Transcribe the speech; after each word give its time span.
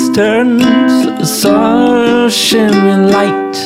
distance, 0.00 1.28
saw 1.42 2.28
shimmering 2.30 3.10
light. 3.12 3.56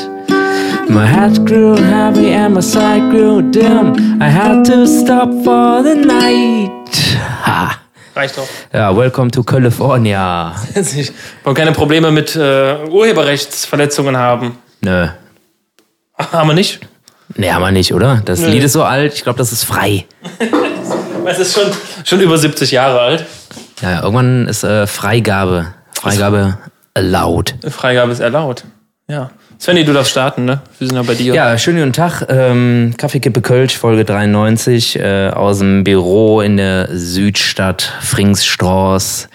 My 0.88 1.06
head 1.06 1.46
grew 1.46 1.76
heavy 1.76 2.32
and 2.32 2.54
my 2.54 2.60
sight 2.60 3.08
grew 3.10 3.40
dim. 3.40 4.20
I 4.20 4.28
had 4.28 4.64
to 4.64 4.86
stop 4.86 5.30
for 5.44 5.82
the 5.82 5.94
night. 5.94 7.16
Ha. 7.46 7.78
Reicht 8.16 8.36
doch. 8.36 8.48
Ja, 8.72 8.96
welcome 8.96 9.30
to 9.30 9.44
California. 9.44 10.54
Ich 10.74 11.12
wollte 11.44 11.60
keine 11.60 11.72
Probleme 11.72 12.10
mit 12.10 12.34
äh, 12.34 12.78
Urheberrechtsverletzungen 12.90 14.16
haben. 14.16 14.58
Nö. 14.80 15.08
Haben 16.18 16.48
wir 16.48 16.54
nicht? 16.54 16.80
Nee, 17.36 17.50
haben 17.50 17.62
wir 17.62 17.70
nicht, 17.70 17.94
oder? 17.94 18.22
Das 18.24 18.40
Nö. 18.40 18.48
Lied 18.48 18.64
ist 18.64 18.72
so 18.72 18.82
alt, 18.82 19.14
ich 19.14 19.22
glaube, 19.22 19.38
das 19.38 19.52
ist 19.52 19.64
frei. 19.64 20.06
Es 21.26 21.38
ist 21.38 21.54
schon, 21.54 21.72
schon 22.04 22.20
über 22.20 22.36
70 22.36 22.70
Jahre 22.70 23.00
alt. 23.00 23.24
Ja, 23.80 24.02
irgendwann 24.02 24.46
ist 24.46 24.62
äh, 24.62 24.86
Freigabe. 24.86 25.72
Freigabe 26.04 26.58
allowed. 26.94 27.54
Freigabe 27.68 28.12
ist 28.12 28.20
erlaubt. 28.20 28.64
Ja. 29.08 29.30
Svenny, 29.58 29.84
du 29.84 29.92
darfst 29.92 30.10
starten, 30.10 30.44
ne? 30.44 30.60
Wir 30.78 30.88
sind 30.88 30.96
ja 30.96 31.02
bei 31.02 31.14
dir. 31.14 31.34
Ja, 31.34 31.56
schönen 31.56 31.78
guten 31.78 31.92
Tag. 31.92 32.26
Ähm, 32.28 32.94
Kaffeekippe 32.96 33.40
Kölsch, 33.40 33.76
Folge 33.78 34.04
93, 34.04 34.98
äh, 34.98 35.28
aus 35.28 35.58
dem 35.58 35.84
Büro 35.84 36.40
in 36.40 36.56
der 36.56 36.88
Südstadt 36.92 37.90
Fringsstraß, 38.00 39.28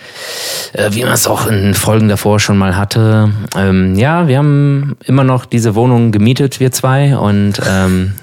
äh, 0.74 0.90
wie 0.92 1.04
man 1.04 1.14
es 1.14 1.28
auch 1.28 1.48
in 1.48 1.74
Folgen 1.74 2.10
davor 2.10 2.40
schon 2.40 2.58
mal 2.58 2.76
hatte. 2.76 3.32
Ähm, 3.56 3.96
ja, 3.96 4.28
wir 4.28 4.38
haben 4.38 4.98
immer 5.06 5.24
noch 5.24 5.46
diese 5.46 5.76
Wohnung 5.76 6.12
gemietet, 6.12 6.60
wir 6.60 6.72
zwei, 6.72 7.18
und 7.18 7.62
ähm, 7.68 8.14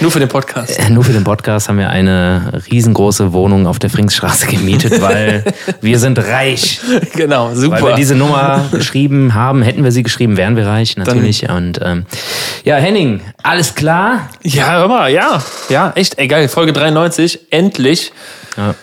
Nur 0.00 0.10
für 0.10 0.20
den 0.20 0.28
Podcast. 0.28 0.78
nur 0.90 1.04
für 1.04 1.12
den 1.12 1.24
Podcast 1.24 1.68
haben 1.68 1.78
wir 1.78 1.90
eine 1.90 2.62
riesengroße 2.70 3.32
Wohnung 3.32 3.66
auf 3.66 3.78
der 3.78 3.90
Fringsstraße 3.90 4.46
gemietet, 4.50 5.00
weil 5.00 5.44
wir 5.80 5.98
sind 5.98 6.18
reich. 6.18 6.80
genau, 7.14 7.48
Weil 7.48 7.56
super. 7.56 7.82
wir 7.82 7.94
diese 7.94 8.14
Nummer 8.14 8.64
geschrieben 8.72 9.34
haben, 9.34 9.62
hätten 9.62 9.84
wir 9.84 9.92
sie 9.92 10.02
geschrieben, 10.02 10.36
wären 10.36 10.56
wir 10.56 10.66
reich, 10.66 10.96
natürlich. 10.96 11.48
Und 11.48 11.80
ähm, 11.82 12.06
ja, 12.64 12.76
Henning, 12.76 13.20
alles 13.42 13.74
klar? 13.74 14.28
ja, 14.42 14.72
hör 14.72 14.88
mal, 14.88 15.10
ja. 15.10 15.42
Ja, 15.68 15.92
echt, 15.94 16.18
ey, 16.18 16.28
geil. 16.28 16.48
Folge 16.48 16.72
93, 16.72 17.52
endlich. 17.52 18.12
Ja. 18.56 18.74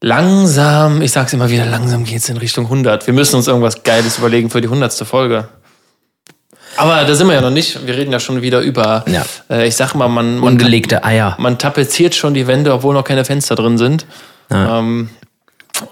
Langsam, 0.00 1.00
ich 1.00 1.12
sag's 1.12 1.32
immer 1.32 1.48
wieder, 1.50 1.64
langsam 1.64 2.04
geht's 2.04 2.28
in 2.28 2.36
Richtung 2.36 2.64
100. 2.66 3.06
Wir 3.06 3.14
müssen 3.14 3.36
uns 3.36 3.48
irgendwas 3.48 3.84
Geiles 3.84 4.18
überlegen 4.18 4.50
für 4.50 4.60
die 4.60 4.68
100. 4.68 4.92
Folge. 5.06 5.48
Aber 6.76 7.04
da 7.04 7.14
sind 7.14 7.26
wir 7.28 7.34
ja 7.34 7.40
noch 7.40 7.50
nicht. 7.50 7.86
Wir 7.86 7.96
reden 7.96 8.12
ja 8.12 8.20
schon 8.20 8.42
wieder 8.42 8.60
über, 8.60 9.04
Ja. 9.06 9.24
äh, 9.50 9.66
ich 9.66 9.76
sag 9.76 9.94
mal, 9.94 10.08
man, 10.08 10.38
man, 10.38 10.52
Ungelegte 10.52 11.04
Eier. 11.04 11.36
man 11.38 11.58
tapeziert 11.58 12.14
schon 12.14 12.34
die 12.34 12.46
Wände, 12.46 12.72
obwohl 12.72 12.94
noch 12.94 13.04
keine 13.04 13.24
Fenster 13.24 13.54
drin 13.54 13.78
sind. 13.78 14.06
Ja. 14.50 14.78
Ähm, 14.78 15.10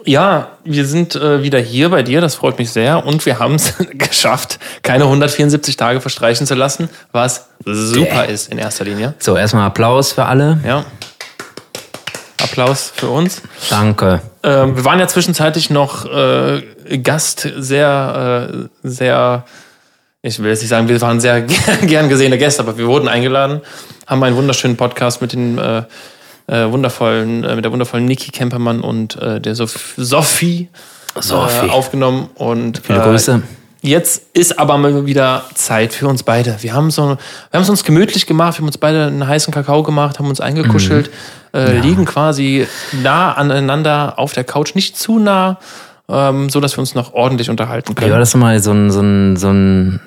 ja, 0.04 0.48
wir 0.64 0.86
sind 0.86 1.16
äh, 1.16 1.42
wieder 1.42 1.58
hier 1.58 1.88
bei 1.90 2.02
dir, 2.02 2.20
das 2.20 2.34
freut 2.36 2.58
mich 2.58 2.70
sehr. 2.70 3.04
Und 3.04 3.26
wir 3.26 3.38
haben 3.38 3.56
es 3.56 3.74
geschafft, 3.94 4.58
keine 4.82 5.04
174 5.04 5.76
Tage 5.76 6.00
verstreichen 6.00 6.46
zu 6.46 6.54
lassen, 6.54 6.88
was 7.10 7.48
super 7.64 8.26
ist 8.26 8.50
in 8.52 8.58
erster 8.58 8.84
Linie. 8.84 9.14
So, 9.18 9.36
erstmal 9.36 9.66
Applaus 9.66 10.12
für 10.12 10.24
alle. 10.24 10.60
Ja. 10.66 10.84
Applaus 12.42 12.92
für 12.94 13.08
uns. 13.08 13.40
Danke. 13.70 14.20
Ähm, 14.42 14.76
wir 14.76 14.84
waren 14.84 14.98
ja 14.98 15.06
zwischenzeitlich 15.06 15.70
noch 15.70 16.04
äh, 16.06 16.62
Gast, 17.02 17.48
sehr, 17.56 18.48
äh, 18.52 18.68
sehr, 18.82 19.44
ich 20.22 20.38
will 20.38 20.50
jetzt 20.50 20.60
nicht 20.60 20.68
sagen, 20.68 20.88
wir 20.88 21.00
waren 21.00 21.20
sehr 21.20 21.42
gern, 21.82 22.08
gesehene 22.08 22.38
Gäste, 22.38 22.62
aber 22.62 22.78
wir 22.78 22.86
wurden 22.86 23.08
eingeladen, 23.08 23.60
haben 24.06 24.22
einen 24.22 24.36
wunderschönen 24.36 24.76
Podcast 24.76 25.20
mit 25.20 25.32
den 25.32 25.58
äh, 25.58 25.82
äh, 26.46 26.70
wundervollen, 26.70 27.44
äh, 27.44 27.56
mit 27.56 27.64
der 27.64 27.72
wundervollen 27.72 28.04
Niki 28.06 28.30
Kempermann 28.30 28.80
und 28.80 29.20
äh, 29.20 29.40
der 29.40 29.54
Sof 29.54 29.94
Sophie, 29.96 30.68
Sophie. 31.18 31.66
Äh, 31.66 31.70
aufgenommen 31.70 32.30
und 32.34 32.80
Viele 32.84 33.00
äh, 33.00 33.02
Grüße. 33.02 33.42
Jetzt 33.84 34.26
ist 34.32 34.60
aber 34.60 34.78
mal 34.78 35.06
wieder 35.06 35.44
Zeit 35.54 35.92
für 35.92 36.06
uns 36.06 36.22
beide. 36.22 36.56
Wir 36.60 36.72
haben 36.72 36.92
so, 36.92 37.02
wir 37.02 37.18
haben 37.52 37.62
es 37.62 37.68
uns 37.68 37.82
gemütlich 37.82 38.28
gemacht, 38.28 38.54
wir 38.54 38.58
haben 38.58 38.68
uns 38.68 38.78
beide 38.78 39.06
einen 39.06 39.26
heißen 39.26 39.52
Kakao 39.52 39.82
gemacht, 39.82 40.20
haben 40.20 40.28
uns 40.28 40.40
eingekuschelt, 40.40 41.10
äh, 41.52 41.78
liegen 41.80 42.04
quasi 42.04 42.68
nah 43.02 43.32
aneinander 43.32 44.20
auf 44.20 44.34
der 44.34 44.44
Couch, 44.44 44.76
nicht 44.76 44.96
zu 44.96 45.18
nah, 45.18 45.58
ähm, 46.08 46.48
so 46.48 46.60
dass 46.60 46.76
wir 46.76 46.80
uns 46.80 46.94
noch 46.94 47.12
ordentlich 47.12 47.50
unterhalten 47.50 47.96
können. 47.96 48.12
war 48.12 48.20
das 48.20 48.32
nochmal? 48.32 48.60
So 48.60 48.70
ein, 48.70 48.92
so 48.92 49.00
ein, 49.00 49.36
so 49.36 49.48
ein, 49.48 50.00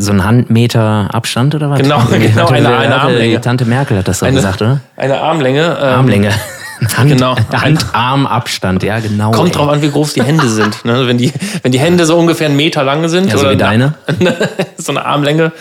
so 0.00 0.12
ein 0.12 0.24
Handmeter 0.24 1.08
Abstand 1.12 1.54
oder 1.54 1.70
was? 1.70 1.78
Genau, 1.80 1.98
genau, 2.10 2.42
Hatte- 2.42 2.54
eine- 2.54 2.68
eine 2.68 2.94
hatte- 2.94 3.00
Armlänge. 3.02 3.40
Tante 3.40 3.64
Merkel 3.64 3.98
hat 3.98 4.08
das 4.08 4.18
so 4.20 4.26
Eine- 4.26 4.36
gesagt, 4.36 4.60
oder? 4.62 4.80
Eine 4.96 5.20
Armlänge. 5.20 5.62
Ähm, 5.80 5.84
Armlänge. 5.98 6.30
Hand, 6.96 7.10
Genau. 7.10 7.36
Hand-Arm-Abstand, 7.52 8.82
ja, 8.82 9.00
genau. 9.00 9.32
Kommt 9.32 9.48
ey. 9.50 9.54
drauf 9.54 9.68
an, 9.68 9.82
wie 9.82 9.90
groß 9.90 10.14
die 10.14 10.22
Hände 10.22 10.48
sind. 10.48 10.82
Ne? 10.86 11.06
Wenn, 11.06 11.18
die, 11.18 11.30
wenn 11.62 11.72
die 11.72 11.78
Hände 11.78 12.06
so 12.06 12.16
ungefähr 12.16 12.46
einen 12.46 12.56
Meter 12.56 12.82
lang 12.84 13.06
sind 13.08 13.26
Ja, 13.30 13.36
so 13.36 13.42
oder 13.42 13.50
wie 13.52 13.56
deine. 13.58 13.94
so 14.78 14.92
eine 14.92 15.04
Armlänge, 15.04 15.52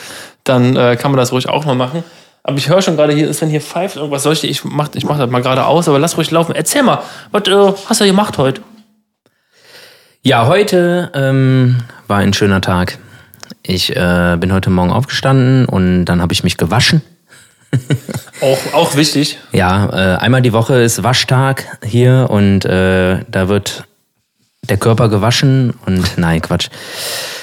dann 0.45 0.78
äh, 0.78 0.95
kann 0.95 1.11
man 1.11 1.17
das 1.17 1.33
ruhig 1.33 1.49
auch 1.49 1.66
mal 1.66 1.75
machen. 1.75 2.05
Aber 2.44 2.57
ich 2.57 2.69
höre 2.69 2.81
schon 2.81 2.95
gerade 2.95 3.11
hier, 3.13 3.28
ist 3.28 3.41
wenn 3.41 3.49
hier 3.49 3.59
pfeift 3.59 3.97
irgendwas 3.97 4.23
soll 4.23 4.31
ich, 4.31 4.45
ich 4.45 4.63
mach, 4.63 4.88
ich 4.95 5.03
mach 5.03 5.17
das 5.17 5.29
mal 5.29 5.41
gerade 5.41 5.66
aus, 5.66 5.89
aber 5.89 5.99
lass 5.99 6.16
ruhig 6.16 6.31
laufen. 6.31 6.55
Erzähl 6.55 6.83
mal, 6.83 6.99
was 7.31 7.44
äh, 7.49 7.73
hast 7.89 7.99
du 7.99 8.05
gemacht 8.05 8.38
heute? 8.38 8.61
Ja, 10.22 10.47
heute 10.47 11.11
ähm, 11.13 11.79
war 12.07 12.19
ein 12.19 12.33
schöner 12.33 12.61
Tag. 12.61 12.97
Ich 13.69 13.96
äh, 13.96 14.35
bin 14.40 14.52
heute 14.52 14.72
Morgen 14.72 14.90
aufgestanden 14.90 15.66
und 15.66 16.06
dann 16.06 16.24
habe 16.24 16.34
ich 16.34 16.44
mich 16.44 16.57
gewaschen. 16.57 17.03
Auch, 18.41 18.74
auch 18.74 18.96
wichtig. 18.96 19.38
Ja, 19.52 20.16
äh, 20.16 20.18
einmal 20.18 20.41
die 20.41 20.53
Woche 20.53 20.81
ist 20.81 21.03
Waschtag 21.03 21.78
hier 21.85 22.28
und 22.31 22.66
äh, 22.66 23.19
da 23.29 23.47
wird 23.47 23.84
der 24.68 24.78
Körper 24.78 25.09
gewaschen 25.09 25.75
und 25.85 26.03
nein, 26.18 26.41
Quatsch. 26.41 26.69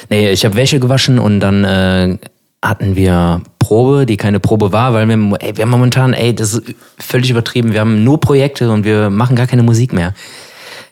Nee, 0.09 0.31
ich 0.31 0.45
habe 0.45 0.57
Wäsche 0.57 0.81
gewaschen 0.81 1.21
und 1.21 1.39
dann 1.39 1.65
äh, 1.65 2.19
hatten 2.61 2.97
wir 2.97 3.43
Probe, 3.61 4.05
die 4.05 4.17
keine 4.17 4.41
Probe 4.41 4.73
war, 4.73 4.95
weil 4.95 5.07
wir, 5.07 5.37
ey, 5.39 5.57
wir 5.57 5.63
haben 5.63 5.71
momentan, 5.71 6.13
ey, 6.13 6.35
das 6.35 6.55
ist 6.55 6.75
völlig 6.99 7.31
übertrieben. 7.31 7.73
Wir 7.73 7.81
haben 7.81 8.03
nur 8.03 8.19
Projekte 8.19 8.73
und 8.73 8.85
wir 8.85 9.11
machen 9.11 9.37
gar 9.37 9.47
keine 9.47 9.63
Musik 9.63 9.93
mehr. 9.93 10.13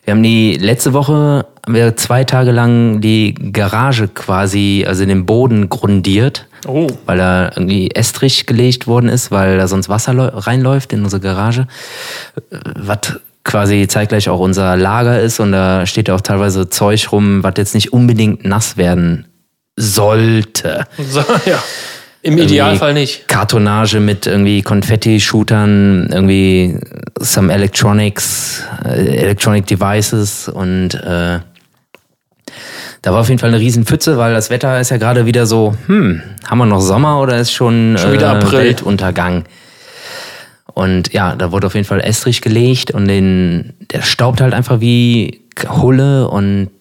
Wir 0.05 0.13
haben 0.13 0.23
die 0.23 0.55
letzte 0.55 0.93
Woche, 0.93 1.45
haben 1.65 1.73
wir 1.73 1.95
zwei 1.97 2.23
Tage 2.23 2.51
lang 2.51 3.01
die 3.01 3.33
Garage 3.33 4.07
quasi, 4.07 4.85
also 4.87 5.05
den 5.05 5.25
Boden 5.25 5.67
grundiert 5.69 6.47
Oh. 6.67 6.87
weil 7.05 7.17
da 7.19 7.45
irgendwie 7.55 7.91
Estrich 7.91 8.47
gelegt 8.47 8.87
worden 8.87 9.07
ist, 9.07 9.29
weil 9.29 9.57
da 9.57 9.67
sonst 9.67 9.87
Wasser 9.87 10.13
läu- 10.13 10.31
reinläuft 10.33 10.93
in 10.93 11.03
unsere 11.03 11.21
Garage. 11.21 11.67
Was 12.75 13.19
quasi 13.43 13.87
zeitgleich 13.87 14.29
auch 14.29 14.39
unser 14.39 14.75
Lager 14.75 15.19
ist 15.21 15.39
und 15.39 15.51
da 15.51 15.85
steht 15.85 16.07
ja 16.07 16.15
auch 16.15 16.21
teilweise 16.21 16.67
Zeug 16.69 17.11
rum, 17.11 17.43
was 17.43 17.53
jetzt 17.57 17.75
nicht 17.75 17.93
unbedingt 17.93 18.45
nass 18.45 18.77
werden 18.77 19.27
sollte. 19.75 20.85
So, 20.97 21.19
ja. 21.45 21.61
Im 22.25 22.39
Idealfall 22.39 22.95
nicht. 22.95 23.27
Kartonage 23.27 23.99
mit 23.99 24.25
irgendwie 24.25 24.63
Konfetti-Shootern, 24.63 26.09
irgendwie 26.11 26.79
some 27.19 27.53
Electronics, 27.53 28.63
äh, 28.83 29.17
Electronic 29.17 29.67
Devices 29.67 30.49
und 30.49 30.95
äh, 30.95 31.39
da 33.03 33.13
war 33.13 33.19
auf 33.19 33.29
jeden 33.29 33.37
Fall 33.37 33.49
eine 33.49 33.59
riesen 33.59 33.85
Pfütze, 33.85 34.17
weil 34.17 34.33
das 34.33 34.49
Wetter 34.49 34.79
ist 34.79 34.89
ja 34.89 34.97
gerade 34.97 35.27
wieder 35.27 35.45
so, 35.45 35.75
hm, 35.85 36.23
haben 36.47 36.57
wir 36.57 36.65
noch 36.65 36.81
Sommer 36.81 37.21
oder 37.21 37.37
ist 37.37 37.51
schon, 37.51 37.95
Schon 37.99 38.13
wieder 38.13 38.33
äh, 38.33 38.37
April. 38.37 38.59
Weltuntergang? 38.59 39.43
Und 40.73 41.13
ja, 41.13 41.35
da 41.35 41.51
wurde 41.51 41.67
auf 41.67 41.75
jeden 41.75 41.85
Fall 41.85 42.01
Estrich 42.01 42.41
gelegt 42.41 42.89
und 42.89 43.07
den, 43.07 43.73
der 43.91 44.01
staubt 44.01 44.41
halt 44.41 44.55
einfach 44.55 44.79
wie 44.79 45.41
Hulle 45.69 46.27
und 46.27 46.71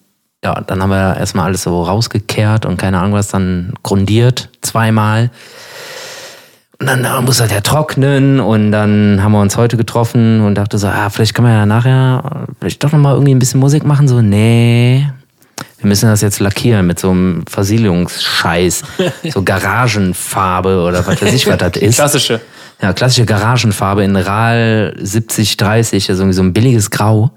ja, 0.44 0.60
dann 0.60 0.82
haben 0.82 0.90
wir 0.90 1.16
erstmal 1.16 1.46
alles 1.46 1.62
so 1.62 1.82
rausgekehrt 1.82 2.66
und 2.66 2.76
keine 2.76 2.98
Ahnung 2.98 3.14
was, 3.14 3.28
dann 3.28 3.72
grundiert 3.82 4.50
zweimal. 4.60 5.30
Und 6.78 6.86
dann 6.86 7.04
äh, 7.04 7.20
muss 7.22 7.38
das 7.38 7.50
ja 7.50 7.60
trocknen 7.60 8.40
und 8.40 8.70
dann 8.70 9.22
haben 9.22 9.32
wir 9.32 9.40
uns 9.40 9.56
heute 9.56 9.76
getroffen 9.76 10.42
und 10.42 10.56
dachte 10.56 10.76
so, 10.76 10.88
ah, 10.88 11.08
vielleicht 11.08 11.34
können 11.34 11.48
wir 11.48 11.54
ja 11.54 11.66
nachher 11.66 12.46
vielleicht 12.60 12.84
doch 12.84 12.92
nochmal 12.92 13.14
irgendwie 13.14 13.34
ein 13.34 13.38
bisschen 13.38 13.60
Musik 13.60 13.84
machen. 13.86 14.06
So, 14.06 14.20
nee, 14.20 15.06
wir 15.78 15.88
müssen 15.88 16.10
das 16.10 16.20
jetzt 16.20 16.40
lackieren 16.40 16.86
mit 16.86 16.98
so 16.98 17.10
einem 17.10 17.44
Versiegelungsscheiß, 17.48 18.82
so 19.32 19.42
Garagenfarbe 19.42 20.82
oder 20.82 21.06
was 21.06 21.22
weiß 21.22 21.32
ich, 21.32 21.46
was 21.46 21.58
das 21.58 21.76
ist. 21.76 21.94
Klassische. 21.94 22.40
Ja, 22.82 22.92
klassische 22.92 23.24
Garagenfarbe 23.24 24.04
in 24.04 24.16
RAL 24.16 24.94
7030, 25.00 26.10
also 26.10 26.22
irgendwie 26.22 26.36
so 26.36 26.42
ein 26.42 26.52
billiges 26.52 26.90
Grau. 26.90 27.30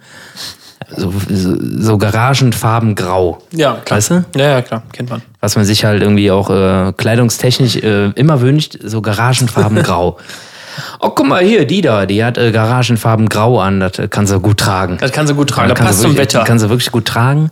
So, 0.95 1.13
so, 1.30 1.98
Garagenfarben 1.98 2.95
grau. 2.95 3.39
Ja, 3.51 3.74
klar. 3.84 3.98
Weißt 3.98 4.12
du? 4.12 4.25
Ja, 4.38 4.50
ja, 4.51 4.62
klar, 4.62 4.84
kennt 4.94 5.10
man. 5.10 5.22
Was 5.42 5.57
man 5.57 5.66
sich 5.66 5.84
halt 5.84 6.01
irgendwie 6.01 6.31
auch 6.31 6.50
äh, 6.50 6.94
kleidungstechnisch 6.94 7.75
äh, 7.78 8.12
immer 8.12 8.39
wünscht, 8.39 8.78
so 8.84 9.01
Garagenfarben 9.01 9.84
grau. 9.84 10.18
Oh, 11.00 11.10
guck 11.10 11.28
mal 11.28 11.44
hier, 11.44 11.66
die 11.66 11.81
da, 11.81 12.06
die 12.06 12.24
hat 12.24 12.38
äh, 12.38 12.51
Garagenfarben 12.51 13.28
grau 13.28 13.60
an, 13.60 13.81
das 13.81 14.00
äh, 14.00 14.07
kann 14.07 14.28
sie 14.28 14.39
gut 14.39 14.60
tragen. 14.60 14.98
Das 15.01 15.12
kann 15.12 15.28
sie 15.28 15.34
gut 15.34 15.50
tragen, 15.50 15.69
Das 15.69 15.78
das 15.78 15.80
kann 15.80 15.88
passt 15.88 16.00
sie 16.00 16.04
zum 16.04 16.12
wirklich, 16.13 16.36
Wetter. 16.36 16.45
Kann 16.45 16.60
sie 16.60 16.69
wirklich 16.69 16.92
gut 16.92 17.06
tragen. 17.06 17.51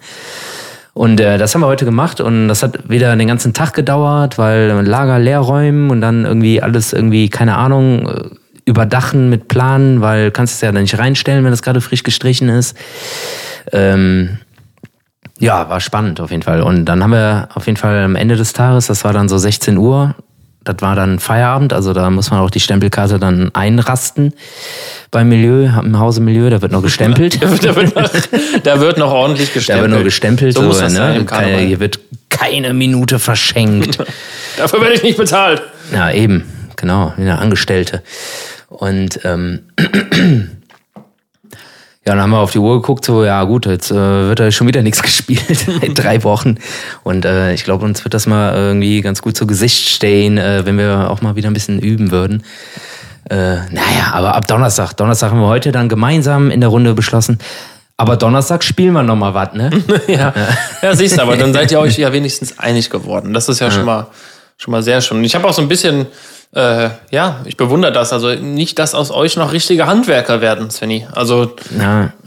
Und 0.93 1.19
äh, 1.19 1.37
das 1.37 1.53
haben 1.53 1.61
wir 1.61 1.67
heute 1.67 1.83
gemacht 1.83 2.21
und 2.21 2.47
das 2.47 2.63
hat 2.63 2.89
wieder 2.89 3.13
den 3.17 3.27
ganzen 3.27 3.53
Tag 3.53 3.73
gedauert, 3.73 4.37
weil 4.37 4.69
Lager 4.85 5.19
leer 5.19 5.39
räumen 5.39 5.89
und 5.89 5.99
dann 5.99 6.23
irgendwie 6.23 6.61
alles 6.61 6.93
irgendwie, 6.93 7.27
keine 7.29 7.57
Ahnung, 7.57 8.07
äh, 8.07 8.23
überdachen 8.65 9.29
mit 9.29 9.47
Planen, 9.47 10.01
weil 10.01 10.31
kannst 10.31 10.55
es 10.55 10.61
ja 10.61 10.71
dann 10.71 10.81
nicht 10.81 10.97
reinstellen, 10.97 11.43
wenn 11.43 11.51
das 11.51 11.61
gerade 11.61 11.81
frisch 11.81 12.03
gestrichen 12.03 12.49
ist. 12.49 12.75
Ähm, 13.71 14.39
ja, 15.39 15.69
war 15.69 15.79
spannend 15.81 16.19
auf 16.19 16.31
jeden 16.31 16.43
Fall. 16.43 16.61
Und 16.61 16.85
dann 16.85 17.03
haben 17.03 17.11
wir 17.11 17.49
auf 17.53 17.67
jeden 17.67 17.77
Fall 17.77 18.03
am 18.03 18.15
Ende 18.15 18.35
des 18.35 18.53
Tages, 18.53 18.87
das 18.87 19.03
war 19.03 19.13
dann 19.13 19.29
so 19.29 19.37
16 19.37 19.77
Uhr, 19.77 20.15
das 20.63 20.77
war 20.79 20.95
dann 20.95 21.19
Feierabend, 21.19 21.73
also 21.73 21.93
da 21.93 22.09
muss 22.09 22.31
man 22.31 22.39
auch 22.39 22.49
die 22.49 22.59
Stempelkarte 22.59 23.19
dann 23.19 23.53
einrasten 23.53 24.33
beim 25.11 25.29
Milieu, 25.29 25.65
im 25.65 25.99
Hause 25.99 26.21
Milieu, 26.21 26.49
da 26.49 26.61
wird 26.61 26.71
noch 26.71 26.81
gestempelt. 26.81 27.39
da, 27.63 27.75
wird 27.75 27.95
noch, 27.95 28.09
da 28.63 28.79
wird 28.79 28.97
noch 28.97 29.11
ordentlich 29.11 29.49
Da 29.49 29.53
gestempelt. 29.53 29.83
wird 29.83 29.91
nur 29.93 30.03
gestempelt, 30.03 30.55
So 30.55 30.61
so, 30.61 30.67
muss 30.67 30.79
das 30.79 30.93
sein 30.93 31.13
ne? 31.13 31.19
im 31.19 31.25
Keine, 31.27 31.57
hier 31.59 31.79
wird 31.79 31.99
keine 32.29 32.73
Minute 32.73 33.19
verschenkt. 33.19 33.99
Dafür 34.57 34.81
werde 34.81 34.95
ich 34.95 35.03
nicht 35.03 35.17
bezahlt. 35.17 35.61
ja, 35.93 36.09
eben, 36.11 36.45
genau, 36.77 37.13
wie 37.17 37.21
eine 37.23 37.37
Angestellte. 37.37 38.01
Und 38.75 39.19
ähm, 39.23 39.61
ja, 42.05 42.13
dann 42.13 42.21
haben 42.21 42.31
wir 42.31 42.39
auf 42.39 42.51
die 42.51 42.59
Uhr 42.59 42.81
geguckt, 42.81 43.05
so, 43.05 43.23
ja 43.23 43.43
gut, 43.45 43.65
jetzt 43.65 43.89
äh, 43.91 43.95
wird 43.95 44.39
da 44.39 44.51
schon 44.51 44.67
wieder 44.67 44.81
nichts 44.81 45.01
gespielt, 45.03 45.65
seit 45.81 45.97
drei 45.97 46.23
Wochen. 46.23 46.57
Und 47.03 47.25
äh, 47.25 47.53
ich 47.53 47.63
glaube, 47.63 47.85
uns 47.85 48.03
wird 48.03 48.13
das 48.13 48.27
mal 48.27 48.53
irgendwie 48.53 49.01
ganz 49.01 49.21
gut 49.21 49.35
zu 49.37 49.47
Gesicht 49.47 49.89
stehen, 49.89 50.37
äh, 50.37 50.65
wenn 50.65 50.77
wir 50.77 51.09
auch 51.09 51.21
mal 51.21 51.35
wieder 51.35 51.49
ein 51.49 51.53
bisschen 51.53 51.79
üben 51.79 52.11
würden. 52.11 52.43
Äh, 53.29 53.55
naja, 53.71 54.11
aber 54.13 54.35
ab 54.35 54.47
Donnerstag, 54.47 54.93
Donnerstag 54.93 55.31
haben 55.31 55.39
wir 55.39 55.47
heute 55.47 55.71
dann 55.71 55.89
gemeinsam 55.89 56.51
in 56.51 56.61
der 56.61 56.69
Runde 56.69 56.93
beschlossen, 56.93 57.39
aber 57.97 58.17
Donnerstag 58.17 58.63
spielen 58.63 58.93
wir 58.93 59.01
noch 59.01 59.15
mal 59.15 59.33
was, 59.33 59.53
ne? 59.53 59.71
Ja, 60.07 60.33
ja 60.83 60.95
siehst 60.95 61.17
du, 61.17 61.21
aber 61.23 61.37
dann 61.37 61.53
seid 61.53 61.71
ihr 61.71 61.79
euch 61.79 61.97
ja 61.97 62.13
wenigstens 62.13 62.59
einig 62.59 62.91
geworden. 62.91 63.33
Das 63.33 63.49
ist 63.49 63.61
ja, 63.61 63.71
schon 63.71 63.85
mal 63.85 64.07
schon 64.57 64.71
mal 64.71 64.83
sehr 64.83 65.01
schön. 65.01 65.17
Und 65.17 65.23
Ich 65.23 65.35
habe 65.35 65.47
auch 65.47 65.53
so 65.53 65.61
ein 65.61 65.67
bisschen, 65.67 66.07
äh, 66.53 66.89
ja, 67.11 67.41
ich 67.45 67.57
bewundere 67.57 67.91
das. 67.91 68.13
Also 68.13 68.33
nicht, 68.35 68.79
dass 68.79 68.95
aus 68.95 69.11
euch 69.11 69.35
noch 69.37 69.51
richtige 69.51 69.87
Handwerker 69.87 70.41
werden, 70.41 70.69
Svenny. 70.69 71.05
Also 71.11 71.55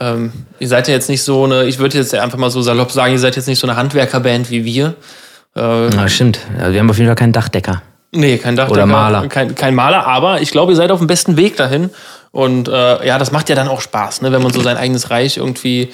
ähm, 0.01 0.33
ihr 0.59 0.69
seid 0.69 0.89
ja 0.89 0.95
jetzt 0.95 1.09
nicht 1.09 1.23
so 1.23 1.45
eine, 1.45 1.65
ich 1.65 1.79
würde 1.79 1.99
jetzt 1.99 2.15
einfach 2.15 2.39
mal 2.39 2.51
so 2.51 2.63
salopp 2.63 2.93
sagen, 2.93 3.13
ihr 3.13 3.19
seid 3.19 3.37
jetzt 3.37 3.49
nicht 3.49 3.59
so 3.59 3.67
eine 3.67 3.77
Handwerkerband 3.77 4.51
wie 4.51 4.65
wir. 4.65 4.95
Äh, 5.57 5.95
ja 5.95 6.09
stimmt. 6.09 6.39
Ja, 6.59 6.73
wir 6.73 6.81
haben 6.81 6.91
auf 6.91 6.99
jeden 6.99 7.09
Fall 7.09 7.17
keinen 7.17 7.33
Dachdecker. 7.33 7.83
Nee, 8.13 8.39
kein 8.39 8.57
Dachdecker. 8.57 8.85
Oder 8.85 8.87
Maler. 8.87 9.29
Kein, 9.29 9.55
kein 9.55 9.75
Maler, 9.75 10.07
aber 10.07 10.41
ich 10.41 10.51
glaube, 10.51 10.73
ihr 10.73 10.77
seid 10.77 10.91
auf 10.91 10.99
dem 10.99 11.07
besten 11.07 11.37
Weg 11.37 11.57
dahin. 11.57 11.91
Und 12.31 12.69
äh, 12.69 13.07
ja, 13.07 13.19
das 13.19 13.33
macht 13.33 13.49
ja 13.49 13.55
dann 13.55 13.69
auch 13.69 13.81
Spaß, 13.81 14.23
ne? 14.23 14.33
wenn 14.33 14.43
man 14.43 14.53
so 14.53 14.61
sein 14.61 14.77
eigenes 14.77 15.11
Reich 15.11 15.39
irgendwie 15.39 15.91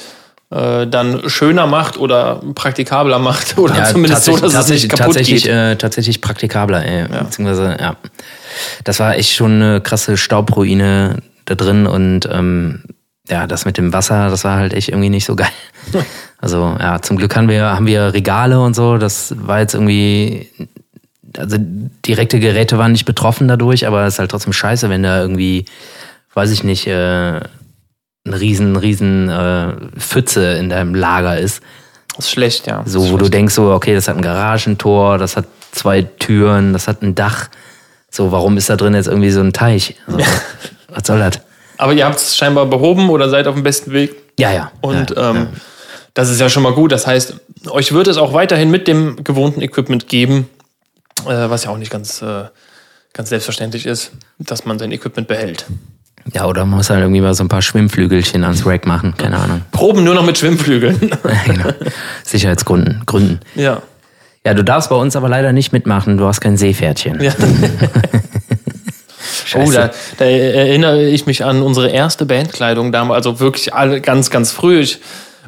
äh, 0.51 0.87
dann 0.87 1.29
schöner 1.29 1.67
macht 1.67 1.99
oder 1.99 2.41
praktikabler 2.55 3.19
macht 3.19 3.59
oder 3.59 3.77
Ja, 3.77 3.85
zumindest 3.85 4.25
so, 4.25 4.37
dass 4.37 4.43
es 4.43 4.53
tatsächlich, 4.53 4.83
nicht 4.85 4.91
kaputt 4.91 5.15
tatsächlich, 5.17 5.43
geht. 5.45 5.53
Äh, 5.53 5.77
tatsächlich 5.77 6.21
praktikabler, 6.21 6.85
ey. 6.85 7.07
Beziehungsweise, 7.09 7.77
ja. 7.81 7.97
Das 8.85 9.01
war 9.01 9.17
echt 9.17 9.33
schon 9.33 9.53
eine 9.53 9.81
krasse 9.81 10.17
Staubruine 10.17 11.23
da 11.45 11.55
drin 11.55 11.87
und 11.87 12.29
ähm, 12.31 12.83
ja, 13.29 13.47
das 13.47 13.65
mit 13.65 13.79
dem 13.79 13.93
Wasser, 13.93 14.29
das 14.29 14.45
war 14.45 14.57
halt 14.57 14.75
echt 14.75 14.91
irgendwie 14.91 15.11
nicht 15.11 15.25
so 15.25 15.37
geil. 15.37 15.49
Also 16.41 16.77
ja, 16.79 17.01
zum 17.01 17.17
Glück 17.17 17.35
haben 17.37 17.49
wir, 17.49 17.65
haben 17.71 17.87
wir 17.87 18.13
Regale 18.13 18.61
und 18.61 18.77
so, 18.77 18.99
das 18.99 19.35
war 19.39 19.61
jetzt 19.61 19.73
irgendwie, 19.73 20.51
also 21.39 21.57
direkte 21.59 22.39
Geräte 22.39 22.77
waren 22.77 22.93
nicht 22.93 23.07
betroffen 23.07 23.49
dadurch, 23.49 23.87
aber 23.87 24.05
es 24.05 24.15
ist 24.15 24.19
halt 24.19 24.31
trotzdem 24.31 24.53
scheiße, 24.53 24.91
wenn 24.91 25.03
da 25.03 25.23
irgendwie, 25.23 25.65
weiß 26.35 26.51
ich 26.51 26.63
nicht, 26.63 26.87
äh, 26.87 27.41
eine 28.27 28.41
riesen, 28.41 28.77
riesen 28.77 29.29
äh, 29.29 29.75
Pfütze 29.99 30.55
in 30.55 30.71
deinem 30.71 30.95
Lager 30.95 31.39
ist. 31.39 31.63
Das 32.17 32.27
ist 32.27 32.31
schlecht, 32.31 32.67
ja. 32.67 32.83
So, 32.87 33.11
wo 33.11 33.17
du 33.17 33.29
denkst, 33.29 33.55
so, 33.55 33.73
okay, 33.73 33.95
das 33.95 34.09
hat 34.09 34.17
ein 34.17 34.23
Garagentor, 34.23 35.19
das 35.19 35.37
hat 35.37 35.47
zwei 35.73 36.03
Türen, 36.03 36.73
das 36.73 36.89
hat 36.89 37.03
ein 37.03 37.15
Dach. 37.15 37.49
So, 38.11 38.33
warum 38.33 38.57
ist 38.57 38.71
da 38.71 38.77
drin 38.77 38.95
jetzt 38.95 39.09
irgendwie 39.09 39.31
so 39.31 39.41
ein 39.41 39.53
Teich? 39.53 39.97
Also, 40.07 40.19
was 40.89 41.07
soll 41.07 41.19
das? 41.19 41.41
Aber 41.77 41.93
ihr 41.93 42.07
habt 42.07 42.17
es 42.17 42.37
scheinbar 42.37 42.67
behoben 42.67 43.11
oder 43.11 43.29
seid 43.29 43.47
auf 43.47 43.55
dem 43.55 43.65
besten 43.65 43.93
Weg. 43.93 44.15
Ja, 44.39 44.53
ja. 44.53 44.71
Und 44.81 45.11
ja, 45.11 45.31
ähm, 45.31 45.49
das 46.15 46.31
ist 46.31 46.41
ja 46.41 46.49
schon 46.49 46.63
mal 46.63 46.73
gut. 46.73 46.93
Das 46.93 47.07
heißt, 47.07 47.35
euch 47.69 47.93
wird 47.93 48.07
es 48.07 48.17
auch 48.17 48.33
weiterhin 48.33 48.71
mit 48.71 48.87
dem 48.87 49.23
gewohnten 49.25 49.61
Equipment 49.61 50.09
geben, 50.09 50.49
äh, 51.27 51.51
was 51.51 51.65
ja 51.65 51.71
auch 51.71 51.77
nicht 51.77 51.91
ganz, 51.91 52.23
äh, 52.23 52.45
ganz 53.13 53.29
selbstverständlich 53.29 53.87
ist, 53.87 54.13
dass 54.39 54.65
man 54.65 54.79
sein 54.79 54.93
Equipment 54.93 55.27
behält. 55.27 55.67
Ja, 56.33 56.47
oder 56.47 56.65
man 56.65 56.79
muss 56.79 56.91
halt 56.91 57.01
irgendwie 57.01 57.21
mal 57.21 57.35
so 57.35 57.45
ein 57.45 57.49
paar 57.49 57.63
Schwimmflügelchen 57.63 58.45
ans 58.45 58.65
Rack 58.67 58.87
machen, 58.87 59.15
keine 59.17 59.39
Ahnung. 59.39 59.63
Proben 59.73 60.05
nur 60.05 60.15
noch 60.15 60.25
mit 60.25 60.39
Schwimmflügeln. 60.39 60.99
genau. 61.47 61.69
Sicherheitsgründen. 62.25 63.03
Gründen. 63.07 63.41
ja. 63.55 63.83
Ja, 64.47 64.53
du 64.53 64.63
darfst 64.63 64.91
bei 64.91 64.97
uns 64.97 65.17
aber 65.17 65.31
leider 65.31 65.55
nicht 65.55 65.73
mitmachen, 65.73 66.19
du 66.19 66.27
hast 66.27 66.43
kein 66.43 66.59
Seepferdchen. 66.59 67.23
ja. 67.23 67.33
Oh, 69.57 69.71
da, 69.71 69.91
da 70.19 70.25
erinnere 70.25 71.05
ich 71.05 71.27
mich 71.27 71.45
an 71.45 71.63
unsere 71.63 71.89
erste 71.89 72.27
Bandkleidung 72.27 72.91
damals, 72.93 73.25
also 73.25 73.41
wirklich 73.41 73.73
alle 73.73 74.01
ganz, 74.01 74.31
ganz 74.31 74.51
früh. 74.51 74.81
Ich, 74.81 74.99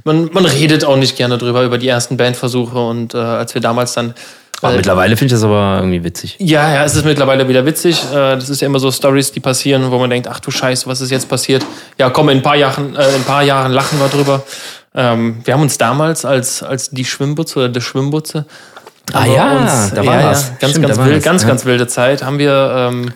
man, 0.05 0.31
man 0.32 0.46
redet 0.46 0.84
auch 0.84 0.96
nicht 0.96 1.17
gerne 1.17 1.38
drüber, 1.38 1.64
über 1.64 1.76
die 1.76 1.88
ersten 1.88 2.17
Bandversuche 2.17 2.79
und 2.79 3.14
äh, 3.14 3.19
als 3.19 3.55
wir 3.55 3.61
damals 3.61 3.94
dann. 3.94 4.14
Aber 4.62 4.73
äh, 4.73 4.76
mittlerweile 4.76 5.17
finde 5.17 5.35
ich 5.35 5.41
das 5.41 5.44
aber 5.44 5.76
irgendwie 5.79 6.03
witzig. 6.05 6.37
ja, 6.38 6.75
ja, 6.75 6.85
es 6.85 6.94
ist 6.94 7.05
mittlerweile 7.05 7.49
wieder 7.49 7.64
witzig. 7.67 8.03
Äh, 8.11 8.37
Das 8.37 8.49
ist 8.49 8.61
ja 8.61 8.67
immer 8.67 8.79
so 8.79 8.91
Stories, 8.91 9.32
die 9.32 9.41
passieren, 9.41 9.91
wo 9.91 9.99
man 9.99 10.11
denkt, 10.11 10.29
ach 10.29 10.41
du 10.41 10.50
Scheiße, 10.50 10.87
was 10.87 11.00
ist 11.00 11.11
jetzt 11.11 11.29
passiert? 11.29 11.64
Ja, 11.99 12.11
komm, 12.11 12.29
in 12.31 12.38
ein 12.38 12.43
paar 12.43 12.56
Jahren, 12.56 12.97
äh, 12.97 13.08
in 13.08 13.14
ein 13.17 13.25
paar 13.25 13.43
Jahren 13.43 13.73
lachen 13.73 13.99
wir 13.99 14.08
drüber. 14.08 14.43
Ähm, 14.94 15.41
wir 15.44 15.55
haben 15.55 15.62
uns 15.62 15.76
damals 15.76 16.25
als, 16.25 16.62
als 16.62 16.91
die 16.91 17.05
Schwimmbutze 17.05 17.58
oder 17.58 17.69
der 17.69 17.82
Schwimmbutze 17.82 18.47
Ah 19.12 19.25
ja, 19.25 19.89
da 19.94 20.05
war 20.05 20.20
ja, 20.20 20.31
was. 20.31 20.58
Ganz, 20.58 20.72
Stimmt, 20.72 20.89
ganz 20.89 20.98
wild, 20.98 21.22
ganz, 21.22 21.43
ja. 21.43 21.48
ganz 21.48 21.65
wilde 21.65 21.86
Zeit. 21.86 22.25
Haben 22.25 22.39
wir 22.39 22.91
ähm, 22.91 23.13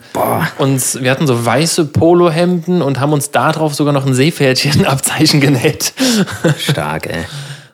uns, 0.57 1.01
wir 1.01 1.11
hatten 1.11 1.27
so 1.27 1.45
weiße 1.45 1.85
Polohemden 1.85 2.81
und 2.81 2.99
haben 2.99 3.11
uns 3.11 3.31
darauf 3.31 3.75
sogar 3.75 3.93
noch 3.93 4.05
ein 4.05 4.13
Seepferdchen-Abzeichen 4.13 5.41
genäht. 5.41 5.93
Stark, 6.57 7.07
ey. 7.07 7.25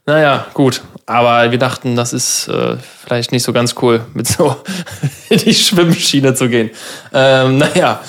naja, 0.07 0.47
gut. 0.55 0.81
Aber 1.09 1.49
wir 1.51 1.57
dachten, 1.57 1.95
das 1.95 2.11
ist 2.11 2.49
äh, 2.49 2.75
vielleicht 3.05 3.31
nicht 3.31 3.43
so 3.43 3.53
ganz 3.53 3.75
cool, 3.81 4.01
mit 4.13 4.27
so 4.27 4.57
in 5.29 5.39
die 5.39 5.53
Schwimmschiene 5.53 6.33
zu 6.33 6.49
gehen. 6.49 6.69
Ähm, 7.13 7.57
naja. 7.57 8.01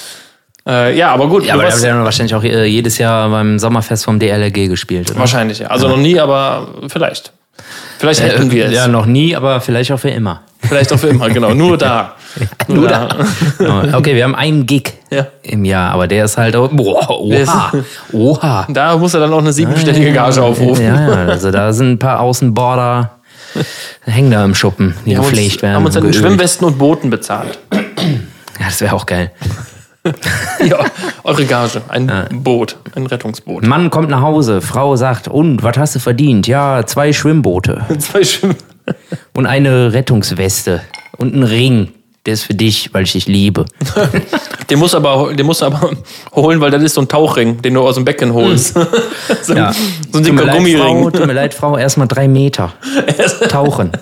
Äh, 0.67 0.99
ja, 0.99 1.12
aber 1.12 1.28
gut. 1.28 1.47
Ja, 1.47 1.55
aber 1.55 1.62
da 1.62 1.71
haben 1.71 1.81
wir 1.81 2.05
wahrscheinlich 2.05 2.35
auch 2.35 2.43
äh, 2.43 2.67
jedes 2.67 2.99
Jahr 2.99 3.31
beim 3.31 3.59
Sommerfest 3.59 4.05
vom 4.05 4.19
DLRG 4.19 4.69
gespielt, 4.69 5.11
oder? 5.12 5.21
wahrscheinlich, 5.21 5.61
ja. 5.61 5.69
Also 5.69 5.88
noch 5.88 5.97
nie, 5.97 6.19
aber 6.19 6.69
vielleicht. 6.88 7.33
Vielleicht 7.99 8.21
hätten 8.21 8.50
wir 8.50 8.67
es. 8.67 8.73
Äh, 8.73 8.75
Ja, 8.75 8.88
noch 8.88 9.07
nie, 9.07 9.35
aber 9.35 9.61
vielleicht 9.61 9.93
auch 9.93 10.00
für 10.00 10.11
immer. 10.11 10.43
Vielleicht 10.61 10.93
auch 10.93 10.99
für 10.99 11.09
immer, 11.09 11.31
genau. 11.31 11.55
Nur 11.55 11.78
da. 11.78 12.17
Nur 12.69 12.89
da. 12.89 13.09
Genau. 13.59 13.83
Okay, 13.99 14.15
wir 14.15 14.25
haben 14.25 14.35
einen 14.35 14.67
Gig 14.67 14.93
Ja. 15.11 15.27
im 15.43 15.65
Jahr, 15.65 15.93
aber 15.93 16.07
der 16.07 16.25
ist 16.27 16.37
halt. 16.37 16.55
auch- 16.57 16.69
Boah, 16.71 17.09
oha. 17.21 17.73
Oha. 18.13 18.67
Da 18.73 18.97
muss 18.97 19.15
er 19.15 19.21
dann 19.21 19.33
auch 19.33 19.39
eine 19.39 19.53
siebenstellige 19.53 20.13
Gage 20.13 20.43
aufrufen. 20.43 20.85
Ja, 20.85 21.01
ja, 21.11 21.15
also 21.27 21.51
da 21.51 21.73
sind 21.73 21.93
ein 21.93 21.99
paar 21.99 22.21
Außenborder, 22.21 23.11
hängen 24.05 24.31
da 24.31 24.45
im 24.45 24.55
Schuppen, 24.55 24.95
die 25.07 25.17
haben 25.17 25.25
gepflegt 25.25 25.55
uns, 25.55 25.63
werden. 25.63 25.77
haben 25.77 25.85
uns 25.87 25.95
dann 25.95 26.05
in. 26.07 26.13
Schwimmwesten 26.13 26.67
und 26.67 26.79
Booten 26.79 27.11
bezahlt. 27.11 27.59
Ja, 27.73 28.67
das 28.67 28.81
wäre 28.81 28.95
auch 28.95 29.07
geil. 29.07 29.31
Ja, 30.65 30.79
eure 31.25 31.45
Gage. 31.45 31.83
Ein 31.89 32.11
Boot, 32.31 32.77
ein 32.95 33.07
Rettungsboot. 33.07 33.67
Mann 33.67 33.91
kommt 33.91 34.09
nach 34.11 34.23
Hause, 34.23 34.61
Frau 34.61 34.97
sagt, 34.97 35.29
und, 35.29 35.63
was 35.63 35.77
hast 35.77 35.95
du 35.97 35.99
verdient? 35.99 36.47
Ja, 36.47 36.85
zwei 36.87 37.13
Schwimmboote 37.13 37.83
Zwei 37.99 38.25
Schwimm 38.25 38.55
und 39.35 39.47
eine 39.47 39.93
Rettungsweste 39.93 40.81
und 41.19 41.35
ein 41.35 41.43
Ring. 41.43 41.89
Der 42.29 42.35
ist 42.35 42.43
für 42.45 42.53
dich, 42.55 42.91
weil 42.93 43.05
ich 43.05 43.13
dich 43.13 43.27
liebe. 43.27 43.65
Den 44.69 44.79
musst 44.79 44.93
du 44.93 44.99
aber, 44.99 45.33
den 45.35 45.47
musst 45.47 45.63
du 45.63 45.65
aber 45.65 45.93
holen, 46.35 46.61
weil 46.61 46.71
das 46.71 46.83
ist 46.83 46.93
so 46.93 47.01
ein 47.01 47.09
Tauchring, 47.09 47.63
den 47.63 47.73
du 47.73 47.81
aus 47.81 47.95
dem 47.95 48.05
Becken 48.05 48.35
holst. 48.35 48.75
so, 49.43 49.53
ein- 49.55 49.57
Ja. 49.57 49.73
so 50.13 50.19
ein 50.19 50.25
dicker 50.25 50.45
leid, 50.45 50.57
Frau, 50.57 50.57
Gummiring. 50.59 51.03
tut 51.13 51.27
mir 51.27 51.33
leid, 51.33 51.55
Frau, 51.55 51.79
erstmal 51.79 52.07
drei 52.07 52.29
Meter. 52.29 52.75
Tauchen. 53.49 53.93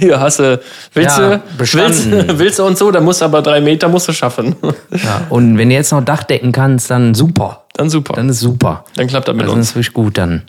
Hier 0.00 0.18
hast 0.18 0.38
du, 0.38 0.58
willst 0.94 1.18
Ja, 1.18 1.36
du, 1.36 1.42
willst, 1.58 2.08
willst 2.38 2.58
du 2.60 2.64
und 2.64 2.78
so, 2.78 2.90
dann 2.90 3.04
musst 3.04 3.20
du 3.20 3.26
aber 3.26 3.42
drei 3.42 3.60
Meter 3.60 3.88
musst 3.88 4.08
du 4.08 4.12
schaffen. 4.14 4.56
Ja, 4.90 5.26
und 5.28 5.58
wenn 5.58 5.68
du 5.68 5.74
jetzt 5.74 5.92
noch 5.92 6.02
Dach 6.02 6.22
decken 6.22 6.50
kannst, 6.52 6.90
dann 6.90 7.14
super. 7.14 7.64
Dann 7.74 7.90
super. 7.90 8.14
Dann 8.14 8.30
ist 8.30 8.40
super. 8.40 8.86
Dann 8.96 9.06
klappt 9.06 9.28
das 9.28 9.36
mit 9.36 9.44
Dann 9.44 9.52
uns. 9.52 9.68
ist 9.68 9.74
wirklich 9.74 9.92
gut 9.92 10.16
dann. 10.16 10.44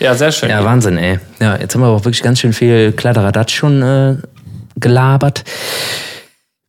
Ja, 0.00 0.14
sehr 0.14 0.32
schön. 0.32 0.48
Ja, 0.48 0.64
Wahnsinn, 0.64 0.96
ey. 0.96 1.18
Ja, 1.38 1.56
jetzt 1.58 1.74
haben 1.74 1.82
wir 1.82 1.88
auch 1.88 2.06
wirklich 2.06 2.22
ganz 2.22 2.40
schön 2.40 2.54
viel 2.54 2.92
Kladderadatsch 2.92 3.54
schon 3.54 3.82
äh, 3.82 4.16
gelabert. 4.80 5.44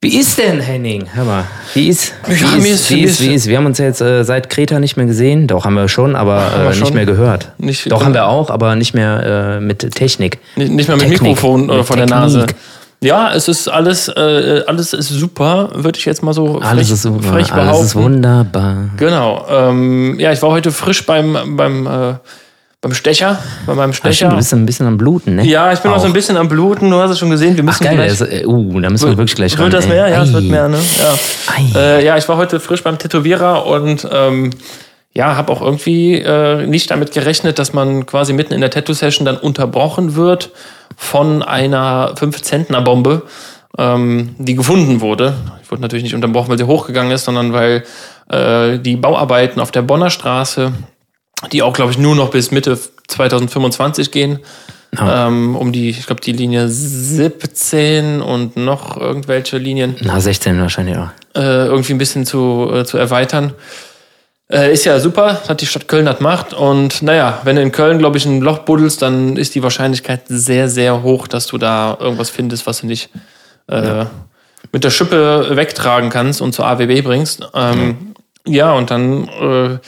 Wie 0.06 0.20
ist 0.20 0.38
denn, 0.38 0.60
Henning? 0.60 1.06
Hör 1.14 1.24
mal, 1.26 1.44
wie 1.74 1.88
ist, 1.88 2.14
wie, 2.28 2.34
Ja, 2.34 2.48
ist, 2.56 2.62
mir 2.62 2.74
ist- 2.74 2.90
wie, 2.92 3.02
ist, 3.02 3.22
wie 3.22 3.34
ist, 3.34 3.48
wir 3.48 3.58
haben 3.58 3.66
uns 3.66 3.80
ja 3.80 3.86
jetzt 3.86 4.02
äh, 4.02 4.24
seit 4.24 4.50
Kreta 4.52 4.80
nicht 4.80 4.98
mehr 4.98 5.08
gesehen. 5.08 5.48
Doch, 5.48 5.66
haben 5.66 5.74
wir 5.74 5.88
schon, 5.90 6.16
aber 6.16 6.38
wir 6.56 6.66
äh, 6.66 6.70
nicht 6.70 6.78
schon. 6.80 6.94
mehr 6.94 7.06
gehört. 7.08 7.52
Nicht- 7.58 7.92
Doch, 7.92 8.06
haben 8.06 8.14
wir 8.14 8.28
auch, 8.28 8.50
aber 8.52 8.76
nicht 8.76 8.94
mehr 8.94 9.56
äh, 9.58 9.60
mit 9.60 9.80
Technik. 9.96 10.38
Nicht, 10.56 10.72
nicht 10.72 10.88
mehr 10.88 10.98
mit 10.98 11.08
Technik. 11.08 11.22
Mikrofon 11.24 11.66
oder 11.70 11.80
Mit 11.80 11.88
vor 11.88 11.96
der. 11.98 12.06
Nase. 12.06 12.46
Ja, 13.02 13.34
es 13.34 13.48
ist 13.48 13.68
alles, 13.68 14.08
äh, 14.08 14.62
alles 14.68 14.94
ist 14.94 15.10
super, 15.10 15.70
würde 15.74 15.98
ich 16.00 16.06
jetzt 16.06 16.24
mal 16.24 16.34
so 16.34 16.60
Alles 16.60 16.88
frech, 16.88 16.92
ist 16.94 17.02
super, 17.02 17.24
frech 17.34 17.52
alles 17.52 17.66
behaupten. 17.66 17.86
ist 17.86 17.96
wunderbar. 17.96 18.76
Genau. 18.98 19.46
Ähm, 19.50 20.16
ja, 20.20 20.32
ich 20.32 20.42
war 20.42 20.50
heute 20.52 20.72
frisch 20.72 21.06
beim, 21.06 21.56
beim, 21.58 21.86
äh, 21.88 22.14
beim 22.86 22.94
Stecher, 22.94 23.39
bei 23.65 23.74
meinem 23.74 23.94
Stecher. 23.94 24.13
stimmt, 24.13 24.34
du 24.34 24.38
bist 24.38 24.54
ein 24.54 24.65
bisschen 24.68 24.86
am 24.86 24.96
Bluten, 24.96 25.38
ne? 25.38 25.44
ja, 25.44 25.74
ich 25.74 25.80
bin 25.80 25.89
noch 25.89 25.98
so 25.98 26.06
ein 26.06 26.12
Auch. 26.12 26.13
bisschen 26.13 26.38
am 26.38 26.48
Bluten, 26.48 26.92
du 26.92 26.98
hast 26.98 27.10
es 27.10 27.18
schon 27.18 27.32
gesehen. 27.32 27.56
Wir 27.56 27.63
Ach 27.63 27.65
müssen 27.65 27.84
geil, 27.84 27.96
gleich, 27.96 28.15
das, 28.15 28.22
äh, 28.22 28.46
uh, 28.46 28.80
da 28.80 28.92
müssen 28.92 29.10
wir 29.10 29.18
wirklich 29.18 29.34
gleich 29.34 29.54
ran. 29.54 29.63
Wird 29.63 29.74
das 29.74 29.88
mehr? 29.88 30.08
Ja, 30.08 30.22
es 30.22 30.32
wird 30.32 30.44
Ei. 30.44 30.50
mehr, 30.50 30.70
ne? 30.70 30.77
Ja. 30.77 31.15
Ei. 31.56 31.80
Äh, 31.80 32.06
ja, 32.06 32.15
ich 32.15 32.30
war 32.30 32.38
heute 32.38 32.60
frisch 32.60 32.84
beim 32.84 33.00
Tätowierer 33.00 33.65
und 33.65 34.08
ähm, 34.12 34.51
ja, 35.15 35.36
habe 35.36 35.51
auch 35.51 35.63
irgendwie 35.63 36.20
äh, 36.20 36.68
nicht 36.68 36.92
damit 36.92 37.12
gerechnet, 37.12 37.58
dass 37.58 37.74
man 37.74 38.06
quasi 38.06 38.34
mitten 38.34 38.54
in 38.54 38.62
der 38.62 38.70
Tattoo-Session 38.70 39.25
dann 39.25 39.38
unterbrochen 39.38 40.15
wird 40.15 40.51
von 40.96 41.42
einer 41.42 42.13
5-Zentner-Bombe, 42.13 43.24
ähm, 43.80 44.36
die 44.38 44.54
gefunden 44.54 45.01
wurde. 45.01 45.34
Ich 45.63 45.72
wurde 45.72 45.82
natürlich 45.82 46.04
nicht 46.04 46.13
unterbrochen, 46.13 46.50
weil 46.50 46.60
sie 46.60 46.68
hochgegangen 46.68 47.12
ist, 47.12 47.25
sondern 47.25 47.51
weil 47.51 47.84
äh, 48.30 48.77
die 48.77 48.96
Bauarbeiten 48.96 49.60
auf 49.60 49.72
der 49.72 49.82
Bonner 49.82 50.12
Straße, 50.12 50.72
die 51.52 51.62
auch, 51.62 51.74
glaube 51.74 51.92
ich, 51.92 51.98
nur 51.98 52.16
noch 52.16 52.32
bis 52.32 52.52
Mitte 52.52 52.78
2025 53.08 54.12
gehen, 54.12 54.40
ähm, 55.00 55.56
um 55.56 55.72
die, 55.72 55.90
ich 55.90 56.06
glaube, 56.06 56.22
die 56.22 56.32
Linie 56.32 56.70
17 56.70 58.22
und 58.22 58.56
noch 58.58 58.98
irgendwelche 58.98 59.58
Linien 59.58 59.96
Na, 60.02 60.20
16 60.20 60.60
wahrscheinlich 60.60 60.98
auch. 60.98 61.10
äh, 61.36 61.66
irgendwie 61.66 61.94
ein 61.94 61.98
bisschen 61.98 62.25
zu, 62.25 62.70
äh, 62.74 62.86
zu 62.86 62.98
erweitern. 62.98 63.54
Äh, 64.48 64.72
ist 64.72 64.86
ja 64.86 65.00
super, 65.00 65.42
hat 65.50 65.62
die 65.62 65.66
Stadt 65.66 65.88
Köln 65.88 66.06
das 66.06 66.20
macht. 66.20 66.54
Und 66.54 67.02
naja, 67.02 67.42
wenn 67.44 67.56
du 67.56 67.62
in 67.64 67.72
Köln, 67.72 67.98
glaube 67.98 68.18
ich, 68.18 68.25
ein 68.25 68.42
Loch 68.42 68.60
buddelst, 68.60 69.02
dann 69.02 69.38
ist 69.38 69.56
die 69.56 69.64
Wahrscheinlichkeit 69.64 70.22
sehr, 70.28 70.70
sehr 70.70 71.02
hoch, 71.02 71.28
dass 71.28 71.48
du 71.48 71.58
da 71.58 71.98
irgendwas 72.00 72.30
findest, 72.30 72.68
was 72.68 72.82
du 72.82 72.88
nicht 72.88 73.10
äh, 73.68 74.06
mit 74.72 74.84
der 74.84 74.92
Schippe 74.92 75.56
wegtragen 75.56 76.10
kannst 76.10 76.42
und 76.42 76.54
zur 76.54 76.68
AWB 76.68 77.02
bringst. 77.02 77.48
Ähm, 77.56 78.14
ja. 78.46 78.74
und 78.74 78.92
dann 78.92 79.28
äh, 79.28 79.80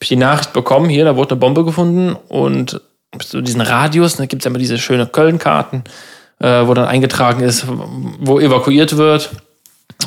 ich 0.00 0.08
die 0.08 0.16
Nachricht 0.16 0.52
bekommen, 0.52 0.88
hier, 0.88 1.04
da 1.04 1.16
wurde 1.16 1.32
eine 1.32 1.40
Bombe 1.40 1.64
gefunden 1.64 2.16
und 2.28 2.80
so 3.22 3.40
diesen 3.40 3.60
Radius, 3.60 4.16
da 4.16 4.26
gibt 4.26 4.42
es 4.42 4.44
ja 4.44 4.50
immer 4.50 4.58
diese 4.58 4.78
schöne 4.78 5.06
Köln-Karten, 5.06 5.84
äh, 6.38 6.66
wo 6.66 6.74
dann 6.74 6.86
eingetragen 6.86 7.42
ist, 7.42 7.64
wo 8.20 8.38
evakuiert 8.38 8.96
wird. 8.96 9.30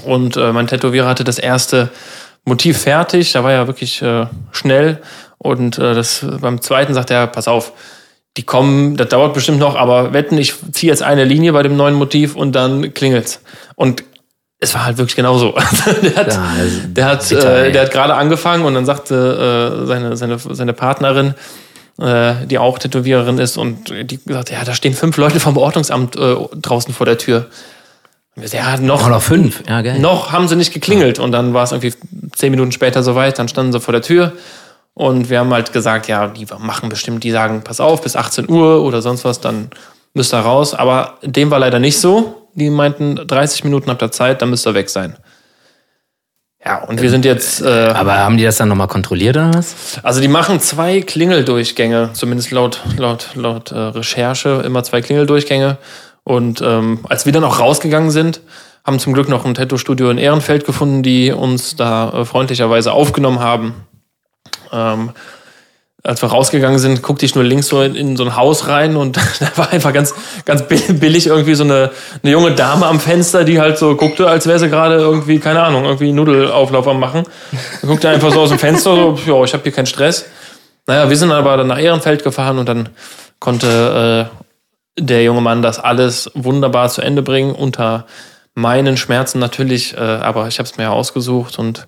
Und 0.06 0.38
äh, 0.38 0.52
mein 0.52 0.68
Tätowierer 0.68 1.08
hatte 1.08 1.24
das 1.24 1.40
erste 1.40 1.90
Motiv 2.46 2.80
fertig. 2.80 3.32
Da 3.32 3.44
war 3.44 3.52
ja 3.52 3.68
wirklich 3.68 4.02
äh, 4.02 4.26
schnell. 4.52 5.02
Und 5.38 5.78
äh, 5.78 5.94
das 5.94 6.26
beim 6.42 6.62
zweiten 6.62 6.94
sagt 6.94 7.12
er, 7.12 7.28
pass 7.28 7.48
auf, 7.48 7.74
die 8.38 8.44
kommen, 8.44 8.98
das 8.98 9.10
dauert 9.10 9.34
bestimmt 9.34 9.60
noch, 9.60 9.76
aber 9.76 10.14
wetten, 10.14 10.38
ich 10.38 10.56
ziehe 10.72 10.92
jetzt 10.92 11.04
eine 11.04 11.24
Linie 11.24 11.54
bei 11.54 11.62
dem 11.62 11.78
neuen 11.78 11.94
Motiv 11.94 12.36
und 12.36 12.54
dann 12.54 12.94
klingelt's. 12.94 13.42
Und 13.76 14.04
es 14.64 14.74
war 14.74 14.86
halt 14.86 14.98
wirklich 14.98 15.16
genauso. 15.16 15.54
der 16.02 16.16
hat, 16.16 16.34
Ja, 16.34 16.44
also 16.58 16.80
der 16.88 17.06
hat, 17.06 17.30
bitter, 17.30 17.66
äh, 17.66 17.72
der 17.72 17.84
hat 17.84 17.92
gerade 17.92 18.16
angefangen 18.16 18.66
und 18.66 18.74
dann 18.74 18.86
sagte 18.86 19.82
äh, 19.84 19.86
seine, 19.86 20.18
seine, 20.18 20.40
seine 20.40 20.74
Partnerin, 20.74 21.36
äh, 22.00 22.34
die 22.46 22.58
auch 22.58 22.80
Tätowiererin 22.80 23.38
ist, 23.38 23.58
und 23.58 23.90
die 23.90 24.24
gesagt, 24.24 24.50
ja, 24.50 24.64
da 24.64 24.74
stehen 24.74 24.94
fünf 24.94 25.18
Leute 25.18 25.40
vom 25.40 25.58
Ordnungsamt 25.58 26.16
äh, 26.16 26.36
draußen 26.56 26.94
vor 26.94 27.06
der 27.06 27.18
Tür. 27.18 27.48
Ja, 28.36 28.78
noch, 28.78 29.08
noch 29.08 29.22
fünf, 29.22 29.62
ja 29.70 29.84
geil. 29.84 30.00
noch 30.00 30.32
haben 30.32 30.48
sie 30.48 30.56
nicht 30.56 30.74
geklingelt 30.74 31.20
und 31.20 31.32
dann 31.32 31.54
war 31.54 31.64
es 31.64 31.72
irgendwie 31.72 31.94
zehn 32.32 32.50
Minuten 32.50 32.72
später 32.72 33.04
soweit, 33.04 33.38
dann 33.38 33.48
standen 33.48 33.72
sie 33.72 33.80
vor 33.80 33.92
der 33.92 34.02
Tür 34.02 34.34
und 34.96 35.30
wir 35.30 35.40
haben 35.40 35.54
halt 35.54 35.74
gesagt, 35.74 36.08
ja, 36.08 36.28
die 36.28 36.46
machen 36.60 36.90
bestimmt, 36.90 37.24
die 37.24 37.32
sagen, 37.32 37.62
pass 37.64 37.80
auf, 37.80 38.02
bis 38.02 38.16
18 38.16 38.50
Uhr 38.50 38.84
oder 38.84 39.02
sonst 39.02 39.26
was, 39.26 39.40
dann 39.40 39.70
müsst 40.14 40.34
ihr 40.34 40.40
raus. 40.40 40.74
Aber 40.74 41.18
dem 41.24 41.50
war 41.50 41.60
leider 41.60 41.80
nicht 41.80 42.00
so. 42.00 42.43
Die 42.56 42.70
meinten, 42.70 43.16
30 43.16 43.64
Minuten 43.64 43.90
habt 43.90 44.02
ihr 44.02 44.12
Zeit, 44.12 44.42
dann 44.42 44.50
müsst 44.50 44.68
ihr 44.68 44.74
weg 44.74 44.90
sein. 44.90 45.18
Ja, 46.66 46.82
und 46.84 47.02
wir 47.02 47.10
sind 47.10 47.26
jetzt, 47.26 47.62
äh, 47.62 47.68
Aber 47.68 48.18
haben 48.18 48.38
die 48.38 48.44
das 48.44 48.58
dann 48.58 48.70
nochmal 48.70 48.88
kontrolliert 48.88 49.36
oder 49.36 49.54
was? 49.54 50.00
also 50.02 50.22
die 50.22 50.30
machen 50.30 50.62
zwei 50.62 51.02
Klingeldurchgänge, 51.02 52.12
zumindest 52.14 52.52
laut, 52.52 52.82
laut, 52.98 53.32
laut 53.36 53.72
äh, 53.72 53.78
Recherche, 53.78 54.62
immer 54.66 54.84
zwei 54.84 55.02
Klingeldurchgänge. 55.02 55.78
Und 56.24 56.62
ähm, 56.62 57.00
als 57.10 57.26
wir 57.26 57.34
dann 57.34 57.44
auch 57.44 57.60
rausgegangen 57.60 58.12
sind, 58.12 58.40
haben 58.86 59.00
zum 59.00 59.14
Glück 59.14 59.28
noch 59.28 59.46
ein 59.46 59.56
Tattoo-Studio 59.56 60.10
in 60.10 60.18
Ehrenfeld 60.18 60.66
gefunden, 60.66 61.04
die 61.04 61.32
uns 61.32 61.76
da 61.76 62.22
äh, 62.22 62.26
freundlicherweise 62.26 62.94
aufgenommen 62.94 63.40
haben. 63.40 63.74
Ähm, 64.72 65.12
als 66.06 66.22
wir 66.22 66.30
rausgegangen 66.30 66.80
sind, 66.80 67.02
guckte 67.02 67.26
ich 67.26 67.34
nur 67.34 67.46
links 67.46 67.68
so 67.68 67.82
in, 67.82 67.96
in 67.96 68.18
so 68.18 68.26
ein 68.26 68.36
Haus 68.36 68.68
rein 68.68 68.98
und 68.98 69.18
da 69.40 69.48
war 69.56 69.72
einfach 69.72 69.94
ganz, 69.94 70.14
ganz 70.46 70.68
bill- 70.68 70.94
billig 70.96 71.28
irgendwie 71.28 71.56
so 71.56 71.64
eine, 71.64 71.92
eine 72.22 72.32
junge 72.32 72.52
Dame 72.54 72.86
am 72.86 73.00
Fenster, 73.00 73.46
die 73.46 73.60
halt 73.62 73.78
so 73.78 73.96
guckte, 73.96 74.28
als 74.28 74.46
wäre 74.46 74.60
sie 74.60 74.70
gerade 74.70 74.96
irgendwie, 74.96 75.40
keine 75.40 75.64
Ahnung, 75.64 75.86
irgendwie 75.86 76.12
Nudelauflauf 76.12 76.88
am 76.88 77.00
machen. 77.00 77.24
Dann 77.82 77.90
guckte 77.90 78.10
einfach 78.10 78.32
so 78.32 78.42
aus 78.42 78.50
dem 78.50 78.60
Fenster, 78.60 78.94
so, 78.96 79.20
ja, 79.26 79.44
ich 79.46 79.54
habe 79.54 79.64
hier 79.64 79.72
keinen 79.72 79.86
Stress. 79.86 80.26
Naja, 80.88 81.10
wir 81.10 81.16
sind 81.16 81.32
aber 81.32 81.56
dann 81.56 81.68
nach 81.68 81.80
Ehrenfeld 81.80 82.24
gefahren 82.26 82.58
und 82.60 82.68
dann 82.68 82.90
konnte 83.40 84.30
äh, 84.98 85.02
der 85.02 85.24
junge 85.24 85.40
Mann 85.42 85.62
das 85.62 85.80
alles 85.80 86.30
wunderbar 86.34 86.90
zu 86.90 87.02
Ende 87.02 87.22
bringen, 87.22 87.56
unter 87.56 88.06
meinen 88.56 88.98
Schmerzen 88.98 89.40
natürlich, 89.40 89.96
äh, 89.96 90.00
aber 90.00 90.48
ich 90.50 90.60
habe 90.60 90.68
es 90.70 90.76
mir 90.78 90.84
ja 90.84 90.90
ausgesucht 90.92 91.58
und 91.58 91.88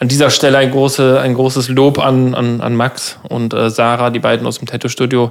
an 0.00 0.08
dieser 0.08 0.30
Stelle 0.30 0.58
ein, 0.58 0.70
große, 0.70 1.20
ein 1.20 1.34
großes 1.34 1.68
Lob 1.68 1.98
an, 1.98 2.34
an, 2.34 2.60
an 2.60 2.74
Max 2.76 3.16
und 3.28 3.54
äh, 3.54 3.70
Sarah, 3.70 4.10
die 4.10 4.18
beiden 4.18 4.46
aus 4.46 4.58
dem 4.58 4.66
Tattoo-Studio. 4.66 5.30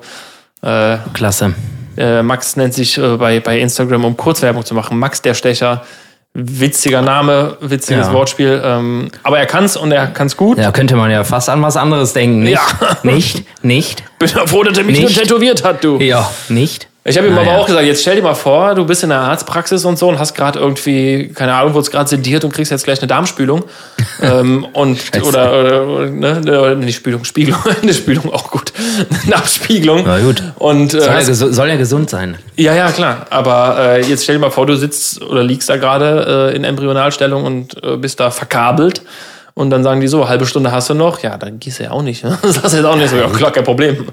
Äh, 0.61 0.97
Klasse. 1.13 1.53
äh, 1.97 2.23
Max 2.23 2.55
nennt 2.55 2.73
sich 2.73 2.97
äh, 2.97 3.17
bei, 3.17 3.39
bei 3.41 3.59
Instagram, 3.59 4.05
um 4.05 4.15
Kurzwerbung 4.17 4.63
zu 4.65 4.73
machen, 4.73 4.97
Max 4.97 5.21
der 5.21 5.33
Stecher. 5.33 5.83
Witziger 6.35 7.03
Name, 7.03 7.57
witziges 7.61 8.07
Ja. 8.07 8.13
Wortspiel. 8.13 8.59
Ähm, 8.65 9.11
aber 9.21 9.37
er 9.37 9.45
kann's 9.45 9.77
und 9.77 9.91
er 9.91 10.07
kann's 10.07 10.35
gut. 10.35 10.57
Ja, 10.57 10.71
könnte 10.71 10.95
man 10.95 11.11
ja 11.11 11.23
fast 11.23 11.47
an 11.47 11.61
was 11.61 11.77
anderes 11.77 12.13
denken. 12.13 12.39
Nicht? 12.41 12.53
Ja. 12.81 12.97
Nicht? 13.03 13.43
Nicht? 13.63 14.03
Bin 14.17 14.29
froh, 14.29 14.63
dass 14.63 14.75
er 14.79 14.83
mich 14.83 14.99
Nicht. 14.99 15.15
nur 15.15 15.23
tätowiert 15.23 15.63
hat, 15.63 15.83
du. 15.83 15.99
Ja, 15.99 16.31
nicht? 16.49 16.87
Ich 17.05 17.17
habe 17.17 17.27
ihm 17.27 17.33
aber 17.33 17.43
Naja. 17.43 17.57
auch 17.57 17.65
gesagt, 17.65 17.83
jetzt 17.85 18.01
stell 18.01 18.15
dir 18.15 18.21
mal 18.21 18.33
vor, 18.33 18.75
du 18.75 18.85
bist 18.85 19.03
in 19.03 19.09
der 19.09 19.19
Arztpraxis 19.19 19.83
und 19.83 19.99
so 19.99 20.07
und 20.07 20.19
hast 20.19 20.35
gerade 20.35 20.57
irgendwie, 20.57 21.33
keine 21.35 21.53
Ahnung, 21.53 21.73
wurdest 21.73 21.91
gerade 21.91 22.09
sediert 22.09 22.45
und 22.45 22.53
kriegst 22.53 22.71
jetzt 22.71 22.85
gleich 22.85 22.99
eine 22.99 23.07
Darmspülung. 23.07 23.65
ähm, 24.21 24.65
und, 24.71 24.99
oder, 25.21 25.51
oder, 25.59 25.87
oder, 25.87 26.09
ne, 26.09 26.39
oder, 26.39 26.75
nicht 26.75 26.95
Spülung, 26.95 27.25
Spiegelung, 27.25 27.59
eine 27.81 27.93
Spülung 27.93 28.31
auch 28.33 28.49
gut. 28.51 28.71
eine 29.25 29.35
Abspiegelung. 29.35 30.03
Na 30.05 30.19
gut. 30.19 30.41
Und, 30.55 30.93
äh, 30.93 31.01
Soll 31.01 31.15
gesu- 31.17 31.51
soll 31.51 31.67
ja 31.67 31.75
gesund 31.75 32.09
sein. 32.09 32.37
ja, 32.55 32.73
ja, 32.73 32.89
klar. 32.91 33.25
Aber 33.31 33.75
äh, 33.79 34.01
jetzt 34.05 34.23
stell 34.23 34.35
dir 34.35 34.41
mal 34.41 34.51
vor, 34.51 34.65
du 34.65 34.77
sitzt 34.77 35.21
oder 35.21 35.43
liegst 35.43 35.67
da 35.69 35.75
gerade 35.75 36.51
äh, 36.53 36.55
in 36.55 36.63
Embryonalstellung 36.63 37.43
und 37.43 37.83
äh, 37.83 37.97
bist 37.97 38.21
da 38.21 38.31
verkabelt. 38.31 39.01
Und 39.55 39.71
dann 39.71 39.83
sagen 39.83 39.99
die 39.99 40.07
so, 40.07 40.29
halbe 40.29 40.45
Stunde 40.45 40.71
hast 40.71 40.89
du 40.89 40.93
noch. 40.93 41.21
Ja, 41.21 41.35
dann 41.37 41.59
gehst 41.59 41.79
du 41.79 41.83
ja 41.83 41.91
auch 41.91 42.01
nicht. 42.01 42.23
Ne? 42.23 42.39
Das 42.41 42.63
hast 42.63 42.71
du 42.71 42.77
jetzt 42.77 42.85
auch 42.85 42.95
nicht 42.95 43.09
so. 43.09 43.17
Ja, 43.17 43.27
klar, 43.27 43.51
kein 43.51 43.65
Problem. 43.65 44.07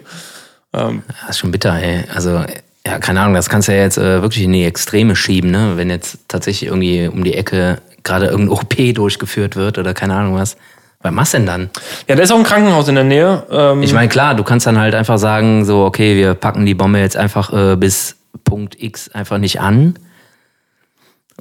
Das 0.73 0.91
ist 1.31 1.39
schon 1.39 1.51
bitter, 1.51 1.75
ey. 1.81 2.05
Also, 2.15 2.45
ja, 2.87 2.99
keine 2.99 3.21
Ahnung, 3.21 3.35
das 3.35 3.49
kannst 3.49 3.69
du 3.69 3.73
ja 3.73 3.83
jetzt 3.83 3.99
äh, 3.99 4.23
wirklich 4.23 4.45
in 4.45 4.53
die 4.53 4.65
Extreme 4.65 5.15
schieben, 5.17 5.51
ne? 5.51 5.73
Wenn 5.77 5.91
jetzt 5.91 6.19
tatsächlich 6.29 6.71
irgendwie 6.71 7.09
um 7.09 7.25
die 7.25 7.35
Ecke 7.35 7.79
gerade 8.03 8.27
irgendein 8.27 8.57
OP 8.59 8.95
durchgeführt 8.95 9.57
wird 9.57 9.79
oder 9.79 9.93
keine 9.95 10.15
Ahnung 10.15 10.35
was. 10.35 10.57
Was 11.03 11.13
machst 11.13 11.33
du 11.33 11.39
denn 11.39 11.47
dann? 11.47 11.71
Ja, 12.09 12.15
da 12.17 12.23
ist 12.23 12.31
auch 12.31 12.37
ein 12.37 12.43
Krankenhaus 12.45 12.89
in 12.89 12.95
der 12.95 13.05
Nähe. 13.05 13.43
Ähm, 13.51 13.83
Ich 13.83 13.93
meine, 13.95 14.09
klar, 14.09 14.35
du 14.35 14.45
kannst 14.45 14.67
dann 14.67 14.79
halt 14.79 14.95
einfach 14.95 15.17
sagen, 15.19 15.65
so, 15.65 15.85
okay, 15.85 16.15
wir 16.17 16.35
packen 16.35 16.67
die 16.67 16.75
Bombe 16.75 16.99
jetzt 16.99 17.17
einfach 17.17 17.53
äh, 17.53 17.77
bis 17.77 18.17
Punkt 18.45 18.83
X 18.83 19.09
einfach 19.11 19.39
nicht 19.39 19.61
an. 19.61 19.95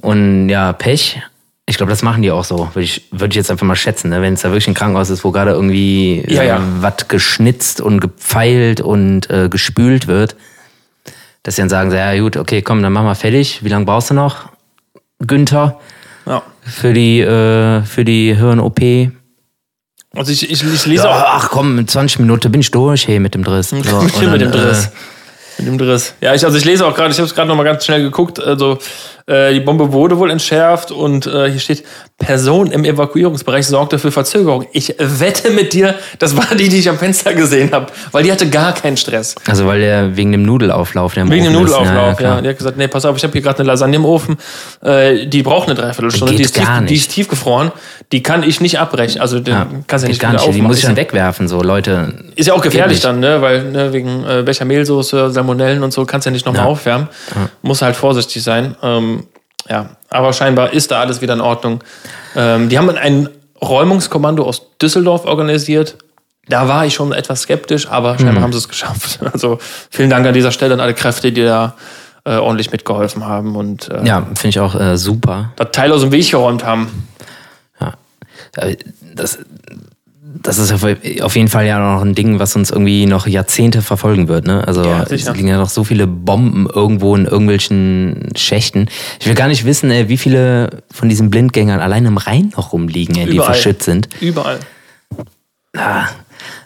Und 0.00 0.48
ja, 0.48 0.72
Pech. 0.72 1.20
Ich 1.66 1.76
glaube, 1.76 1.90
das 1.90 2.02
machen 2.02 2.22
die 2.22 2.30
auch 2.32 2.42
so. 2.44 2.68
Würde 2.72 2.82
ich, 2.82 3.06
würde 3.12 3.28
ich 3.28 3.36
jetzt 3.36 3.50
einfach 3.50 3.66
mal 3.66 3.76
schätzen, 3.76 4.10
ne? 4.10 4.20
wenn 4.22 4.34
es 4.34 4.40
da 4.40 4.48
wirklich 4.48 4.66
ein 4.66 4.74
Krankenhaus 4.74 5.08
ist, 5.10 5.24
wo 5.24 5.30
gerade 5.30 5.52
irgendwie 5.52 6.24
Ja, 6.26 6.42
ja. 6.42 6.60
was 6.80 7.06
geschnitzt 7.08 7.80
und 7.80 8.00
gepfeilt 8.00 8.80
und 8.80 9.30
äh, 9.30 9.48
gespült 9.48 10.06
wird, 10.08 10.36
dass 11.42 11.56
sie 11.56 11.62
dann 11.62 11.68
sagen, 11.70 11.90
so, 11.90 11.96
ja 11.96 12.18
gut, 12.20 12.36
okay, 12.36 12.62
komm, 12.62 12.82
dann 12.82 12.92
machen 12.92 13.06
wir 13.06 13.14
fertig. 13.14 13.64
Wie 13.64 13.68
lange 13.68 13.84
brauchst 13.84 14.10
du 14.10 14.14
noch, 14.14 14.50
Günther, 15.26 15.78
ja. 16.26 16.42
für 16.62 16.92
die, 16.92 17.20
äh, 17.20 17.82
für 17.82 18.04
die 18.04 18.34
Hirn-OP? 18.34 18.80
Also 20.14 20.32
ich, 20.32 20.50
ich, 20.50 20.62
ich 20.64 20.86
lese 20.86 21.08
auch 21.08 21.14
Ja, 21.14 21.26
ach 21.34 21.50
komm, 21.50 21.78
in 21.78 21.86
20 21.86 22.18
Minuten 22.18 22.50
bin 22.50 22.60
ich 22.60 22.70
durch, 22.70 23.06
hey, 23.06 23.20
mit 23.20 23.34
dem 23.34 23.44
Driss. 23.44 23.70
So, 23.70 23.76
und 23.98 24.04
mit 24.04 24.22
dann, 24.22 24.38
dem 24.38 24.50
Driss. 24.52 24.86
äh, 24.86 24.90
Mit 25.62 25.68
dem 25.68 25.78
Driss. 25.78 26.14
Ja, 26.20 26.34
ich, 26.34 26.44
also 26.44 26.56
ich 26.58 26.64
lese 26.64 26.84
auch 26.86 26.94
gerade, 26.94 27.10
ich 27.12 27.18
habe 27.18 27.26
es 27.28 27.34
gerade 27.34 27.48
noch 27.48 27.56
mal 27.56 27.62
ganz 27.64 27.84
schnell 27.84 28.02
geguckt. 28.02 28.40
Also 28.42 28.78
äh, 29.30 29.54
die 29.54 29.60
Bombe 29.60 29.92
wurde 29.92 30.18
wohl 30.18 30.30
entschärft 30.30 30.90
und 30.90 31.26
äh, 31.26 31.50
hier 31.50 31.60
steht, 31.60 31.84
Person 32.18 32.70
im 32.70 32.84
Evakuierungsbereich 32.84 33.66
sorgte 33.66 33.98
für 33.98 34.10
Verzögerung. 34.12 34.66
Ich 34.72 34.94
wette 34.98 35.50
mit 35.50 35.72
dir, 35.72 35.94
das 36.18 36.36
war 36.36 36.54
die, 36.54 36.68
die 36.68 36.78
ich 36.78 36.88
am 36.90 36.98
Fenster 36.98 37.32
gesehen 37.32 37.70
habe, 37.72 37.86
weil 38.12 38.24
die 38.24 38.30
hatte 38.32 38.48
gar 38.50 38.74
keinen 38.74 38.96
Stress. 38.98 39.36
Also 39.46 39.66
weil 39.66 39.80
der 39.80 40.16
wegen 40.16 40.32
dem 40.32 40.42
Nudelauflauf, 40.42 41.14
der 41.14 41.22
im 41.22 41.30
Wegen 41.30 41.44
dem 41.44 41.54
Ofen 41.54 41.64
ist, 41.66 41.70
Nudelauflauf, 41.72 42.08
ja. 42.08 42.14
klar. 42.14 42.42
Die 42.42 42.48
hat 42.50 42.58
gesagt, 42.58 42.76
nee, 42.76 42.88
pass 42.88 43.04
auf, 43.06 43.16
ich 43.16 43.22
habe 43.22 43.32
hier 43.32 43.40
gerade 43.42 43.60
eine 43.60 43.68
Lasagne 43.68 43.96
im 43.96 44.04
Ofen. 44.04 44.36
Äh, 44.82 45.26
die 45.28 45.42
braucht 45.42 45.68
eine 45.68 45.74
Dreiviertelstunde. 45.76 46.34
Die 46.34 46.42
ist, 46.42 46.54
tief, 46.56 46.68
die 46.88 46.94
ist 46.96 47.10
tiefgefroren. 47.12 47.72
Die 48.12 48.22
kann 48.22 48.42
ich 48.42 48.60
nicht 48.60 48.78
abbrechen. 48.80 49.20
Also 49.20 49.40
den 49.40 49.54
Ja, 49.54 49.66
kannst 49.86 50.02
ja 50.04 50.08
nicht 50.08 50.20
gar 50.20 50.32
nicht. 50.32 50.44
Die 50.52 50.60
muss 50.62 50.78
ich 50.78 50.84
aufmachen. 50.84 50.96
dann 50.96 51.04
wegwerfen, 51.04 51.48
so 51.48 51.62
Leute. 51.62 52.12
Ist 52.36 52.46
ja 52.48 52.54
auch 52.54 52.60
gefährlich 52.62 53.00
dann, 53.00 53.20
ne? 53.20 53.40
Weil 53.40 53.64
ne, 53.70 53.92
wegen 53.92 54.24
äh, 54.24 54.42
Bechermehlsoße, 54.42 55.30
Salmonellen 55.30 55.82
und 55.82 55.92
so 55.92 56.04
kannst 56.04 56.26
du 56.26 56.30
ja 56.30 56.32
nicht 56.32 56.44
nochmal 56.44 56.64
Ja. 56.64 56.68
aufwärmen. 56.68 57.08
Muss 57.62 57.82
halt 57.82 57.96
vorsichtig 57.96 58.42
sein. 58.42 58.74
Ähm, 58.82 59.19
Ja, 59.70 59.90
aber 60.08 60.32
scheinbar 60.32 60.72
ist 60.72 60.90
da 60.90 61.00
alles 61.00 61.20
wieder 61.20 61.34
in 61.34 61.40
Ordnung. 61.40 61.82
Ähm, 62.34 62.68
die 62.68 62.76
haben 62.78 62.90
ein 62.90 63.28
Räumungskommando 63.62 64.44
aus 64.44 64.62
Düsseldorf 64.82 65.24
organisiert. 65.26 65.96
Da 66.48 66.66
war 66.66 66.84
ich 66.86 66.94
schon 66.94 67.12
etwas 67.12 67.42
skeptisch, 67.42 67.88
aber 67.88 68.18
scheinbar 68.18 68.42
haben 68.42 68.52
sie 68.52 68.58
es 68.58 68.68
geschafft. 68.68 69.20
Also 69.32 69.58
vielen 69.90 70.10
Dank 70.10 70.26
an 70.26 70.34
dieser 70.34 70.50
Stelle 70.50 70.74
an 70.74 70.80
alle 70.80 70.94
Kräfte, 70.94 71.30
die 71.30 71.44
da 71.44 71.76
äh, 72.24 72.36
ordentlich 72.36 72.72
mitgeholfen 72.72 73.24
haben 73.24 73.54
und 73.54 73.88
äh, 73.88 74.04
Ja, 74.04 74.22
finde 74.22 74.48
ich 74.48 74.60
auch 74.60 74.74
äh, 74.74 74.96
super. 74.98 75.52
das 75.56 75.68
Teil 75.72 75.92
aus 75.92 76.00
dem 76.00 76.10
Weg 76.10 76.28
geräumt 76.30 76.64
haben. 76.64 77.06
Ja. 77.80 77.94
Äh, 78.56 78.76
Das, 79.14 79.38
das 80.42 80.58
ist 80.58 80.72
auf 80.72 81.36
jeden 81.36 81.48
Fall 81.48 81.66
ja 81.66 81.78
noch 81.78 82.02
ein 82.02 82.14
Ding, 82.14 82.38
was 82.38 82.54
uns 82.56 82.70
irgendwie 82.70 83.06
noch 83.06 83.26
Jahrzehnte 83.26 83.82
verfolgen 83.82 84.28
wird. 84.28 84.46
Ne? 84.46 84.66
Also 84.66 84.84
Ja, 84.84 85.02
es 85.02 85.28
liegen 85.32 85.48
ja 85.48 85.58
noch 85.58 85.68
so 85.68 85.84
viele 85.84 86.06
Bomben 86.06 86.68
irgendwo 86.72 87.16
in 87.16 87.24
irgendwelchen 87.26 88.28
Schächten. 88.36 88.88
Ich 89.20 89.26
will 89.26 89.34
gar 89.34 89.48
nicht 89.48 89.64
wissen, 89.64 89.90
ey, 89.90 90.08
wie 90.08 90.16
viele 90.16 90.82
von 90.92 91.08
diesen 91.08 91.30
Blindgängern 91.30 91.80
allein 91.80 92.06
im 92.06 92.16
Rhein 92.16 92.52
noch 92.56 92.72
rumliegen, 92.72 93.16
ey, 93.16 93.26
die 93.26 93.36
Überall. 93.36 93.54
verschüttet 93.54 93.82
sind. 93.82 94.08
Überall. 94.20 94.60
Ah, 95.76 96.06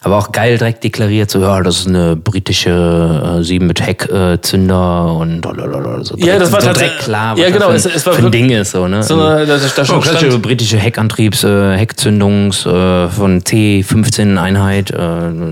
aber 0.05 0.19
auch 0.19 0.33
geil 0.33 0.59
direkt 0.59 0.85
deklariert, 0.85 1.31
so 1.31 1.41
ja, 1.41 1.61
das 1.63 1.79
ist 1.81 1.89
eine 1.89 2.15
britische 2.17 3.39
äh, 3.41 3.43
7 3.43 3.67
mit 3.67 3.81
Heckzünder 3.81 5.13
und 5.15 5.45
lalalala, 5.45 6.05
so 6.05 6.15
Ja, 6.19 6.39
das 6.39 6.53
war 6.53 6.61
so 6.61 6.73
direkt 6.73 7.01
klar, 7.01 7.33
was 7.33 7.41
Ja, 7.41 7.51
genau, 7.51 7.73
das 7.73 7.87
es- 7.87 7.91
für, 7.93 7.97
es 7.97 8.07
war 8.07 8.13
für 8.15 8.27
ein 8.27 8.31
Ding 8.33 8.51
ist. 8.51 8.73
So, 8.73 8.87
ne? 8.87 9.03
So 9.03 9.15
eine, 9.21 9.47
da, 9.47 9.57
da 9.57 9.65
Oh, 9.65 9.85
schon 9.85 10.01
klassische 10.01 10.27
stand, 10.31 10.43
britische 10.43 10.77
Heckantriebs, 10.79 11.45
äh, 11.45 11.77
Heckzündungs 11.77 12.67
äh, 12.67 13.09
von 13.09 13.41
T15-Einheit. 13.43 14.91
Äh, 14.91 14.95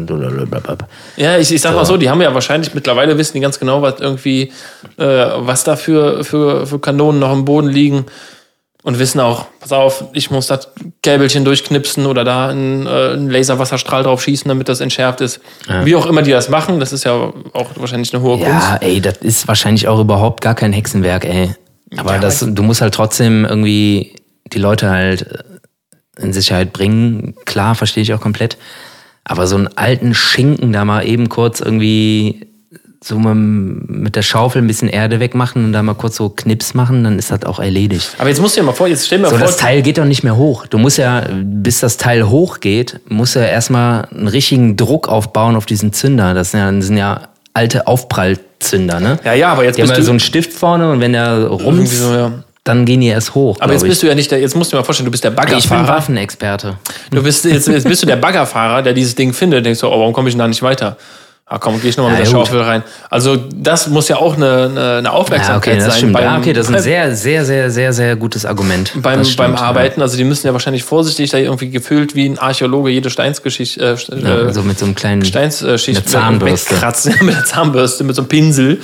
blablabla. 0.06 0.76
ja, 1.16 1.38
ich, 1.38 1.52
ich 1.52 1.60
sag 1.60 1.74
mal 1.74 1.84
so, 1.84 1.96
die 1.96 2.10
haben 2.10 2.20
ja 2.20 2.32
wahrscheinlich 2.34 2.74
mittlerweile 2.74 3.16
wissen 3.18 3.34
die 3.34 3.40
ganz 3.40 3.58
genau, 3.58 3.82
was 3.82 4.00
irgendwie, 4.00 4.52
äh, 4.98 5.04
was 5.38 5.64
da 5.64 5.76
für, 5.76 6.24
für, 6.24 6.66
für 6.66 6.78
Kanonen 6.78 7.20
noch 7.20 7.32
im 7.32 7.44
Boden 7.44 7.68
liegen 7.68 8.04
und 8.82 8.98
wissen 8.98 9.20
auch, 9.20 9.46
pass 9.60 9.72
auf, 9.72 10.04
ich 10.12 10.30
muss 10.30 10.48
das 10.48 10.68
Käbelchen 11.02 11.44
durchknipsen 11.44 12.06
oder 12.06 12.24
da 12.24 12.48
einen, 12.48 12.86
äh, 12.86 12.90
einen 12.90 13.30
Laserwasserstrahl 13.30 14.02
drauf 14.02 14.22
schießen, 14.22 14.48
damit 14.48 14.68
das 14.68 14.80
entschärft 14.80 15.20
ist. 15.20 15.40
Wie 15.84 15.94
auch 15.94 16.06
immer 16.06 16.22
die 16.22 16.32
das 16.32 16.48
machen, 16.48 16.80
das 16.80 16.92
ist 16.92 17.04
ja 17.04 17.12
auch 17.12 17.70
wahrscheinlich 17.76 18.12
eine 18.12 18.22
hohe 18.22 18.38
Kunst. 18.38 18.50
ja, 18.50 18.76
ey, 18.80 19.00
das 19.00 19.18
ist 19.18 19.46
wahrscheinlich 19.46 19.86
auch 19.88 20.00
überhaupt 20.00 20.40
gar 20.40 20.54
kein 20.54 20.72
Hexenwerk, 20.72 21.24
ey. 21.24 21.54
Aber 21.96 22.14
Ja, 22.14 22.18
das, 22.18 22.40
du 22.46 22.62
musst 22.62 22.80
halt 22.80 22.94
trotzdem 22.94 23.44
irgendwie 23.44 24.14
die 24.52 24.58
Leute 24.58 24.90
halt 24.90 25.22
äh, 25.22 26.22
in 26.22 26.32
Sicherheit 26.32 26.72
bringen. 26.72 27.34
Klar, 27.44 27.74
verstehe 27.74 28.02
ich 28.02 28.12
auch 28.14 28.20
komplett. 28.20 28.56
Aber 29.24 29.46
so 29.46 29.56
einen 29.56 29.68
alten 29.76 30.14
Schinken 30.14 30.72
da 30.72 30.84
mal 30.84 31.06
eben 31.06 31.28
kurz 31.28 31.60
irgendwie 31.60 32.46
so 33.04 33.18
mit 33.18 34.14
der 34.14 34.22
Schaufel 34.22 34.62
ein 34.62 34.66
bisschen 34.66 34.88
Erde 34.88 35.18
wegmachen 35.18 35.64
und 35.64 35.72
da 35.72 35.82
mal 35.82 35.94
kurz 35.94 36.16
so 36.16 36.28
Knips 36.28 36.74
machen, 36.74 37.02
dann 37.02 37.18
ist 37.18 37.30
das 37.30 37.44
auch 37.44 37.58
erledigt. 37.58 38.10
Aber 38.18 38.28
jetzt 38.28 38.40
musst 38.40 38.56
du 38.56 38.60
dir 38.60 38.66
mal 38.66 38.72
vor, 38.72 38.86
jetzt 38.86 39.06
stell 39.06 39.18
mal 39.18 39.28
So, 39.30 39.36
vor, 39.36 39.46
das 39.46 39.56
Teil 39.56 39.82
geht 39.82 39.98
doch 39.98 40.04
nicht 40.04 40.22
mehr 40.22 40.36
hoch. 40.36 40.66
Du 40.66 40.78
musst 40.78 40.98
ja, 40.98 41.24
bis 41.42 41.80
das 41.80 41.96
Teil 41.96 42.28
hochgeht, 42.28 43.00
musst 43.08 43.34
du 43.34 43.40
ja 43.40 43.46
erstmal 43.46 44.06
einen 44.06 44.28
richtigen 44.28 44.76
Druck 44.76 45.08
aufbauen 45.08 45.56
auf 45.56 45.66
diesen 45.66 45.92
Zünder. 45.92 46.32
Das 46.34 46.52
sind 46.52 46.60
ja, 46.60 46.70
das 46.70 46.86
sind 46.86 46.96
ja 46.96 47.22
alte 47.54 47.86
Aufprallzünder, 47.86 49.00
ne? 49.00 49.18
ja, 49.24 49.34
ja, 49.34 49.52
aber 49.52 49.64
jetzt 49.64 49.76
Die 49.76 49.82
haben 49.82 49.88
bist 49.88 49.96
ja 49.98 50.00
du 50.00 50.04
so 50.06 50.12
einen 50.12 50.20
Stift 50.20 50.52
vorne 50.52 50.90
und 50.90 51.00
wenn 51.00 51.12
der 51.12 51.48
so, 51.50 52.14
ja. 52.14 52.32
dann 52.64 52.84
gehen 52.86 53.00
die 53.00 53.08
erst 53.08 53.34
hoch. 53.34 53.56
Aber 53.60 53.72
jetzt 53.72 53.82
bist 53.84 54.02
du 54.02 54.06
ja 54.06 54.14
nicht 54.14 54.30
der, 54.30 54.40
jetzt 54.40 54.56
musst 54.56 54.72
du 54.72 54.76
dir 54.76 54.80
mal 54.80 54.84
vorstellen, 54.84 55.06
du 55.06 55.10
bist 55.10 55.24
der 55.24 55.32
ich 55.32 55.36
bin 55.36 55.44
Baggerfahrer. 55.44 55.88
Waffenexperte. 55.88 56.76
Du 57.10 57.22
bist 57.22 57.44
jetzt, 57.44 57.68
jetzt 57.68 57.86
bist 57.86 58.02
du 58.02 58.06
der 58.06 58.16
Baggerfahrer, 58.16 58.82
der 58.82 58.94
dieses 58.94 59.14
Ding 59.14 59.32
findet, 59.32 59.66
denkst 59.66 59.80
du, 59.80 59.88
oh, 59.88 59.98
warum 59.98 60.12
komme 60.12 60.28
ich 60.28 60.34
denn 60.34 60.38
da 60.38 60.48
nicht 60.48 60.62
weiter? 60.62 60.96
Ah, 61.54 61.58
komm, 61.58 61.78
geh 61.82 61.88
ich 61.90 61.98
nochmal 61.98 62.14
Ja, 62.14 62.18
mit 62.20 62.26
der 62.28 62.34
gut. 62.34 62.46
Schaufel 62.48 62.62
rein. 62.62 62.82
Also, 63.10 63.36
das 63.36 63.88
muss 63.88 64.08
ja 64.08 64.16
auch 64.16 64.36
eine, 64.36 64.70
eine, 64.70 64.92
eine 64.96 65.08
Ja, 65.08 65.12
Aufmerksamkeit 65.12 65.74
okay, 65.74 65.84
das 65.84 66.00
sein 66.00 66.10
beim, 66.10 66.22
ja, 66.24 66.38
okay, 66.38 66.54
das 66.54 66.70
ist 66.70 66.74
ein 66.74 66.80
sehr, 66.80 67.14
sehr, 67.14 67.44
sehr, 67.44 67.70
sehr, 67.70 67.92
sehr 67.92 68.16
gutes 68.16 68.46
Argument. 68.46 68.90
beim, 68.96 69.22
stimmt, 69.22 69.36
beim 69.36 69.54
Arbeiten. 69.56 70.00
Also, 70.00 70.16
die 70.16 70.24
müssen 70.24 70.46
ja 70.46 70.54
wahrscheinlich 70.54 70.82
vorsichtig 70.82 71.30
da 71.30 71.36
irgendwie 71.36 71.68
gefühlt 71.68 72.14
wie 72.14 72.26
ein 72.26 72.38
Archäologe 72.38 72.88
jede 72.88 73.10
Steinsgeschichte, 73.10 73.80
äh, 73.84 74.16
Ja. 74.22 74.28
Ja, 74.28 74.48
äh, 74.48 74.54
so 74.54 74.62
mit 74.62 74.78
so 74.78 74.86
einem 74.86 74.94
kleinen 74.94 75.24
Steinsschicht 75.26 75.98
Mit 75.98 76.08
Zahnbürste. 76.08 76.70
wegkratzen, 76.70 77.16
mit 77.20 77.34
der 77.34 77.44
Zahnbürste, 77.44 78.04
mit 78.04 78.16
so 78.16 78.22
einem 78.22 78.28
Pinsel. 78.30 78.80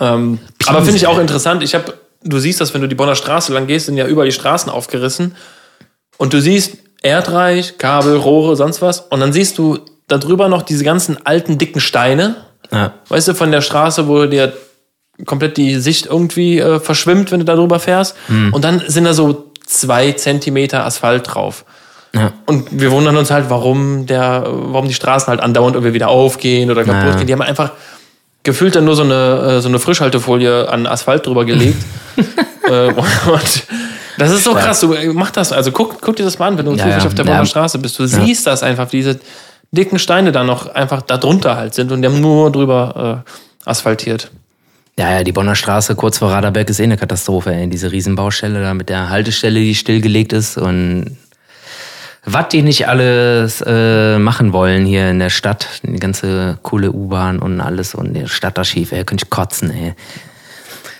Ähm, 0.00 0.40
aber 0.66 0.82
finde 0.82 0.96
ich 0.96 1.06
auch 1.06 1.20
interessant. 1.20 1.62
Ich 1.62 1.76
habe, 1.76 1.94
du 2.24 2.38
siehst 2.40 2.60
das, 2.60 2.74
wenn 2.74 2.80
du 2.80 2.88
die 2.88 2.96
Bonner 2.96 3.14
Straße 3.14 3.52
lang 3.54 3.68
gehst, 3.68 3.86
sind 3.86 3.96
ja 3.96 4.06
überall 4.08 4.26
die 4.26 4.32
Straßen 4.32 4.72
aufgerissen. 4.72 5.36
Und 6.18 6.32
du 6.32 6.40
siehst 6.40 6.78
Erdreich, 7.02 7.78
Kabel, 7.78 8.16
Rohre, 8.16 8.56
sonst 8.56 8.82
was. 8.82 9.00
Und 9.00 9.20
dann 9.20 9.32
siehst 9.32 9.58
du 9.58 9.78
darüber 10.18 10.48
noch 10.48 10.62
diese 10.62 10.84
ganzen 10.84 11.18
alten, 11.26 11.58
dicken 11.58 11.80
Steine. 11.80 12.36
Ja. 12.70 12.92
Weißt 13.08 13.28
du, 13.28 13.34
von 13.34 13.50
der 13.50 13.60
Straße, 13.60 14.08
wo 14.08 14.26
dir 14.26 14.52
komplett 15.26 15.56
die 15.56 15.76
Sicht 15.76 16.06
irgendwie 16.06 16.58
äh, 16.58 16.80
verschwimmt, 16.80 17.30
wenn 17.32 17.40
du 17.40 17.44
da 17.44 17.54
drüber 17.54 17.78
fährst. 17.78 18.16
Und 18.52 18.64
dann 18.64 18.82
sind 18.86 19.04
da 19.04 19.12
so 19.14 19.52
zwei 19.66 20.12
Zentimeter 20.12 20.84
Asphalt 20.84 21.34
drauf. 21.34 21.64
Ja. 22.14 22.32
Und 22.46 22.68
wir 22.72 22.90
wundern 22.90 23.16
uns 23.16 23.30
halt, 23.30 23.48
warum 23.48 24.06
der, 24.06 24.44
warum 24.46 24.86
die 24.88 24.94
Straßen 24.94 25.28
halt 25.28 25.40
andauernd 25.40 25.76
irgendwie 25.76 25.94
wieder 25.94 26.08
aufgehen 26.08 26.70
oder 26.70 26.84
kaputt 26.84 27.04
Ja. 27.10 27.16
gehen. 27.16 27.26
Die 27.26 27.32
haben 27.32 27.42
einfach 27.42 27.72
gefühlt 28.42 28.74
dann 28.74 28.84
nur 28.84 28.96
so 28.96 29.02
eine, 29.02 29.56
äh, 29.58 29.60
so 29.60 29.68
eine 29.68 29.78
Frischhaltefolie 29.78 30.68
an 30.68 30.86
Asphalt 30.86 31.26
drüber 31.26 31.44
gelegt. 31.44 31.82
äh, 32.68 32.88
und 32.92 33.64
das 34.18 34.30
ist 34.30 34.44
so 34.44 34.52
krass. 34.54 34.80
Du 34.80 34.92
äh, 34.92 35.06
mach 35.12 35.30
das. 35.30 35.52
Also 35.52 35.72
guck, 35.72 36.00
guck 36.00 36.16
dir 36.16 36.24
das 36.24 36.38
mal 36.38 36.48
an, 36.48 36.58
wenn 36.58 36.66
du 36.66 36.72
Ja, 36.72 36.78
zufällig 36.78 37.02
ja. 37.02 37.08
auf 37.08 37.14
der 37.14 37.24
Ja. 37.26 37.46
Straße 37.46 37.78
bist. 37.78 37.98
Du 37.98 38.06
siehst 38.06 38.46
das 38.46 38.62
einfach, 38.62 38.88
diese 38.88 39.18
dicken 39.72 39.98
Steine 39.98 40.32
da 40.32 40.44
noch 40.44 40.72
einfach 40.74 41.02
da 41.02 41.16
drunter 41.16 41.56
halt 41.56 41.74
sind 41.74 41.90
und 41.90 42.02
die 42.02 42.08
haben 42.08 42.20
nur 42.20 42.52
drüber 42.52 43.24
äh, 43.24 43.68
asphaltiert. 43.68 44.30
Ja, 44.98 45.10
ja, 45.10 45.24
die 45.24 45.32
Bonner 45.32 45.54
Straße 45.54 45.94
kurz 45.94 46.18
vor 46.18 46.30
Raderberg 46.30 46.68
ist 46.68 46.78
eh 46.78 46.84
eine 46.84 46.98
Katastrophe, 46.98 47.54
ey. 47.54 47.68
Diese 47.68 47.90
Riesenbaustelle 47.90 48.60
da 48.60 48.74
mit 48.74 48.90
der 48.90 49.08
Haltestelle, 49.08 49.58
die 49.58 49.74
stillgelegt 49.74 50.34
ist 50.34 50.58
und 50.58 51.16
was 52.24 52.48
die 52.48 52.62
nicht 52.62 52.86
alles 52.86 53.64
äh, 53.66 54.18
machen 54.18 54.52
wollen 54.52 54.84
hier 54.84 55.10
in 55.10 55.18
der 55.18 55.30
Stadt. 55.30 55.66
Die 55.82 55.98
ganze 55.98 56.58
coole 56.62 56.92
U-Bahn 56.92 57.38
und 57.38 57.60
alles 57.60 57.94
und 57.94 58.14
der 58.14 58.28
Stadtarchiv, 58.28 58.92
ey, 58.92 59.04
könnte 59.04 59.24
ich 59.24 59.30
kotzen, 59.30 59.70
ey. 59.70 59.94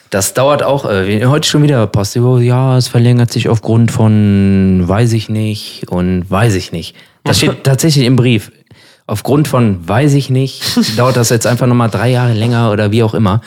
Das 0.08 0.34
dauert 0.34 0.62
auch, 0.62 0.84
äh, 0.90 1.24
heute 1.26 1.48
schon 1.48 1.62
wieder 1.62 1.86
Post, 1.86 2.16
oh, 2.16 2.38
ja, 2.38 2.76
es 2.76 2.88
verlängert 2.88 3.30
sich 3.30 3.48
aufgrund 3.48 3.90
von 3.92 4.82
weiß 4.84 5.12
ich 5.12 5.28
nicht 5.28 5.88
und 5.88 6.30
weiß 6.30 6.54
ich 6.54 6.72
nicht. 6.72 6.96
Das 7.24 7.36
steht 7.38 7.64
tatsächlich 7.64 8.06
im 8.06 8.16
Brief. 8.16 8.50
Aufgrund 9.12 9.46
von 9.46 9.86
weiß 9.86 10.14
ich 10.14 10.30
nicht, 10.30 10.62
dauert 10.98 11.16
das 11.18 11.28
jetzt 11.28 11.46
einfach 11.46 11.66
nochmal 11.66 11.90
drei 11.90 12.08
Jahre 12.08 12.32
länger 12.32 12.70
oder 12.70 12.90
wie 12.92 13.02
auch 13.02 13.12
immer. 13.12 13.42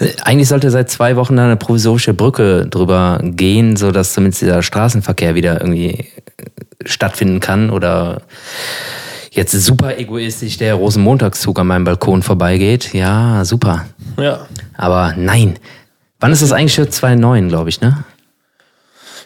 Äh, 0.00 0.08
Eigentlich 0.22 0.48
sollte 0.48 0.70
seit 0.70 0.90
zwei 0.90 1.16
Wochen 1.16 1.34
da 1.36 1.44
eine 1.44 1.56
provisorische 1.56 2.12
Brücke 2.12 2.66
drüber 2.68 3.18
gehen, 3.22 3.76
so 3.76 3.90
dass 3.90 4.12
zumindest 4.12 4.42
dieser 4.42 4.62
Straßenverkehr 4.62 5.34
wieder 5.34 5.62
irgendwie 5.62 5.88
äh, 5.92 6.06
stattfinden 6.84 7.40
kann 7.40 7.70
oder 7.70 8.20
jetzt 9.30 9.52
super 9.52 9.96
egoistisch 9.98 10.58
der 10.58 10.74
Rosenmontagszug 10.74 11.58
an 11.58 11.68
meinem 11.68 11.84
Balkon 11.84 12.22
vorbeigeht. 12.22 12.92
Ja, 12.92 13.46
super. 13.46 13.86
Ja. 14.20 14.46
Aber 14.76 15.14
nein. 15.16 15.54
Wann 16.20 16.32
ist 16.32 16.42
das 16.42 16.52
eigentlich 16.52 16.74
schon 16.74 16.90
2009, 16.90 17.48
glaube 17.48 17.70
ich, 17.70 17.80
ne? 17.80 18.04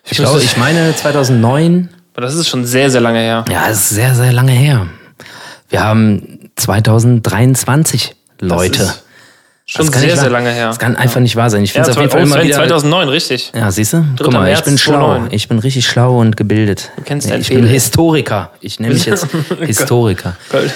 Ich 0.08 0.16
glaube, 0.18 0.34
müsste- 0.34 0.46
ich 0.52 0.56
meine 0.58 0.94
2009. 0.94 1.88
Aber 2.14 2.22
das 2.22 2.36
ist 2.36 2.48
schon 2.48 2.64
sehr, 2.64 2.88
sehr 2.88 3.00
lange 3.00 3.18
her. 3.18 3.44
Ja, 3.50 3.66
das 3.68 3.78
ist 3.80 3.88
sehr, 3.90 4.14
sehr 4.14 4.32
lange 4.32 4.52
her. 4.52 4.86
Wir 5.68 5.82
haben 5.82 6.50
2023, 6.56 8.14
Leute. 8.40 8.92
Schon 9.68 9.90
sehr, 9.90 10.16
sehr 10.16 10.30
lange 10.30 10.50
her. 10.52 10.68
Das 10.68 10.78
kann 10.78 10.94
einfach 10.94 11.18
nicht 11.18 11.34
wahr 11.34 11.50
sein. 11.50 11.64
Ich 11.64 11.74
Ja, 11.74 11.82
finde 11.82 11.90
es 11.90 11.96
auf 11.96 12.00
jeden 12.02 12.12
Fall 12.12 12.22
immer 12.22 12.44
wieder. 12.44 12.54
2009, 12.56 13.08
richtig. 13.08 13.52
Ja, 13.52 13.68
siehst 13.72 13.94
du? 13.94 14.04
Guck 14.16 14.32
mal, 14.32 14.44
März 14.44 14.60
ich 14.60 14.64
bin 14.64 14.78
schlau. 14.78 14.92
2009. 15.00 15.28
Ich 15.32 15.48
bin 15.48 15.58
richtig 15.58 15.86
schlau 15.88 16.20
und 16.20 16.36
gebildet. 16.36 16.92
Du 16.96 17.02
kennst 17.02 17.26
ich 17.26 17.32
bin 17.32 17.42
Fehler. 17.42 17.66
Historiker. 17.68 18.52
Ich 18.60 18.78
nenne 18.78 18.94
mich 18.94 19.06
jetzt 19.06 19.26
Historiker. 19.60 20.36
Gold. 20.50 20.72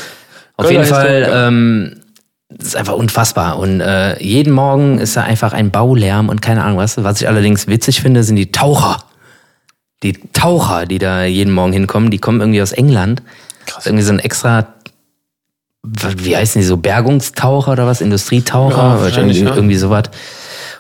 Auf 0.57 0.65
Golder 0.67 0.73
jeden 0.73 0.85
Fall, 0.87 1.31
ähm, 1.33 2.01
das 2.49 2.69
ist 2.69 2.77
einfach 2.77 2.95
unfassbar. 2.95 3.61
Und 3.61 3.81
äh, 3.81 4.21
jeden 4.21 4.53
Morgen 4.53 4.99
ist 4.99 5.17
da 5.17 5.23
einfach 5.23 5.53
ein 5.53 5.71
Baulärm 5.71 6.29
und 6.29 6.43
keine 6.43 6.65
Ahnung 6.65 6.79
was. 6.79 7.01
Was 7.03 7.21
ich 7.21 7.29
allerdings 7.29 7.69
witzig 7.69 8.01
finde, 8.01 8.25
sind 8.25 8.35
die 8.37 8.51
Taucher. 8.51 8.99
Die 10.03 10.15
Taucher, 10.33 10.87
die 10.87 10.99
da 10.99 11.23
jeden 11.23 11.53
Morgen 11.53 11.73
hinkommen, 11.73 12.11
die 12.11 12.19
kommen 12.19 12.41
irgendwie 12.41 12.61
aus 12.61 12.73
England. 12.73 13.23
Krass. 13.67 13.87
Irgendwie 13.87 14.03
so 14.03 14.13
ein 14.13 14.19
extra, 14.19 14.67
wie 15.83 16.37
heißen 16.37 16.61
die 16.61 16.67
so, 16.67 16.77
Bergungstaucher 16.77 17.73
oder 17.73 17.87
was? 17.87 18.01
Industrietaucher? 18.01 19.09
Ja, 19.09 19.17
irgendwie, 19.17 19.43
ja. 19.43 19.55
irgendwie 19.55 19.77
sowas. 19.77 20.05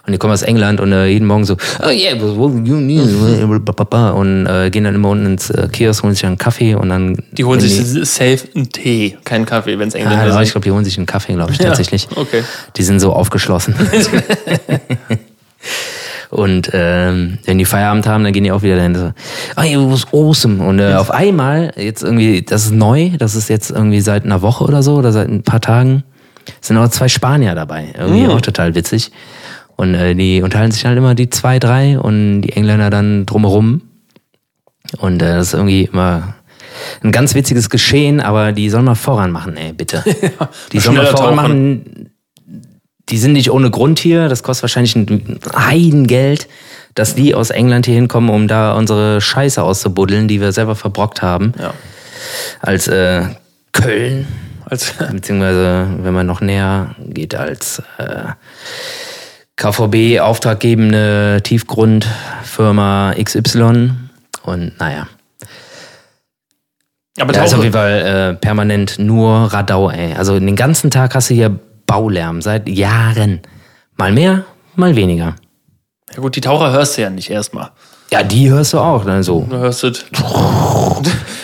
Und 0.06 0.12
die 0.12 0.18
kommen 0.18 0.32
aus 0.32 0.42
England 0.42 0.80
und 0.80 0.92
äh, 0.92 1.06
jeden 1.06 1.26
Morgen 1.26 1.44
so, 1.44 1.56
oh 1.82 1.88
yeah, 1.88 2.14
you 2.16 2.76
need, 2.76 3.02
und 3.02 4.46
äh, 4.46 4.70
gehen 4.70 4.84
dann 4.84 4.94
immer 4.94 5.10
unten 5.10 5.26
ins 5.26 5.50
äh, 5.50 5.68
Kiosk, 5.70 6.02
holen 6.02 6.14
sich 6.14 6.24
einen 6.24 6.38
Kaffee 6.38 6.74
und 6.74 6.88
dann. 6.88 7.16
Die 7.32 7.44
holen 7.44 7.60
sich 7.60 7.76
safe 8.08 8.38
einen 8.54 8.70
Tee, 8.70 9.18
keinen 9.24 9.44
Kaffee, 9.44 9.78
wenn 9.78 9.88
es 9.88 9.94
Ah, 9.94 9.98
Engländer 9.98 10.28
ich 10.28 10.34
sind. 10.34 10.52
glaube, 10.52 10.64
die 10.64 10.72
holen 10.72 10.84
sich 10.84 10.96
einen 10.96 11.06
Kaffee, 11.06 11.34
glaube 11.34 11.52
ich, 11.52 11.58
Ja, 11.58 11.66
tatsächlich. 11.66 12.08
okay. 12.16 12.42
Die 12.76 12.82
sind 12.82 13.00
so 13.00 13.12
aufgeschlossen. 13.12 13.74
und 16.30 16.70
ähm, 16.72 17.38
wenn 17.44 17.58
die 17.58 17.64
Feierabend 17.64 18.06
haben, 18.06 18.22
dann 18.22 18.32
gehen 18.32 18.44
die 18.44 18.52
auch 18.52 18.62
wieder 18.62 18.76
dahin. 18.76 18.94
So, 18.94 19.12
oh, 19.56 19.62
it 19.62 19.76
was 19.78 20.06
awesome. 20.12 20.62
Und 20.64 20.78
äh, 20.78 20.94
auf 20.94 21.10
einmal, 21.10 21.72
jetzt 21.76 22.02
irgendwie, 22.04 22.42
das 22.42 22.66
ist 22.66 22.72
neu, 22.72 23.10
das 23.18 23.34
ist 23.34 23.48
jetzt 23.48 23.70
irgendwie 23.70 24.00
seit 24.00 24.24
einer 24.24 24.40
Woche 24.40 24.64
oder 24.64 24.82
so 24.82 24.94
oder 24.96 25.10
seit 25.10 25.28
ein 25.28 25.42
paar 25.42 25.60
Tagen, 25.60 26.04
sind 26.60 26.76
auch 26.78 26.88
zwei 26.88 27.08
Spanier 27.08 27.54
dabei. 27.54 27.86
Irgendwie 27.98 28.22
Mhm. 28.24 28.30
auch 28.30 28.40
total 28.40 28.74
witzig. 28.74 29.10
Und 29.76 29.94
äh, 29.94 30.14
die 30.14 30.42
unterhalten 30.42 30.72
sich 30.72 30.84
halt 30.84 30.96
immer 30.96 31.14
die 31.14 31.30
zwei, 31.30 31.58
drei 31.58 31.98
und 31.98 32.42
die 32.42 32.52
Engländer 32.52 32.90
dann 32.90 33.26
drumherum. 33.26 33.82
Und 34.98 35.22
äh, 35.22 35.34
das 35.36 35.48
ist 35.48 35.54
irgendwie 35.54 35.84
immer 35.84 36.34
ein 37.02 37.12
ganz 37.12 37.34
witziges 37.34 37.70
Geschehen, 37.70 38.20
aber 38.20 38.52
die 38.52 38.70
sollen 38.70 38.84
mal 38.84 38.94
voran 38.94 39.32
machen, 39.32 39.56
ey, 39.56 39.72
bitte. 39.72 40.04
die 40.72 40.78
sollen 40.80 40.96
mal 40.96 41.06
voran 41.06 41.34
machen. 41.34 42.09
Die 43.10 43.18
sind 43.18 43.32
nicht 43.32 43.50
ohne 43.50 43.70
Grund 43.70 43.98
hier. 43.98 44.28
Das 44.28 44.42
kostet 44.42 44.62
wahrscheinlich 44.62 44.94
ein 44.94 45.40
Heidengeld, 45.56 46.48
dass 46.94 47.14
die 47.14 47.34
aus 47.34 47.50
England 47.50 47.86
hier 47.86 47.94
hinkommen, 47.94 48.30
um 48.30 48.48
da 48.48 48.72
unsere 48.74 49.20
Scheiße 49.20 49.62
auszubuddeln, 49.62 50.28
die 50.28 50.40
wir 50.40 50.52
selber 50.52 50.76
verbrockt 50.76 51.22
haben. 51.22 51.52
Ja. 51.58 51.74
Als 52.60 52.88
äh, 52.88 53.22
Köln, 53.72 54.28
Als, 54.64 54.92
beziehungsweise 55.12 55.88
wenn 56.02 56.14
man 56.14 56.26
noch 56.26 56.40
näher 56.40 56.94
geht, 57.00 57.34
als 57.34 57.82
äh, 57.98 58.32
KVB 59.56 60.20
auftraggebende 60.20 61.40
Tiefgrundfirma 61.42 63.14
XY. 63.22 63.90
Und 64.42 64.78
naja. 64.78 65.06
aber 67.18 67.32
Da 67.32 67.44
ist 67.44 67.54
auf 67.54 67.62
jeden 67.62 67.74
Fall 67.74 68.32
äh, 68.32 68.34
permanent 68.34 68.98
nur 68.98 69.52
Radau, 69.52 69.90
ey. 69.90 70.14
Also 70.14 70.38
den 70.38 70.56
ganzen 70.56 70.90
Tag 70.90 71.14
hast 71.14 71.30
du 71.30 71.34
hier 71.34 71.58
Baulärm 71.94 72.40
seit 72.40 72.68
Jahren. 72.68 73.40
Mal 73.96 74.12
mehr, 74.12 74.44
mal 74.76 74.94
weniger. 74.94 75.34
ja 76.14 76.20
gut, 76.20 76.36
die 76.36 76.40
Taucher 76.40 76.70
hörst 76.72 76.96
du 76.96 77.02
ja 77.02 77.10
nicht 77.10 77.30
erstmal. 77.30 77.70
Ja, 78.12 78.22
die 78.22 78.48
hörst 78.50 78.72
du 78.74 78.78
auch 78.78 79.04
dann 79.04 79.22
so. 79.24 79.46
Du 79.50 79.56
hörst 79.56 79.82
es. 79.84 80.04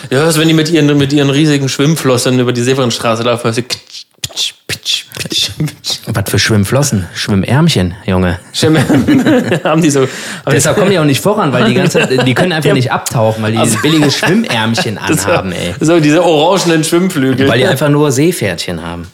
Du 0.09 0.15
hörst, 0.15 0.39
wenn 0.39 0.47
die 0.47 0.53
mit 0.53 0.69
ihren, 0.69 0.97
mit 0.97 1.11
ihren 1.11 1.29
riesigen 1.29 1.67
Schwimmflossen 1.69 2.39
über 2.39 2.53
die 2.53 2.61
Severinstraße 2.61 3.23
laufen, 3.23 3.43
hörst 3.43 3.57
du 3.57 3.63
kitsch, 3.63 4.05
pitsch, 4.21 4.53
pitsch, 4.67 5.05
pitsch, 5.19 5.49
pitsch. 5.57 5.99
Was 6.07 6.29
für 6.29 6.39
Schwimmflossen, 6.39 7.07
Schwimmärmchen, 7.13 7.93
Junge. 8.05 8.39
Schwimm- 8.53 8.77
haben 9.65 9.81
die 9.81 9.89
so. 9.89 10.01
haben 10.01 10.09
die- 10.47 10.51
Deshalb 10.51 10.77
kommen 10.77 10.91
die 10.91 10.99
auch 10.99 11.03
nicht 11.05 11.21
voran, 11.21 11.51
weil 11.53 11.65
die 11.65 11.73
ganze 11.73 11.99
Zeit, 11.99 12.25
die 12.27 12.33
können 12.33 12.53
einfach 12.53 12.73
nicht 12.73 12.91
abtauchen, 12.91 13.43
weil 13.43 13.51
die 13.51 13.59
diese 13.59 13.77
billige 13.79 14.09
Schwimmärmchen 14.11 14.97
anhaben, 14.97 15.51
ey. 15.51 15.73
So, 15.81 15.99
diese 15.99 16.23
orangenen 16.23 16.83
Schwimmflügel. 16.85 17.47
Weil 17.49 17.59
die 17.59 17.65
einfach 17.67 17.89
nur 17.89 18.11
Seepferdchen 18.11 18.81
haben. 18.81 19.07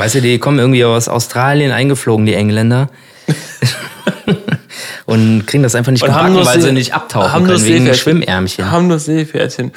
Weißt 0.00 0.16
du, 0.16 0.20
die 0.22 0.38
kommen 0.38 0.58
irgendwie 0.58 0.84
aus 0.84 1.08
Australien 1.08 1.70
eingeflogen, 1.72 2.26
die 2.26 2.34
Engländer. 2.34 2.88
Und 5.06 5.46
kriegen 5.46 5.62
das 5.62 5.74
einfach 5.74 5.90
nicht 5.92 6.02
Und 6.02 6.08
gebacken, 6.10 6.36
weil 6.36 6.60
See- 6.60 6.68
sie 6.68 6.72
nicht 6.72 6.94
abtauchen 6.94 7.32
haben 7.32 7.44
nur 7.46 7.56
können, 7.56 7.66
wegen. 7.66 7.94
Schwimmärmchen. 7.94 8.70
Haben 8.70 8.86
nur 8.86 8.98
Seepferdchen. 8.98 9.72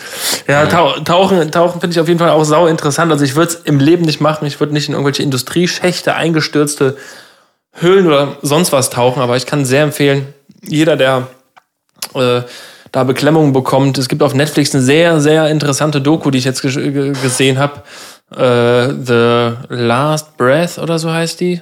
Ja, 0.47 0.65
Tau 0.67 0.93
Tauchen, 0.99 1.51
Tauchen 1.51 1.81
finde 1.81 1.93
ich 1.95 1.99
auf 1.99 2.07
jeden 2.07 2.19
Fall 2.19 2.29
auch 2.29 2.43
sau 2.43 2.67
interessant. 2.67 3.11
Also 3.11 3.25
ich 3.25 3.35
würde 3.35 3.49
es 3.53 3.55
im 3.63 3.79
Leben 3.79 4.03
nicht 4.05 4.21
machen. 4.21 4.45
Ich 4.45 4.59
würde 4.59 4.73
nicht 4.73 4.87
in 4.87 4.93
irgendwelche 4.93 5.23
Industrieschächte, 5.23 6.13
eingestürzte 6.15 6.97
Höhlen 7.73 8.05
oder 8.05 8.37
sonst 8.43 8.71
was 8.71 8.91
tauchen. 8.91 9.21
Aber 9.21 9.35
ich 9.35 9.45
kann 9.47 9.65
sehr 9.65 9.83
empfehlen, 9.83 10.27
jeder, 10.61 10.95
der 10.95 11.27
äh, 12.13 12.41
da 12.91 13.03
Beklemmungen 13.03 13.53
bekommt. 13.53 13.97
Es 13.97 14.07
gibt 14.09 14.21
auf 14.21 14.35
Netflix 14.35 14.73
eine 14.75 14.83
sehr, 14.83 15.19
sehr 15.19 15.47
interessante 15.49 15.99
Doku, 15.99 16.29
die 16.29 16.37
ich 16.37 16.45
jetzt 16.45 16.63
ges- 16.63 16.79
ge- 16.91 17.13
gesehen 17.23 17.57
habe. 17.57 17.81
Äh, 18.37 18.93
The 19.05 19.53
Last 19.69 20.37
Breath 20.37 20.77
oder 20.79 20.99
so 20.99 21.11
heißt 21.11 21.39
die. 21.39 21.61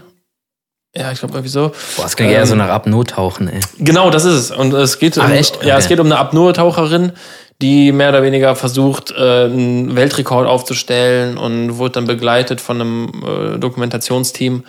Ja, 0.95 1.11
ich 1.11 1.19
glaube 1.19 1.35
irgendwie 1.35 1.49
so. 1.49 1.69
Boah, 1.95 2.03
das 2.03 2.15
klingt 2.17 2.31
eher 2.31 2.45
so 2.45 2.55
nach 2.55 2.67
Abnottauchen, 2.69 3.47
ey. 3.47 3.61
Genau, 3.79 4.09
das 4.09 4.25
ist 4.25 4.33
es. 4.33 4.51
Und 4.51 4.73
es 4.73 4.99
geht, 4.99 5.17
Ach, 5.17 5.25
um, 5.25 5.31
echt? 5.31 5.63
ja, 5.63 5.77
es 5.77 5.85
Okay. 5.85 5.93
geht 5.95 5.99
um 6.01 6.07
eine 6.07 6.17
Apnoe-Taucherin, 6.17 7.13
die 7.61 7.91
mehr 7.93 8.09
oder 8.09 8.23
weniger 8.23 8.55
versucht, 8.57 9.11
äh, 9.11 9.45
einen 9.45 9.95
Weltrekord 9.95 10.47
aufzustellen 10.47 11.37
und 11.37 11.77
wurde 11.77 11.93
dann 11.93 12.07
begleitet 12.07 12.59
von 12.59 12.81
einem 12.81 13.11
äh, 13.25 13.57
Dokumentationsteam. 13.57 14.65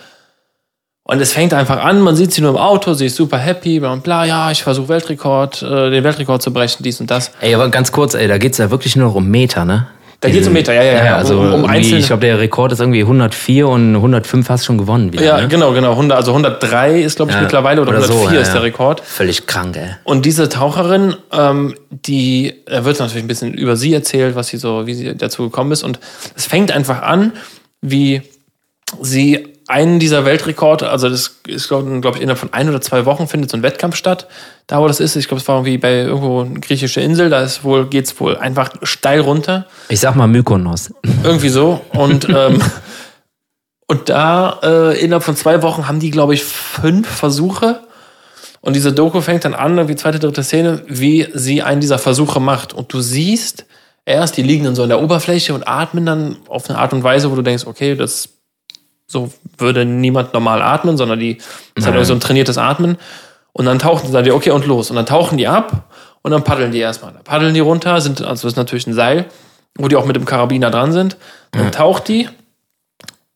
Und 1.05 1.19
es 1.19 1.33
fängt 1.33 1.53
einfach 1.53 1.83
an, 1.83 1.99
man 1.99 2.15
sieht 2.15 2.31
sie 2.31 2.39
nur 2.39 2.51
im 2.51 2.57
Auto, 2.57 2.93
sie 2.93 3.07
ist 3.07 3.17
super 3.17 3.37
happy, 3.37 3.81
bla 3.81 3.93
bla, 3.95 4.23
ja, 4.23 4.51
ich 4.51 4.63
versuche 4.63 4.87
Weltrekord, 4.87 5.61
äh, 5.61 5.89
den 5.89 6.05
Weltrekord 6.05 6.41
zu 6.41 6.53
brechen, 6.53 6.83
dies 6.83 7.01
und 7.01 7.11
das. 7.11 7.31
Ey, 7.41 7.53
aber 7.53 7.67
ganz 7.67 7.91
kurz, 7.91 8.13
ey, 8.13 8.29
da 8.29 8.37
geht's 8.37 8.57
ja 8.59 8.71
wirklich 8.71 8.95
nur 8.95 9.13
um 9.13 9.27
Meter, 9.27 9.65
ne? 9.65 9.87
Da 10.23 10.29
geht's 10.29 10.47
um 10.47 10.53
Meter, 10.53 10.73
ja, 10.73 10.81
ja, 10.83 11.05
ja. 11.05 11.17
also 11.17 11.39
Um- 11.39 11.53
um 11.53 11.65
einzelne- 11.65 11.99
ich 11.99 12.07
glaube, 12.07 12.21
der 12.25 12.39
Rekord 12.39 12.71
ist 12.71 12.79
irgendwie 12.79 13.01
104 13.03 13.67
und 13.67 13.95
105 13.95 14.49
hast 14.49 14.65
schon 14.65 14.77
gewonnen 14.77 15.13
wieder, 15.13 15.23
Ja, 15.23 15.41
ne? 15.41 15.47
genau, 15.47 15.73
genau. 15.73 15.91
100, 15.91 16.17
also 16.17 16.31
103 16.33 17.01
ist, 17.01 17.17
glaube 17.17 17.31
ich, 17.31 17.35
Ja, 17.35 17.41
mittlerweile 17.43 17.81
oder, 17.81 17.91
oder 17.91 18.01
so, 18.01 18.13
104 18.13 18.35
ja, 18.35 18.41
ist 18.41 18.47
ja. 18.47 18.53
der 18.55 18.63
Rekord. 18.63 19.01
Völlig 19.01 19.45
krank, 19.47 19.75
ey. 19.77 19.89
Und 20.03 20.25
diese 20.25 20.49
Taucherin, 20.49 21.15
ähm, 21.31 21.75
die, 21.91 22.53
da 22.65 22.85
wird 22.85 22.99
natürlich 22.99 23.23
ein 23.23 23.27
bisschen 23.27 23.53
über 23.53 23.75
sie 23.75 23.93
erzählt, 23.93 24.35
was 24.35 24.47
sie 24.47 24.57
so, 24.57 24.87
wie 24.87 24.93
sie 24.93 25.15
dazu 25.15 25.43
gekommen 25.43 25.71
ist. 25.71 25.83
Und 25.83 25.99
es 26.35 26.45
fängt 26.45 26.71
einfach 26.71 27.01
an, 27.01 27.33
wie 27.81 28.21
sie 29.01 29.47
einen 29.67 29.99
dieser 29.99 30.25
Weltrekorde, 30.25 30.89
also 30.89 31.09
das 31.09 31.39
ist, 31.47 31.67
glaube 31.69 31.99
glaub 32.01 32.15
ich, 32.15 32.21
innerhalb 32.21 32.39
von 32.39 32.51
ein 32.53 32.69
oder 32.69 32.81
zwei 32.81 33.05
Wochen 33.05 33.27
findet 33.27 33.49
so 33.49 33.57
ein 33.57 33.63
Wettkampf 33.63 33.95
statt. 33.95 34.27
Da, 34.67 34.79
wo 34.79 34.87
das 34.87 34.99
ist, 34.99 35.15
ich 35.15 35.27
glaube, 35.27 35.41
es 35.41 35.47
war 35.47 35.57
irgendwie 35.57 35.77
bei 35.77 36.03
irgendwo 36.03 36.41
eine 36.41 36.59
griechische 36.59 37.01
Insel, 37.01 37.29
da 37.29 37.41
ist 37.41 37.63
wohl, 37.63 37.87
geht's 37.87 38.17
wohl 38.19 38.37
einfach 38.37 38.71
steil 38.83 39.19
runter. 39.19 39.67
Ich 39.89 39.99
sag 39.99 40.15
mal 40.15 40.27
Mykonos. 40.27 40.93
Irgendwie 41.23 41.49
so. 41.49 41.81
Und, 41.89 42.29
ähm, 42.35 42.61
und 43.87 44.09
da 44.09 44.59
äh, 44.63 45.03
innerhalb 45.03 45.23
von 45.23 45.35
zwei 45.35 45.61
Wochen 45.61 45.87
haben 45.87 45.99
die, 45.99 46.11
glaube 46.11 46.33
ich, 46.33 46.43
fünf 46.43 47.07
Versuche. 47.07 47.81
Und 48.61 48.77
diese 48.77 48.93
Doku 48.93 49.19
fängt 49.19 49.43
dann 49.43 49.53
an, 49.53 49.89
wie 49.89 49.95
zweite, 49.95 50.19
dritte 50.19 50.43
Szene, 50.43 50.83
wie 50.87 51.27
sie 51.33 51.61
einen 51.61 51.81
dieser 51.81 51.99
Versuche 51.99 52.39
macht. 52.39 52.71
Und 52.71 52.93
du 52.93 53.01
siehst 53.01 53.65
erst, 54.05 54.37
die 54.37 54.43
liegen 54.43 54.63
dann 54.63 54.75
so 54.75 54.83
an 54.83 54.89
der 54.89 55.01
Oberfläche 55.01 55.53
und 55.53 55.67
atmen 55.67 56.05
dann 56.05 56.37
auf 56.47 56.69
eine 56.69 56.79
Art 56.79 56.93
und 56.93 57.03
Weise, 57.03 57.29
wo 57.29 57.35
du 57.35 57.41
denkst, 57.41 57.65
okay, 57.67 57.95
das 57.95 58.29
so 59.05 59.31
würde 59.57 59.85
niemand 59.85 60.33
normal 60.33 60.61
atmen, 60.61 60.97
sondern 60.97 61.19
die 61.19 61.37
ist 61.75 61.85
halt 61.85 61.95
Nein. 61.95 62.05
so 62.05 62.13
ein 62.13 62.19
trainiertes 62.19 62.57
Atmen. 62.57 62.97
Und 63.53 63.65
dann 63.65 63.79
tauchen 63.79 64.11
sie, 64.11 64.31
okay, 64.31 64.51
und 64.51 64.65
los. 64.65 64.89
Und 64.89 64.95
dann 64.95 65.05
tauchen 65.05 65.37
die 65.37 65.47
ab 65.47 65.89
und 66.23 66.31
dann 66.31 66.43
paddeln 66.43 66.71
die 66.71 66.79
erstmal. 66.79 67.13
Da 67.13 67.19
paddeln 67.23 67.53
die 67.53 67.59
runter, 67.59 68.01
sind, 68.01 68.21
also 68.21 68.43
das 68.43 68.53
ist 68.53 68.57
natürlich 68.57 68.87
ein 68.87 68.93
Seil, 68.93 69.25
wo 69.77 69.87
die 69.87 69.95
auch 69.95 70.05
mit 70.05 70.15
dem 70.15 70.25
Karabiner 70.25 70.71
dran 70.71 70.91
sind. 70.91 71.17
Dann 71.51 71.71
taucht 71.71 72.07
die 72.07 72.27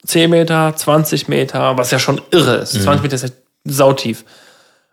10 0.06 0.30
Meter, 0.30 0.75
20 0.75 1.27
Meter, 1.27 1.77
was 1.77 1.91
ja 1.91 1.99
schon 1.99 2.21
irre 2.32 2.56
ist. 2.56 2.82
20 2.82 3.03
Meter 3.03 3.15
ist 3.15 3.23
ja 3.23 3.30
sautief. 3.65 4.25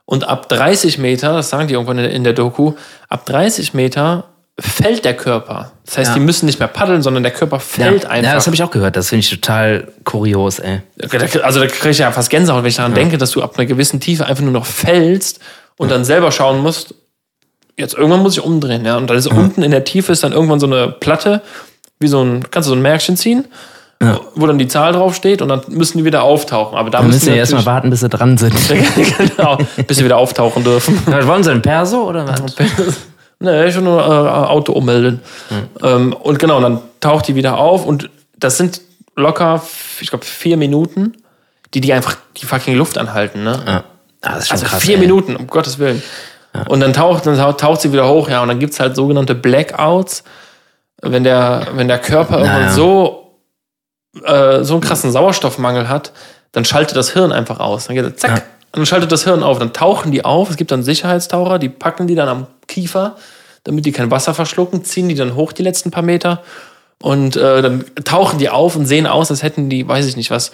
Und 0.04 0.28
ab 0.28 0.48
30 0.50 0.98
Meter, 0.98 1.32
das 1.32 1.48
sagen 1.48 1.68
die 1.68 1.74
irgendwann 1.74 1.98
in 1.98 2.10
in 2.10 2.24
der 2.24 2.34
Doku, 2.34 2.74
ab 3.08 3.24
30 3.24 3.72
Meter 3.72 4.33
fällt 4.58 5.04
der 5.04 5.14
Körper. 5.14 5.72
Das 5.84 5.98
heißt, 5.98 6.08
Ja. 6.10 6.14
die 6.14 6.20
müssen 6.20 6.46
nicht 6.46 6.58
mehr 6.60 6.68
paddeln, 6.68 7.02
sondern 7.02 7.22
der 7.24 7.32
Körper 7.32 7.58
fällt 7.60 8.04
ja, 8.04 8.10
einfach. 8.10 8.28
Ja, 8.30 8.34
das 8.36 8.46
habe 8.46 8.54
ich 8.54 8.62
auch 8.62 8.70
gehört. 8.70 8.96
Das 8.96 9.08
finde 9.08 9.20
ich 9.20 9.30
total 9.30 9.88
kurios, 10.04 10.58
ey. 10.60 10.80
Also 11.42 11.60
da 11.60 11.66
kriege 11.66 11.90
ich 11.90 11.98
ja 11.98 12.10
fast 12.12 12.30
Gänsehaut, 12.30 12.62
wenn 12.62 12.68
ich 12.68 12.76
daran 12.76 12.94
denke, 12.94 13.18
dass 13.18 13.32
du 13.32 13.42
ab 13.42 13.54
einer 13.58 13.66
gewissen 13.66 13.98
Tiefe 14.00 14.26
einfach 14.26 14.42
nur 14.44 14.52
noch 14.52 14.66
fällst 14.66 15.40
und 15.76 15.90
dann 15.90 16.04
selber 16.04 16.30
schauen 16.30 16.60
musst, 16.62 16.94
jetzt 17.76 17.94
irgendwann 17.94 18.20
muss 18.22 18.36
ich 18.36 18.44
umdrehen, 18.44 18.84
ja. 18.84 18.96
Und 18.96 19.08
dann 19.10 19.16
ist 19.16 19.26
unten 19.26 19.62
in 19.64 19.72
der 19.72 19.82
Tiefe 19.84 20.12
ist 20.12 20.22
dann 20.22 20.32
irgendwann 20.32 20.60
so 20.60 20.66
eine 20.66 20.88
Platte, 20.88 21.42
wie 21.98 22.06
so 22.06 22.22
ein, 22.22 22.48
kannst 22.50 22.68
du 22.68 22.70
so 22.70 22.76
ein 22.76 22.82
Märkchen 22.82 23.16
ziehen, 23.16 23.46
Ja. 24.00 24.20
wo 24.36 24.46
dann 24.46 24.58
die 24.58 24.68
Zahl 24.68 24.92
draufsteht 24.92 25.42
und 25.42 25.48
dann 25.48 25.62
müssen 25.68 25.98
die 25.98 26.04
wieder 26.04 26.22
auftauchen. 26.22 26.78
Aber 26.78 26.90
da 26.90 26.98
Da 26.98 27.04
müssen 27.04 27.16
müssen 27.16 27.28
wir 27.32 27.36
erstmal 27.36 27.66
warten, 27.66 27.90
bis 27.90 28.00
sie 28.00 28.08
dran 28.08 28.38
sind. 28.38 28.54
genau, 29.36 29.58
bis 29.86 29.96
sie 29.96 30.04
wieder 30.04 30.16
auftauchen 30.18 30.62
dürfen. 30.62 31.02
Was 31.06 31.26
wollen 31.26 31.42
sie 31.42 31.50
denn? 31.50 31.62
Perso 31.62 32.08
oder 32.08 32.28
was? 32.28 32.54
Nee, 33.44 33.70
schon 33.72 33.84
nur 33.84 34.00
äh, 34.00 34.04
Auto 34.04 34.72
ummelden. 34.72 35.20
Ähm, 35.82 36.12
und 36.12 36.38
genau, 36.38 36.60
dann 36.60 36.80
taucht 37.00 37.28
die 37.28 37.34
wieder 37.34 37.58
auf 37.58 37.84
und 37.86 38.10
das 38.36 38.56
sind 38.56 38.80
locker, 39.16 39.62
ich 40.00 40.10
glaube, 40.10 40.24
vier 40.24 40.56
Minuten, 40.56 41.14
die 41.72 41.80
die 41.80 41.92
einfach 41.92 42.16
die 42.36 42.46
fucking 42.46 42.74
Luft 42.76 42.98
anhalten, 42.98 43.44
ne? 43.44 43.62
Ja. 43.66 43.84
Ah, 44.22 44.34
das 44.34 44.38
ist 44.44 44.48
schon 44.48 44.54
Also 44.56 44.66
krass. 44.66 44.82
vier 44.82 44.94
ey. 44.96 45.00
Minuten, 45.00 45.36
um 45.36 45.46
Gottes 45.46 45.78
Willen. 45.78 46.02
Und 46.68 46.80
dann 46.80 46.92
taucht, 46.92 47.26
dann 47.26 47.36
taucht- 47.56 47.80
sie 47.80 47.92
wieder 47.92 48.08
hoch, 48.08 48.28
ja, 48.28 48.40
und 48.42 48.48
dann 48.48 48.58
gibt's 48.60 48.78
halt 48.80 48.94
sogenannte 48.96 49.34
Blackouts, 49.34 50.22
wenn 51.02 51.24
der, 51.24 51.66
wenn 51.74 51.88
der 51.88 51.98
Körper 51.98 52.38
irgendwann 52.38 52.62
Naja. 52.62 52.72
so, 52.72 53.38
äh, 54.24 54.62
so 54.62 54.74
einen 54.74 54.80
krassen 54.80 55.10
Sauerstoffmangel 55.12 55.88
hat, 55.88 56.12
dann 56.52 56.64
schaltet 56.64 56.96
das 56.96 57.10
Hirn 57.10 57.32
einfach 57.32 57.58
aus. 57.60 57.86
Dann 57.86 57.96
geht 57.96 58.04
er 58.04 58.16
zack, 58.16 58.30
Ja. 58.30 58.36
und 58.36 58.42
dann 58.78 58.86
schaltet 58.86 59.10
das 59.12 59.24
Hirn 59.24 59.42
auf. 59.42 59.58
Dann 59.58 59.72
tauchen 59.72 60.12
die 60.12 60.24
auf. 60.24 60.48
Es 60.50 60.56
gibt 60.56 60.70
dann 60.70 60.82
Sicherheitstaucher, 60.84 61.58
die 61.58 61.68
packen 61.68 62.06
die 62.06 62.14
dann 62.14 62.28
am 62.28 62.46
Kiefer, 62.66 63.16
damit 63.64 63.86
die 63.86 63.92
kein 63.92 64.10
Wasser 64.10 64.34
verschlucken, 64.34 64.84
ziehen 64.84 65.08
die 65.08 65.14
dann 65.14 65.34
hoch 65.34 65.52
die 65.52 65.62
letzten 65.62 65.90
paar 65.90 66.02
Meter. 66.02 66.42
Und 67.02 67.36
äh, 67.36 67.60
dann 67.62 67.84
tauchen 68.04 68.38
die 68.38 68.48
auf 68.48 68.76
und 68.76 68.86
sehen 68.86 69.06
aus, 69.06 69.30
als 69.30 69.42
hätten 69.42 69.68
die, 69.68 69.86
weiß 69.86 70.06
ich 70.06 70.16
nicht 70.16 70.30
was, 70.30 70.52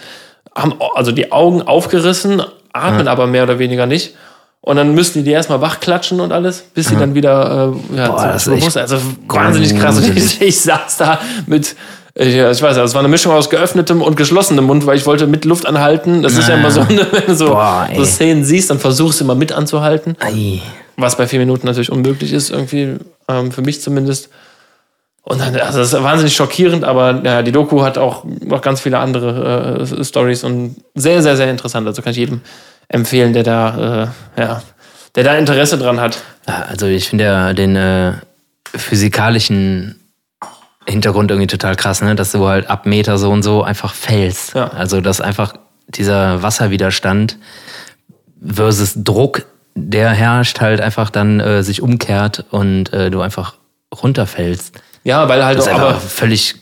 haben 0.55 0.73
also 0.95 1.11
die 1.11 1.31
Augen 1.31 1.61
aufgerissen, 1.61 2.41
atmen 2.73 3.07
aber 3.07 3.27
mehr 3.27 3.43
oder 3.43 3.59
weniger 3.59 3.85
nicht. 3.85 4.15
Und 4.63 4.75
dann 4.75 4.93
müssen 4.93 5.19
die 5.19 5.23
die 5.23 5.31
erstmal 5.31 5.59
wachklatschen 5.61 6.19
und 6.19 6.31
alles, 6.31 6.59
bis 6.73 6.87
sie 6.89 6.95
dann 6.95 7.15
wieder 7.15 7.73
äh, 7.93 7.97
ja, 7.97 8.07
Boah, 8.09 8.27
das 8.27 8.45
ist 8.45 8.77
Also 8.77 8.97
wahnsinnig 9.27 9.75
krass. 9.79 9.97
Und 9.97 10.15
ich, 10.15 10.39
ich 10.41 10.61
saß 10.61 10.97
da 10.97 11.19
mit, 11.47 11.75
ich, 12.13 12.35
ich 12.35 12.61
weiß 12.61 12.77
ja, 12.77 12.83
es 12.83 12.93
war 12.93 12.99
eine 12.99 13.07
Mischung 13.07 13.33
aus 13.33 13.49
geöffnetem 13.49 14.01
und 14.03 14.17
geschlossenem 14.17 14.65
Mund, 14.65 14.85
weil 14.85 14.97
ich 14.97 15.05
wollte 15.07 15.25
mit 15.25 15.45
Luft 15.45 15.65
anhalten. 15.65 16.21
Das 16.21 16.33
ist 16.33 16.47
ja 16.47 16.55
Ja. 16.55 16.59
immer 16.59 16.69
so, 16.69 16.81
eine, 16.81 17.07
wenn 17.11 17.25
du 17.25 17.35
so, 17.35 17.47
Boah, 17.47 17.87
so. 17.95 18.03
Szenen 18.05 18.43
siehst, 18.45 18.69
dann 18.69 18.77
versuchst 18.79 19.19
du 19.19 19.23
immer 19.23 19.35
mit 19.35 19.51
anzuhalten. 19.51 20.15
Ei. 20.19 20.61
Was 21.01 21.17
bei 21.17 21.27
vier 21.27 21.39
Minuten 21.39 21.65
natürlich 21.65 21.91
unmöglich 21.91 22.31
ist, 22.33 22.49
irgendwie, 22.49 22.97
ähm, 23.27 23.51
für 23.51 23.61
mich 23.61 23.81
zumindest. 23.81 24.29
Und 25.23 25.39
dann, 25.39 25.55
also 25.55 25.79
das 25.79 25.93
ist 25.93 26.03
wahnsinnig 26.03 26.35
schockierend, 26.35 26.83
aber 26.83 27.21
ja, 27.23 27.41
die 27.43 27.51
Doku 27.51 27.83
hat 27.83 27.97
auch 27.97 28.23
noch 28.23 28.61
ganz 28.61 28.81
viele 28.81 28.97
andere 28.97 29.85
äh, 29.99 30.03
Stories 30.03 30.43
und 30.43 30.77
sehr, 30.95 31.21
sehr, 31.21 31.37
sehr 31.37 31.49
interessant. 31.49 31.85
Also 31.87 32.01
kann 32.01 32.11
ich 32.11 32.17
jedem 32.17 32.41
empfehlen, 32.87 33.33
der 33.33 33.43
da, 33.43 34.11
äh, 34.37 34.41
ja, 34.41 34.61
der 35.15 35.23
da 35.23 35.35
Interesse 35.35 35.77
dran 35.77 35.99
hat. 35.99 36.17
Also 36.45 36.87
ich 36.87 37.09
finde 37.09 37.25
ja 37.25 37.53
den 37.53 37.75
äh, 37.75 38.13
physikalischen 38.75 39.99
Hintergrund 40.87 41.29
irgendwie 41.29 41.47
total 41.47 41.75
krass, 41.75 42.01
ne? 42.01 42.15
dass 42.15 42.31
du 42.31 42.47
halt 42.47 42.69
ab 42.69 42.85
Meter 42.85 43.17
so 43.17 43.29
und 43.31 43.43
so 43.43 43.63
einfach 43.63 43.93
fällst. 43.93 44.55
Ja. 44.55 44.67
Also 44.69 45.01
dass 45.01 45.21
einfach 45.21 45.53
dieser 45.87 46.41
Wasserwiderstand 46.41 47.37
versus 48.43 48.93
Druck, 48.95 49.43
der 49.75 50.09
herrscht, 50.11 50.59
halt 50.61 50.81
einfach 50.81 51.09
dann 51.09 51.39
äh, 51.39 51.63
sich 51.63 51.81
umkehrt 51.81 52.45
und 52.51 52.91
äh, 52.93 53.09
du 53.09 53.21
einfach 53.21 53.55
runterfällst. 54.03 54.73
Ja, 55.03 55.27
weil 55.27 55.43
halt 55.43 55.57
Das 55.57 55.67
ist 55.67 55.73
auch, 55.73 55.79
aber, 55.79 55.95
völlig 55.95 56.55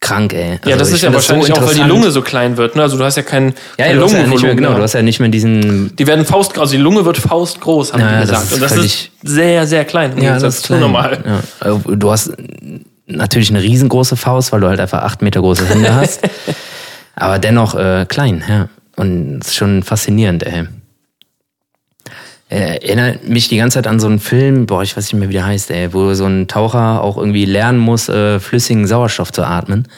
krank, 0.00 0.32
ey. 0.34 0.60
ja, 0.64 0.74
Also 0.74 0.78
das 0.78 0.88
ich 0.90 0.94
ist 0.96 1.02
ja 1.02 1.10
find 1.10 1.22
so 1.22 1.34
wahrscheinlich 1.34 1.52
auch, 1.52 1.66
weil 1.66 1.74
die. 1.74 1.80
Lunge 1.82 2.10
so 2.10 2.20
klein 2.22 2.56
wird, 2.58 2.76
ne? 2.76 2.82
Also 2.82 2.98
du 2.98 3.04
hast 3.04 3.16
ja 3.16 3.22
kein, 3.22 3.54
Ja, 3.78 3.86
kein 3.86 3.96
du 3.96 4.04
hast 4.04 4.12
ja 4.12 4.18
nicht 4.18 4.26
mehr, 4.28 4.30
Lungenvolumen 4.30 4.56
genau, 4.56 4.74
du 4.74 4.82
hast 4.82 4.92
ja 4.92 5.02
nicht 5.02 5.18
mehr 5.20 5.28
diesen 5.30 5.96
Die 5.96 6.06
werden 6.06 6.24
Faust, 6.26 6.58
also 6.58 6.72
die 6.76 6.82
Lunge 6.82 7.04
wird 7.04 7.16
faustgroß, 7.18 7.92
haben 7.94 8.00
Ja, 8.00 8.20
die 8.20 8.26
das 8.26 8.28
gesagt. 8.28 8.44
ist 8.44 8.52
Und 8.54 8.62
das 8.62 8.72
ist 8.76 9.10
sehr, 9.22 9.66
sehr 9.66 9.84
klein. 9.84 10.12
im 10.12 10.20
Gegensatz 10.20 10.60
zu 10.62 10.66
klein. 10.68 10.80
normal. 10.80 11.42
Ja. 11.62 11.70
Äh, 11.70 11.96
Du 11.96 12.10
hast 12.10 12.32
natürlich 13.06 13.50
eine 13.50 13.62
riesengroße 13.62 14.16
Faust, 14.16 14.52
weil 14.52 14.60
du 14.60 14.68
halt 14.68 14.80
einfach 14.80 15.02
acht 15.02 15.22
Meter 15.22 15.40
große 15.40 15.66
Hände 15.66 15.94
hast. 15.94 16.20
aber 17.16 17.38
dennoch 17.38 17.74
äh, 17.74 18.04
klein, 18.08 18.44
ja. 18.48 18.68
Und 18.96 19.38
ist 19.40 19.54
schon 19.56 19.82
faszinierend, 19.82 20.42
ey. 20.44 20.66
Äh, 22.48 22.78
Erinnert 22.78 23.28
mich 23.28 23.48
die 23.48 23.56
ganze 23.56 23.78
Zeit 23.78 23.86
an 23.86 23.98
so 23.98 24.06
einen 24.06 24.20
Film, 24.20 24.66
boah, 24.66 24.82
ich 24.82 24.96
weiß 24.96 25.12
nicht 25.12 25.18
mehr, 25.18 25.28
wie 25.28 25.34
der 25.34 25.46
heißt, 25.46 25.70
ey, 25.70 25.92
wo 25.92 26.14
so 26.14 26.26
ein 26.26 26.46
Taucher 26.46 27.02
auch 27.02 27.16
irgendwie 27.16 27.44
lernen 27.44 27.78
muss, 27.78 28.08
äh, 28.08 28.38
flüssigen 28.38 28.86
Sauerstoff 28.86 29.32
zu 29.32 29.44
atmen. 29.44 29.88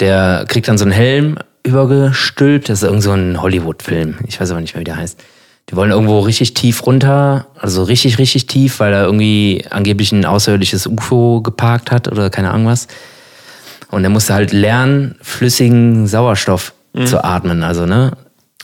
Der 0.00 0.44
kriegt 0.48 0.66
dann 0.66 0.78
so 0.78 0.84
einen 0.84 0.92
Helm 0.92 1.38
übergestülpt, 1.62 2.68
das 2.68 2.82
ist 2.82 2.88
irgend 2.88 3.04
so 3.04 3.12
ein 3.12 3.40
Hollywood-Film, 3.40 4.16
ich 4.26 4.40
weiß 4.40 4.50
aber 4.50 4.60
nicht 4.60 4.74
mehr, 4.74 4.80
wie 4.80 4.84
der 4.84 4.96
heißt. 4.96 5.20
Die 5.70 5.76
wollen 5.76 5.92
irgendwo 5.92 6.18
richtig 6.18 6.54
tief 6.54 6.84
runter, 6.84 7.46
also 7.56 7.84
richtig, 7.84 8.18
richtig 8.18 8.46
tief, 8.48 8.80
weil 8.80 8.90
da 8.90 9.04
irgendwie 9.04 9.64
angeblich 9.70 10.10
ein 10.10 10.24
außerirdisches 10.24 10.88
UFO 10.88 11.40
geparkt 11.40 11.92
hat 11.92 12.08
oder 12.08 12.30
keine 12.30 12.50
Ahnung 12.50 12.66
was. 12.66 12.88
Und 13.92 14.02
er 14.02 14.10
musste 14.10 14.34
halt 14.34 14.52
lernen, 14.52 15.14
flüssigen 15.22 16.08
Sauerstoff 16.08 16.72
zu 17.04 17.22
atmen, 17.22 17.62
also, 17.62 17.86
ne? 17.86 18.12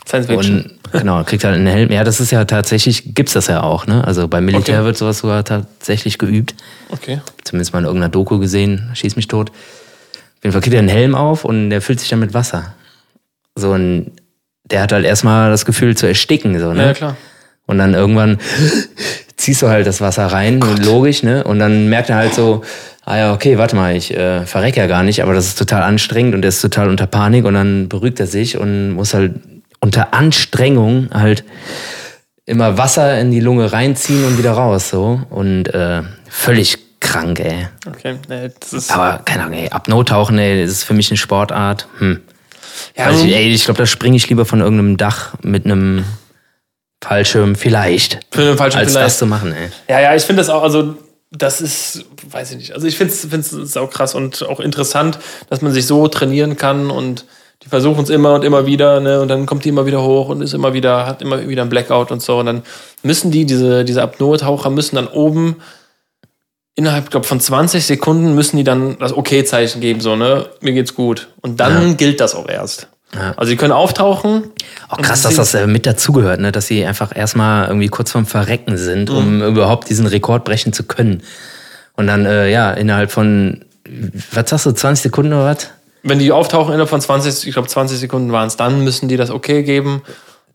Science 0.05 0.27
Fiction. 0.27 0.61
Und 0.61 0.78
genau, 0.91 1.23
kriegt 1.23 1.43
halt 1.43 1.55
einen 1.55 1.67
Helm. 1.67 1.91
Ja, 1.91 2.03
das 2.03 2.19
ist 2.19 2.31
ja 2.31 2.45
tatsächlich, 2.45 3.13
gibt's 3.15 3.33
das 3.33 3.47
ja 3.47 3.61
auch, 3.63 3.87
ne? 3.87 4.05
Also 4.05 4.27
beim 4.27 4.45
Militär 4.45 4.77
Okay. 4.79 4.85
wird 4.85 4.97
sowas 4.97 5.19
sogar 5.19 5.43
tatsächlich 5.43 6.17
geübt. 6.17 6.55
Okay. 6.89 7.21
Zumindest 7.43 7.73
mal 7.73 7.79
in 7.79 7.85
irgendeiner 7.85 8.11
Doku 8.11 8.39
gesehen, 8.39 8.89
schieß 8.93 9.15
mich 9.15 9.27
tot. 9.27 9.49
Auf 9.49 10.43
jeden 10.43 10.53
Fall 10.53 10.61
kriegt 10.61 10.73
er 10.73 10.79
einen 10.79 10.89
Helm 10.89 11.15
auf 11.15 11.45
und 11.45 11.69
der 11.69 11.81
füllt 11.81 11.99
sich 11.99 12.09
dann 12.09 12.19
mit 12.19 12.33
Wasser. 12.33 12.73
So 13.55 13.73
ein, 13.73 14.11
der 14.65 14.81
hat 14.81 14.91
halt 14.91 15.05
erstmal 15.05 15.49
das 15.51 15.65
Gefühl 15.65 15.97
zu 15.97 16.07
ersticken, 16.07 16.59
so, 16.59 16.73
ne? 16.73 16.85
Ja, 16.87 16.93
klar. 16.93 17.17
Und 17.65 17.77
dann 17.77 17.93
irgendwann 17.93 18.37
ziehst 19.37 19.61
du 19.61 19.67
halt 19.69 19.85
das 19.85 20.01
Wasser 20.01 20.25
rein, 20.27 20.59
logisch, 20.83 21.23
ne? 21.23 21.43
Und 21.43 21.59
dann 21.59 21.87
merkt 21.89 22.09
er 22.09 22.15
halt 22.15 22.33
so, 22.33 22.63
ah 23.05 23.17
ja, 23.17 23.33
okay, 23.33 23.57
warte 23.57 23.75
mal, 23.75 23.95
ich 23.95 24.15
äh, 24.15 24.45
verreck 24.45 24.77
ja 24.77 24.87
gar 24.87 25.03
nicht, 25.03 25.21
aber 25.23 25.33
das 25.33 25.47
ist 25.47 25.57
total 25.57 25.83
anstrengend 25.83 26.35
und 26.35 26.43
er 26.43 26.49
ist 26.49 26.61
total 26.61 26.89
unter 26.89 27.07
Panik 27.07 27.45
und 27.45 27.53
dann 27.53 27.89
beruhigt 27.89 28.19
er 28.19 28.27
sich 28.27 28.57
und 28.57 28.91
muss 28.91 29.13
halt 29.13 29.33
unter 29.81 30.13
Anstrengung 30.13 31.09
halt 31.13 31.43
immer 32.45 32.77
Wasser 32.77 33.19
in 33.19 33.31
die 33.31 33.39
Lunge 33.39 33.71
reinziehen 33.71 34.25
und 34.25 34.37
wieder 34.37 34.51
raus, 34.53 34.89
so. 34.89 35.21
Und 35.29 35.67
äh, 35.73 36.01
völlig 36.27 36.77
krank, 36.99 37.39
ey. 37.39 37.67
Okay. 37.87 38.17
Nee, 38.27 38.49
das 38.59 38.73
ist, 38.73 38.91
Aber 38.91 39.19
keine 39.23 39.43
Ahnung, 39.43 39.57
ey, 39.57 39.69
Apnoe-Tauchen, 39.69 40.37
ey, 40.37 40.61
das 40.61 40.71
ist 40.71 40.83
für 40.83 40.93
mich 40.93 41.09
eine 41.11 41.17
Sportart. 41.17 41.87
Hm. 41.99 42.21
ja, 42.97 43.05
Also, 43.05 43.23
ich- 43.25 43.33
ey, 43.35 43.49
ich 43.49 43.65
glaube, 43.65 43.77
da 43.77 43.85
springe 43.85 44.17
ich 44.17 44.27
lieber 44.29 44.45
von 44.45 44.59
irgendeinem 44.61 44.97
Dach 44.97 45.35
mit 45.43 45.65
einem 45.65 46.03
Fallschirm 47.03 47.55
vielleicht. 47.55 48.19
für 48.31 48.41
den 48.43 48.57
falschen 48.57 48.79
als 48.79 48.91
vielleicht. 48.91 49.05
das 49.07 49.17
zu 49.19 49.25
machen, 49.25 49.53
ey. 49.53 49.69
Ja, 49.87 50.01
ja, 50.01 50.15
ich 50.15 50.23
finde 50.23 50.41
das 50.41 50.49
auch, 50.49 50.63
also 50.63 50.95
das 51.31 51.61
ist, 51.61 52.05
weiß 52.29 52.51
ich 52.51 52.57
nicht. 52.57 52.73
Also 52.73 52.87
ich 52.87 52.97
finde 52.97 53.13
es 53.13 53.77
auch 53.77 53.91
krass 53.91 54.15
und 54.15 54.43
auch 54.49 54.59
interessant, 54.59 55.19
dass 55.49 55.61
man 55.61 55.71
sich 55.71 55.85
so 55.85 56.07
trainieren 56.07 56.57
kann 56.57 56.89
und 56.89 57.25
die 57.63 57.67
versuchen 57.67 58.03
es 58.03 58.09
immer 58.09 58.33
und 58.33 58.43
immer 58.43 58.65
wieder, 58.65 58.99
ne? 58.99 59.21
Und 59.21 59.27
dann 59.27 59.45
kommt 59.45 59.65
die 59.65 59.69
immer 59.69 59.85
wieder 59.85 60.01
hoch 60.01 60.29
und 60.29 60.41
ist 60.41 60.53
immer 60.53 60.73
wieder, 60.73 61.05
hat 61.05 61.21
immer 61.21 61.47
wieder 61.47 61.63
ein 61.63 61.69
Blackout 61.69 62.11
und 62.11 62.21
so. 62.21 62.39
Und 62.39 62.45
dann 62.45 62.63
müssen 63.03 63.31
die, 63.31 63.45
diese, 63.45 63.83
diese 63.83 64.01
Apnoe-Taucher 64.01 64.69
müssen 64.69 64.95
dann 64.95 65.07
oben 65.07 65.57
innerhalb, 66.75 67.11
glaube 67.11 67.27
von 67.27 67.41
20 67.41 67.85
Sekunden 67.85 68.35
müssen 68.35 68.55
die 68.55 68.63
dann 68.63 68.97
das 68.99 69.11
Okay-Zeichen 69.11 69.81
geben, 69.81 69.99
so, 69.99 70.15
ne? 70.15 70.49
Mir 70.61 70.71
geht's 70.71 70.95
gut. 70.95 71.27
Und 71.41 71.59
dann 71.59 71.97
gilt 71.97 72.21
das 72.21 72.33
auch 72.35 72.47
erst. 72.47 72.87
Ja. 73.13 73.33
Also 73.35 73.49
sie 73.49 73.57
können 73.57 73.73
auftauchen. 73.73 74.51
Auch 74.87 74.97
krass, 75.01 75.23
dass 75.23 75.35
das 75.35 75.53
äh, 75.53 75.67
mit 75.67 75.85
dazugehört, 75.85 76.39
ne? 76.39 76.51
dass 76.51 76.67
sie 76.67 76.85
einfach 76.85 77.15
erstmal 77.15 77.67
irgendwie 77.67 77.87
kurz 77.87 78.11
vorm 78.11 78.25
Verrecken 78.25 78.77
sind, 78.77 79.09
um 79.09 79.41
überhaupt 79.41 79.89
diesen 79.89 80.05
Rekord 80.05 80.45
brechen 80.45 80.73
zu 80.73 80.83
können. 80.83 81.23
Und 81.95 82.07
dann, 82.07 82.25
äh, 82.25 82.49
ja, 82.49 82.71
innerhalb 82.71 83.11
von, 83.11 83.65
was 84.31 84.49
sagst 84.49 84.67
du, 84.67 84.71
20 84.71 85.03
Sekunden 85.03 85.33
oder 85.33 85.45
was? 85.45 85.69
Wenn 86.03 86.19
die 86.19 86.31
auftauchen 86.31 86.73
innerhalb 86.73 86.89
von 86.89 87.01
20, 87.01 87.47
ich 87.47 87.53
glaube 87.53 87.67
20 87.67 87.99
Sekunden 87.99 88.31
waren 88.31 88.47
es, 88.47 88.55
dann 88.55 88.83
müssen 88.83 89.09
die 89.09 89.17
das 89.17 89.31
okay 89.31 89.63
geben. 89.63 90.01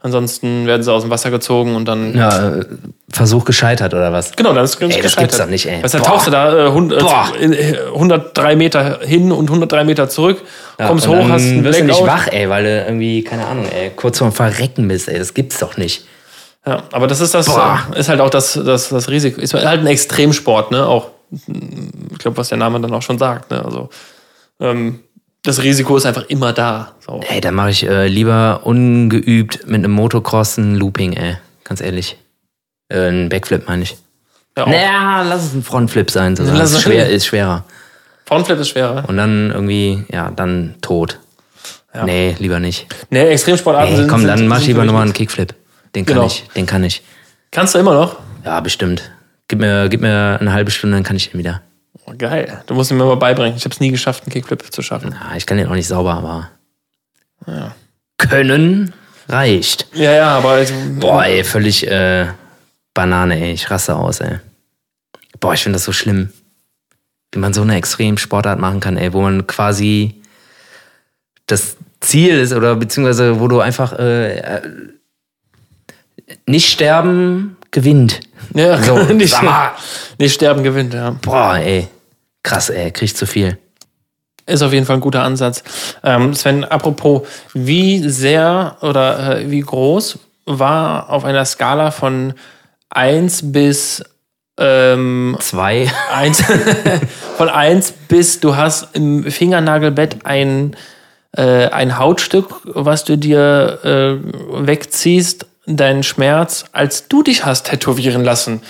Ansonsten 0.05 0.67
werden 0.67 0.83
sie 0.83 0.93
aus 0.93 1.01
dem 1.01 1.11
Wasser 1.11 1.31
gezogen 1.31 1.75
und 1.77 1.87
dann. 1.87 2.15
Ja, 2.15 2.59
äh, 2.59 2.65
Versuch 3.09 3.47
gescheitert 3.47 3.95
oder 3.95 4.13
was? 4.13 4.33
Genau, 4.33 4.53
dann 4.53 4.63
ist 4.63 4.79
es 4.79 4.95
Ey, 4.95 5.01
das 5.01 5.17
gibt's 5.17 5.39
doch 5.39 5.47
nicht, 5.47 5.65
ey. 5.65 5.83
Weißt 5.83 5.95
du, 5.95 5.99
dann 5.99 6.07
Boah. 6.07 6.13
tauchst 6.13 6.27
du 6.27 6.31
da 6.31 6.67
äh, 6.67 6.71
hund, 6.71 6.93
äh, 6.93 6.99
Boah. 6.99 7.33
in, 7.41 7.55
äh, 7.55 7.79
103 7.95 8.55
Meter 8.55 8.99
hin 9.01 9.33
und 9.33 9.49
103 9.49 9.85
Meter 9.85 10.11
zurück, 10.11 10.43
Ja, 10.79 10.89
kommst 10.89 11.09
hoch, 11.09 11.27
hast 11.31 11.45
einen 11.45 11.65
wirst 11.65 11.81
du 11.81 11.85
nicht 11.85 12.07
wach, 12.07 12.27
ey, 12.27 12.51
weil 12.51 12.65
du 12.65 12.85
irgendwie, 12.85 13.25
keine 13.25 13.47
Ahnung, 13.47 13.65
ey, 13.65 13.93
kurz 13.97 14.19
vorm 14.19 14.33
Verrecken 14.33 14.89
bist, 14.89 15.09
ey. 15.09 15.19
Das 15.19 15.33
gibt's 15.33 15.59
doch 15.59 15.79
nicht. 15.79 16.05
Ja, 16.67 16.83
aber 16.93 17.07
das 17.07 17.23
ist 17.23 17.33
das, 17.33 17.47
Boah. 17.47 17.87
äh, 17.95 18.01
ist 18.01 18.11
halt 18.11 18.21
auch 18.21 18.31
das, 18.31 18.61
das, 18.63 18.91
das 18.91 19.09
Risiko. 19.09 19.41
Ist 19.41 19.55
halt 19.55 19.81
ein 19.81 19.87
Extremsport, 19.87 20.71
ne? 20.71 20.87
Auch, 20.87 21.13
ich 21.31 22.19
glaube, 22.19 22.37
was 22.37 22.51
der 22.51 22.59
Name 22.59 22.79
dann 22.79 22.93
auch 22.93 23.01
schon 23.03 23.17
sagt, 23.19 23.51
ne? 23.51 23.65
Also, 23.65 23.89
ähm, 24.61 25.01
das 25.45 25.63
Risiko 25.63 25.97
ist 25.97 26.07
einfach 26.07 26.25
immer 26.29 26.53
da. 26.53 26.95
So. 27.07 27.21
Ey, 27.29 27.41
dann 27.41 27.55
mache 27.55 27.71
ich 27.71 27.87
äh, 27.87 28.07
lieber 28.09 28.61
ungeübt 28.65 29.67
mit 29.67 29.77
einem 29.77 29.93
Motocross 29.93 30.57
ein 30.59 30.75
Looping, 30.75 31.13
ey. 31.13 31.37
Ganz 31.65 31.81
ehrlich. 31.81 32.17
Äh, 32.89 33.09
ein 33.09 33.29
Backflip 33.29 33.67
meine 33.69 33.83
ich. 33.85 33.97
Ja, 34.57 34.65
auch. 34.65 34.69
Naja, 34.69 35.23
lass 35.23 35.45
es 35.45 35.55
ein 35.55 35.63
Frontflip 35.63 36.11
sein. 36.11 36.35
So. 36.37 36.43
Lass 36.45 36.53
Das 36.59 36.71
es- 36.71 36.77
ist, 36.79 36.83
schwer, 36.83 37.09
ist 37.09 37.27
schwerer. 37.27 37.65
Frontflip 38.27 38.59
ist 38.59 38.69
schwerer. 38.71 39.05
Und 39.09 39.17
dann 39.17 39.51
irgendwie, 39.51 40.05
ja, 40.11 40.31
dann 40.31 40.75
tot. 40.81 41.19
Ja. 41.95 42.05
Nee, 42.05 42.35
lieber 42.39 42.59
nicht. 42.59 42.87
Ne, 43.11 43.29
Extremsportarten 43.29 43.91
Ey, 43.93 43.97
sind. 44.01 44.09
komm, 44.09 44.21
sind, 44.21 44.29
dann 44.29 44.49
mach 44.49 44.57
ich 44.59 44.65
sind 44.65 44.73
lieber 44.75 44.85
nochmal 44.85 45.03
einen. 45.03 45.13
Kickflip. 45.13 45.55
Den 45.95 46.05
kann 46.07 46.15
Genau. 46.17 46.27
ich, 46.27 46.45
den 46.57 46.67
kann 46.67 46.83
ich. 46.85 47.03
Kannst 47.51 47.75
du 47.75 47.79
immer 47.79 47.95
noch? 47.95 48.17
Ja, 48.45 48.59
bestimmt. 48.61 49.13
Gib 49.47 49.61
mir, 49.61 49.89
gib 49.89 50.01
mir 50.01 50.39
eine 50.41 50.53
halbe 50.53 50.71
Stunde, 50.71 50.97
dann 50.97 51.05
kann 51.05 51.17
ich 51.17 51.31
den 51.31 51.39
wieder. 51.39 51.61
Oh, 52.07 52.13
geil. 52.17 52.63
Du 52.67 52.75
musst 52.75 52.91
ihn 52.91 52.99
mir 52.99 53.05
mal 53.05 53.17
beibringen. 53.17 53.57
Ich 53.57 53.65
habe 53.65 53.75
es 53.75 53.81
nie 53.81 53.91
geschafft, 53.91 54.25
einen 54.25 54.33
Kickflip 54.33 54.73
zu 54.73 54.83
schaffen. 54.83 55.13
Ja, 55.13 55.37
ich 55.37 55.47
kann 55.47 55.57
den 55.57 55.69
auch 55.69 55.75
nicht 55.75 55.89
sauber, 55.89 56.15
aber 56.15 56.51
können 58.19 58.93
reicht. 59.29 59.87
Ja, 59.95 60.13
ja, 60.13 60.29
aber 60.39 60.51
also, 60.51 60.75
Boah, 61.01 61.25
ey, 61.25 61.45
völlig 61.45 61.87
äh, 61.87 62.27
Banane, 62.93 63.41
ey. 63.41 63.53
Ich 63.53 63.71
raste 63.71 63.97
aus, 63.97 64.21
ey. 64.21 64.39
Boah, 65.41 65.55
ich 65.55 65.63
finde 65.63 65.77
das 65.77 65.85
so 65.85 65.93
schlimm. 65.93 66.31
Wie 67.33 67.39
man 67.39 67.53
so 67.53 67.63
eine 67.63 67.77
extrem 67.77 68.19
Sportart 68.19 68.59
machen 68.59 68.81
kann, 68.81 68.97
ey, 68.97 69.13
wo 69.13 69.21
man 69.23 69.47
quasi 69.47 70.23
das 71.47 71.77
Ziel 72.01 72.39
ist 72.39 72.53
oder 72.53 72.77
beziehungsweise 72.77 73.41
wo 73.41 73.49
du 73.49 73.61
einfach 73.61 73.99
äh, 73.99 74.39
äh, 74.39 74.63
nicht 76.47 76.71
sterben 76.71 77.57
gewinnt. 77.71 78.21
ja, 78.55 78.81
So, 78.83 78.97
nicht, 79.13 79.37
nicht 80.19 80.35
sterben 80.35 80.63
gewinnt, 80.63 80.95
ja. 80.95 81.11
Boah, 81.11 81.57
ey. 81.57 81.89
Krass, 82.45 82.71
ey, 82.71 82.93
krieg 82.93 83.07
ich 83.07 83.17
zu 83.17 83.27
viel. 83.27 83.59
Ist 84.47 84.63
auf 84.63 84.73
jeden 84.73 84.85
Fall 84.85 84.97
ein 84.97 85.01
guter 85.01 85.23
Ansatz. 85.23 85.65
Ähm, 86.05 86.35
Sven, 86.35 86.65
apropos, 86.65 87.23
wie 87.55 88.07
sehr 88.09 88.77
oder 88.83 89.39
äh, 89.39 89.51
wie 89.51 89.61
groß 89.61 90.19
war 90.45 91.09
auf 91.09 91.25
einer 91.25 91.45
Skala 91.47 91.91
von 91.91 92.35
1 92.91 93.53
bis 93.53 94.05
ähm, 94.59 95.37
Zwei. 95.41 95.91
1 96.13 96.45
von 97.39 97.49
1 97.49 97.93
bis 98.09 98.41
du 98.41 98.55
hast 98.55 98.95
im 98.95 99.25
Fingernagelbett 99.25 100.19
ein, 100.25 100.77
äh, 101.37 101.69
ein 101.69 101.99
Hautstück, 101.99 102.61
was 102.65 103.05
du 103.05 103.17
dir 103.17 103.81
äh, 103.83 104.67
wegziehst, 104.67 105.47
deinen 105.67 106.03
Schmerz, 106.03 106.67
als 106.73 107.09
du 107.09 107.23
dich 107.23 107.47
hast 107.47 107.69
tätowieren 107.69 108.23
lassen. 108.23 108.61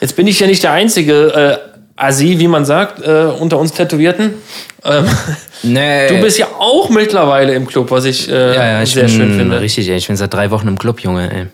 Jetzt 0.00 0.14
bin 0.14 0.26
ich 0.26 0.38
ja 0.38 0.46
nicht 0.46 0.62
der 0.62 0.72
einzige 0.72 1.32
äh, 1.32 1.67
Asi, 1.98 2.38
wie 2.38 2.48
man 2.48 2.64
sagt, 2.64 3.02
äh, 3.04 3.24
unter 3.38 3.58
uns 3.58 3.72
Tätowierten. 3.72 4.34
Ähm, 4.84 5.04
Nee. 5.64 6.06
du 6.08 6.20
bist 6.20 6.38
ja 6.38 6.46
auch 6.58 6.88
mittlerweile 6.88 7.52
im 7.54 7.66
Club, 7.66 7.90
was 7.90 8.04
ich, 8.04 8.30
äh, 8.30 8.54
ja, 8.54 8.64
ja, 8.64 8.82
ich 8.82 8.92
sehr 8.92 9.04
bin 9.04 9.12
schön 9.12 9.36
finde. 9.36 9.60
richtig, 9.60 9.88
ey. 9.88 9.96
Ich 9.96 10.06
bin 10.06 10.16
seit 10.16 10.32
drei 10.32 10.50
Wochen 10.52 10.68
im 10.68 10.78
Club, 10.78 11.00
Junge, 11.00 11.30
ey. 11.32 11.46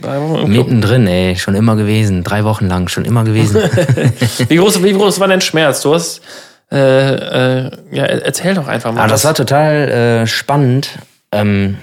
Drei 0.00 0.18
Wochen 0.20 0.34
im 0.46 0.52
Club. 0.52 0.66
Mittendrin, 0.66 1.06
ey. 1.06 1.36
Schon 1.36 1.54
immer 1.54 1.76
gewesen. 1.76 2.24
Drei 2.24 2.44
Wochen 2.44 2.66
lang, 2.68 2.88
schon 2.88 3.04
immer 3.04 3.24
gewesen. 3.24 3.60
Wie 4.48 4.56
groß, 4.56 4.82
wie 4.82 4.92
groß 4.92 5.20
war 5.20 5.28
dein 5.28 5.42
Schmerz? 5.42 5.82
Du 5.82 5.94
hast, 5.94 6.22
äh, 6.72 6.76
äh, 7.66 7.70
ja, 7.90 8.04
erzähl 8.04 8.54
doch 8.54 8.66
einfach 8.68 8.92
mal. 8.92 9.02
Ah, 9.02 9.06
das 9.08 9.20
was. 9.20 9.24
war 9.24 9.34
total 9.34 9.88
äh, 10.22 10.26
spannend. 10.26 10.90
Ähm, 11.32 11.76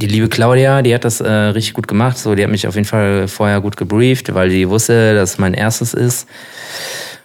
die 0.00 0.06
liebe 0.06 0.28
Claudia, 0.28 0.82
die 0.82 0.94
hat 0.94 1.04
das 1.04 1.20
äh, 1.20 1.28
richtig 1.30 1.74
gut 1.74 1.86
gemacht. 1.86 2.18
So, 2.18 2.34
die 2.34 2.42
hat 2.42 2.50
mich 2.50 2.66
auf 2.66 2.74
jeden 2.74 2.86
Fall 2.86 3.28
vorher 3.28 3.60
gut 3.60 3.76
gebrieft, 3.76 4.34
weil 4.34 4.48
die 4.48 4.68
wusste, 4.68 5.14
dass 5.14 5.32
es 5.34 5.38
mein 5.38 5.54
erstes 5.54 5.94
ist. 5.94 6.26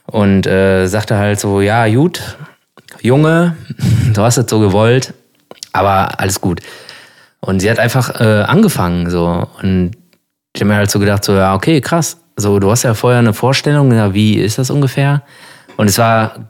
Und 0.05 0.45
äh, 0.47 0.87
sagte 0.87 1.17
halt 1.17 1.39
so, 1.39 1.61
ja, 1.61 1.87
gut, 1.87 2.37
Junge, 3.01 3.55
du 4.13 4.21
hast 4.21 4.37
es 4.37 4.49
so 4.49 4.59
gewollt, 4.59 5.13
aber 5.71 6.19
alles 6.19 6.41
gut. 6.41 6.61
Und 7.39 7.59
sie 7.59 7.69
hat 7.69 7.79
einfach 7.79 8.19
äh, 8.21 8.43
angefangen 8.43 9.09
so. 9.09 9.47
Und 9.61 9.91
ich 10.53 10.61
habe 10.61 10.69
mir 10.69 10.75
halt 10.75 10.91
so 10.91 10.99
gedacht, 10.99 11.23
so, 11.23 11.35
ja, 11.35 11.55
okay, 11.55 11.81
krass. 11.81 12.17
So, 12.35 12.59
du 12.59 12.71
hast 12.71 12.83
ja 12.83 12.93
vorher 12.93 13.19
eine 13.19 13.33
Vorstellung, 13.33 13.91
ja, 13.91 14.13
wie 14.13 14.35
ist 14.35 14.57
das 14.57 14.69
ungefähr? 14.69 15.23
Und 15.77 15.89
es 15.89 15.97
war 15.97 16.47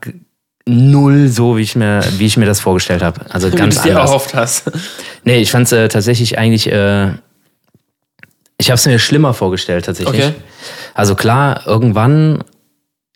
null 0.66 1.28
so, 1.28 1.56
wie 1.56 1.62
ich 1.62 1.76
mir, 1.76 2.02
wie 2.16 2.26
ich 2.26 2.36
mir 2.36 2.46
das 2.46 2.60
vorgestellt 2.60 3.02
habe. 3.02 3.20
Also 3.30 3.52
Wie 3.52 3.56
ganz 3.56 3.74
du 3.74 3.80
es 3.80 3.84
dir 3.84 3.90
anders. 3.92 4.10
erhofft 4.10 4.34
hast. 4.34 4.70
Nee, 5.24 5.38
ich 5.38 5.50
fand 5.50 5.66
es 5.66 5.72
äh, 5.72 5.88
tatsächlich 5.88 6.38
eigentlich, 6.38 6.70
äh, 6.70 7.08
ich 8.56 8.70
habe 8.70 8.76
es 8.76 8.86
mir 8.86 8.98
schlimmer 8.98 9.34
vorgestellt 9.34 9.86
tatsächlich. 9.86 10.24
Okay. 10.24 10.34
Also 10.94 11.14
klar, 11.14 11.66
irgendwann, 11.66 12.44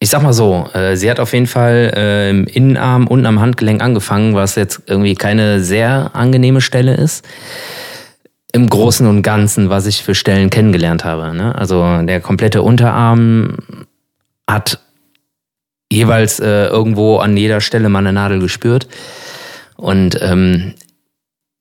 ich 0.00 0.10
sag 0.10 0.22
mal 0.22 0.32
so, 0.32 0.68
äh, 0.74 0.96
sie 0.96 1.10
hat 1.10 1.18
auf 1.18 1.32
jeden 1.32 1.46
Fall 1.46 1.92
äh, 1.96 2.30
im 2.30 2.46
Innenarm 2.46 3.06
unten 3.06 3.26
am 3.26 3.40
Handgelenk 3.40 3.82
angefangen, 3.82 4.34
was 4.34 4.54
jetzt 4.54 4.82
irgendwie 4.86 5.14
keine 5.14 5.60
sehr 5.60 6.14
angenehme 6.14 6.60
Stelle 6.60 6.94
ist. 6.94 7.26
Im 8.52 8.68
Großen 8.68 9.06
und 9.06 9.22
Ganzen, 9.22 9.70
was 9.70 9.86
ich 9.86 10.02
für 10.02 10.14
Stellen 10.14 10.50
kennengelernt 10.50 11.04
habe. 11.04 11.34
Ne? 11.36 11.54
Also 11.54 12.02
der 12.02 12.20
komplette 12.20 12.62
Unterarm 12.62 13.56
hat 14.46 14.80
jeweils 15.90 16.38
äh, 16.38 16.66
irgendwo 16.66 17.18
an 17.18 17.36
jeder 17.36 17.60
Stelle 17.60 17.88
mal 17.88 17.98
eine 17.98 18.12
Nadel 18.12 18.38
gespürt. 18.38 18.88
Und 19.76 20.18
ähm, 20.22 20.74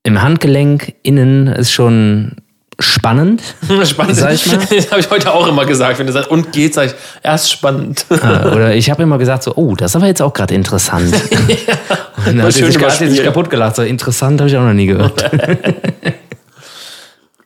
im 0.03 0.21
Handgelenk 0.21 0.95
innen 1.03 1.47
ist 1.47 1.71
schon 1.71 2.37
spannend. 2.79 3.41
Spannend. 3.83 4.15
Sag 4.15 4.33
ich 4.33 4.45
mal. 4.45 4.59
Das 4.69 4.91
habe 4.91 5.01
ich 5.01 5.09
heute 5.09 5.33
auch 5.33 5.47
immer 5.47 5.65
gesagt. 5.65 5.99
Wenn 5.99 6.07
du 6.07 6.13
sagst, 6.13 6.29
und 6.29 6.51
geht, 6.51 6.73
sag 6.73 6.87
ich, 6.87 6.93
erst 7.23 7.51
spannend. 7.51 8.05
Ah, 8.09 8.51
Oder 8.53 8.75
ich 8.75 8.89
habe 8.89 9.03
immer 9.03 9.17
gesagt 9.17 9.43
so, 9.43 9.55
oh, 9.55 9.75
das 9.75 9.91
ist 9.91 9.95
aber 9.95 10.07
jetzt 10.07 10.21
auch 10.21 10.33
gerade 10.33 10.53
interessant. 10.53 11.13
Und 12.25 12.37
dann 12.37 12.43
hat 12.43 12.53
sich, 12.53 12.65
sie 12.65 13.09
sich 13.09 13.23
kaputt 13.23 13.49
gelacht. 13.49 13.75
So 13.75 13.83
interessant 13.83 14.39
habe 14.39 14.49
ich 14.49 14.57
auch 14.57 14.63
noch 14.63 14.73
nie 14.73 14.87
gehört. 14.87 15.23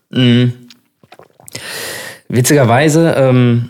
Mhm. 0.10 0.54
Witzigerweise 2.28 3.14
ähm, 3.18 3.70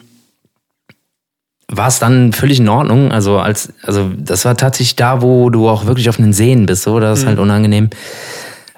war 1.68 1.88
es 1.88 2.00
dann 2.00 2.34
völlig 2.34 2.60
in 2.60 2.70
Ordnung. 2.70 3.12
Also 3.12 3.40
als, 3.40 3.74
also 3.84 4.12
das 4.18 4.46
war 4.46 4.58
tatsächlich 4.58 4.96
da, 4.96 5.22
wo 5.22 5.50
du 5.50 5.70
auch 5.70 5.86
wirklich 5.86 6.10
auf 6.10 6.18
den 6.18 6.34
Seen 6.34 6.66
bist, 6.66 6.84
so, 6.84 7.00
das 7.00 7.20
ist 7.20 7.26
halt 7.26 7.40
unangenehm. 7.40 7.90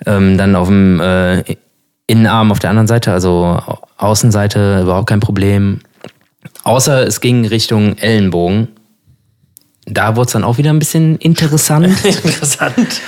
Ähm, 0.05 0.37
dann 0.37 0.55
auf 0.55 0.67
dem 0.67 0.99
äh, 0.99 1.43
Innenarm 2.07 2.51
auf 2.51 2.59
der 2.59 2.69
anderen 2.69 2.87
Seite, 2.87 3.11
also 3.11 3.59
Außenseite, 3.97 4.81
überhaupt 4.81 5.07
kein 5.07 5.19
Problem. 5.19 5.79
Außer 6.63 7.05
es 7.07 7.21
ging 7.21 7.45
Richtung 7.45 7.97
Ellenbogen. 7.97 8.69
Da 9.85 10.15
wurde 10.15 10.27
es 10.27 10.33
dann 10.33 10.43
auch 10.43 10.57
wieder 10.57 10.69
ein 10.69 10.79
bisschen 10.79 11.17
interessant. 11.17 11.87
Interessant. 12.05 13.01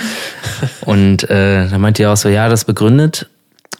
Und 0.82 1.28
äh, 1.30 1.68
da 1.68 1.78
meinte 1.78 2.02
ihr 2.02 2.10
auch 2.10 2.16
so, 2.18 2.28
ja, 2.28 2.50
das 2.50 2.66
begründet, 2.66 3.30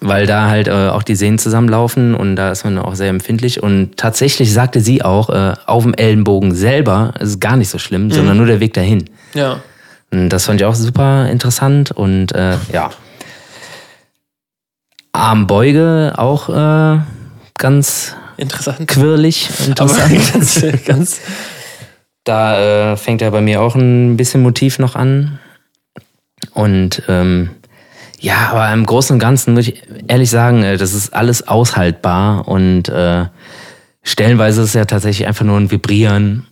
weil 0.00 0.26
da 0.26 0.48
halt 0.48 0.68
äh, 0.68 0.88
auch 0.88 1.02
die 1.02 1.14
Sehnen 1.14 1.38
zusammenlaufen 1.38 2.14
und 2.14 2.36
da 2.36 2.50
ist 2.50 2.64
man 2.64 2.78
auch 2.78 2.94
sehr 2.94 3.08
empfindlich. 3.08 3.62
Und 3.62 3.98
tatsächlich 3.98 4.52
sagte 4.52 4.80
sie 4.80 5.02
auch, 5.02 5.28
äh, 5.28 5.54
auf 5.66 5.82
dem 5.82 5.92
Ellenbogen 5.92 6.54
selber 6.54 7.12
ist 7.20 7.28
es 7.28 7.40
gar 7.40 7.56
nicht 7.56 7.68
so 7.68 7.78
schlimm, 7.78 8.10
sondern 8.10 8.38
nur 8.38 8.46
der 8.46 8.60
Weg 8.60 8.72
dahin. 8.72 9.04
Ja. 9.34 9.60
Und 10.10 10.30
das 10.30 10.46
fand 10.46 10.60
ich 10.60 10.66
auch 10.66 10.74
super 10.74 11.28
interessant 11.28 11.90
und 11.90 12.32
äh, 12.32 12.56
ja. 12.72 12.90
Armbeuge 15.16 16.14
auch 16.16 16.48
äh, 16.48 17.00
ganz 17.58 18.14
Interessant. 18.36 18.86
quirlig. 18.86 19.48
Interessant. 19.66 20.12
ganz, 20.32 20.64
ganz 20.84 21.20
Da 22.24 22.92
äh, 22.92 22.96
fängt 22.96 23.20
ja 23.20 23.30
bei 23.30 23.40
mir 23.40 23.62
auch 23.62 23.74
ein 23.74 24.16
bisschen 24.16 24.42
Motiv 24.42 24.78
noch 24.78 24.94
an. 24.94 25.38
Und 26.52 27.02
ähm, 27.08 27.50
ja, 28.18 28.50
aber 28.50 28.72
im 28.72 28.86
Großen 28.86 29.14
und 29.14 29.20
Ganzen 29.20 29.54
muss 29.54 29.68
ich 29.68 29.82
ehrlich 30.08 30.30
sagen, 30.30 30.62
äh, 30.62 30.76
das 30.76 30.94
ist 30.94 31.14
alles 31.14 31.46
aushaltbar 31.46 32.48
und 32.48 32.88
äh, 32.88 33.26
stellenweise 34.02 34.62
ist 34.62 34.68
es 34.68 34.74
ja 34.74 34.84
tatsächlich 34.84 35.26
einfach 35.26 35.44
nur 35.44 35.58
ein 35.58 35.70
Vibrieren 35.70 36.46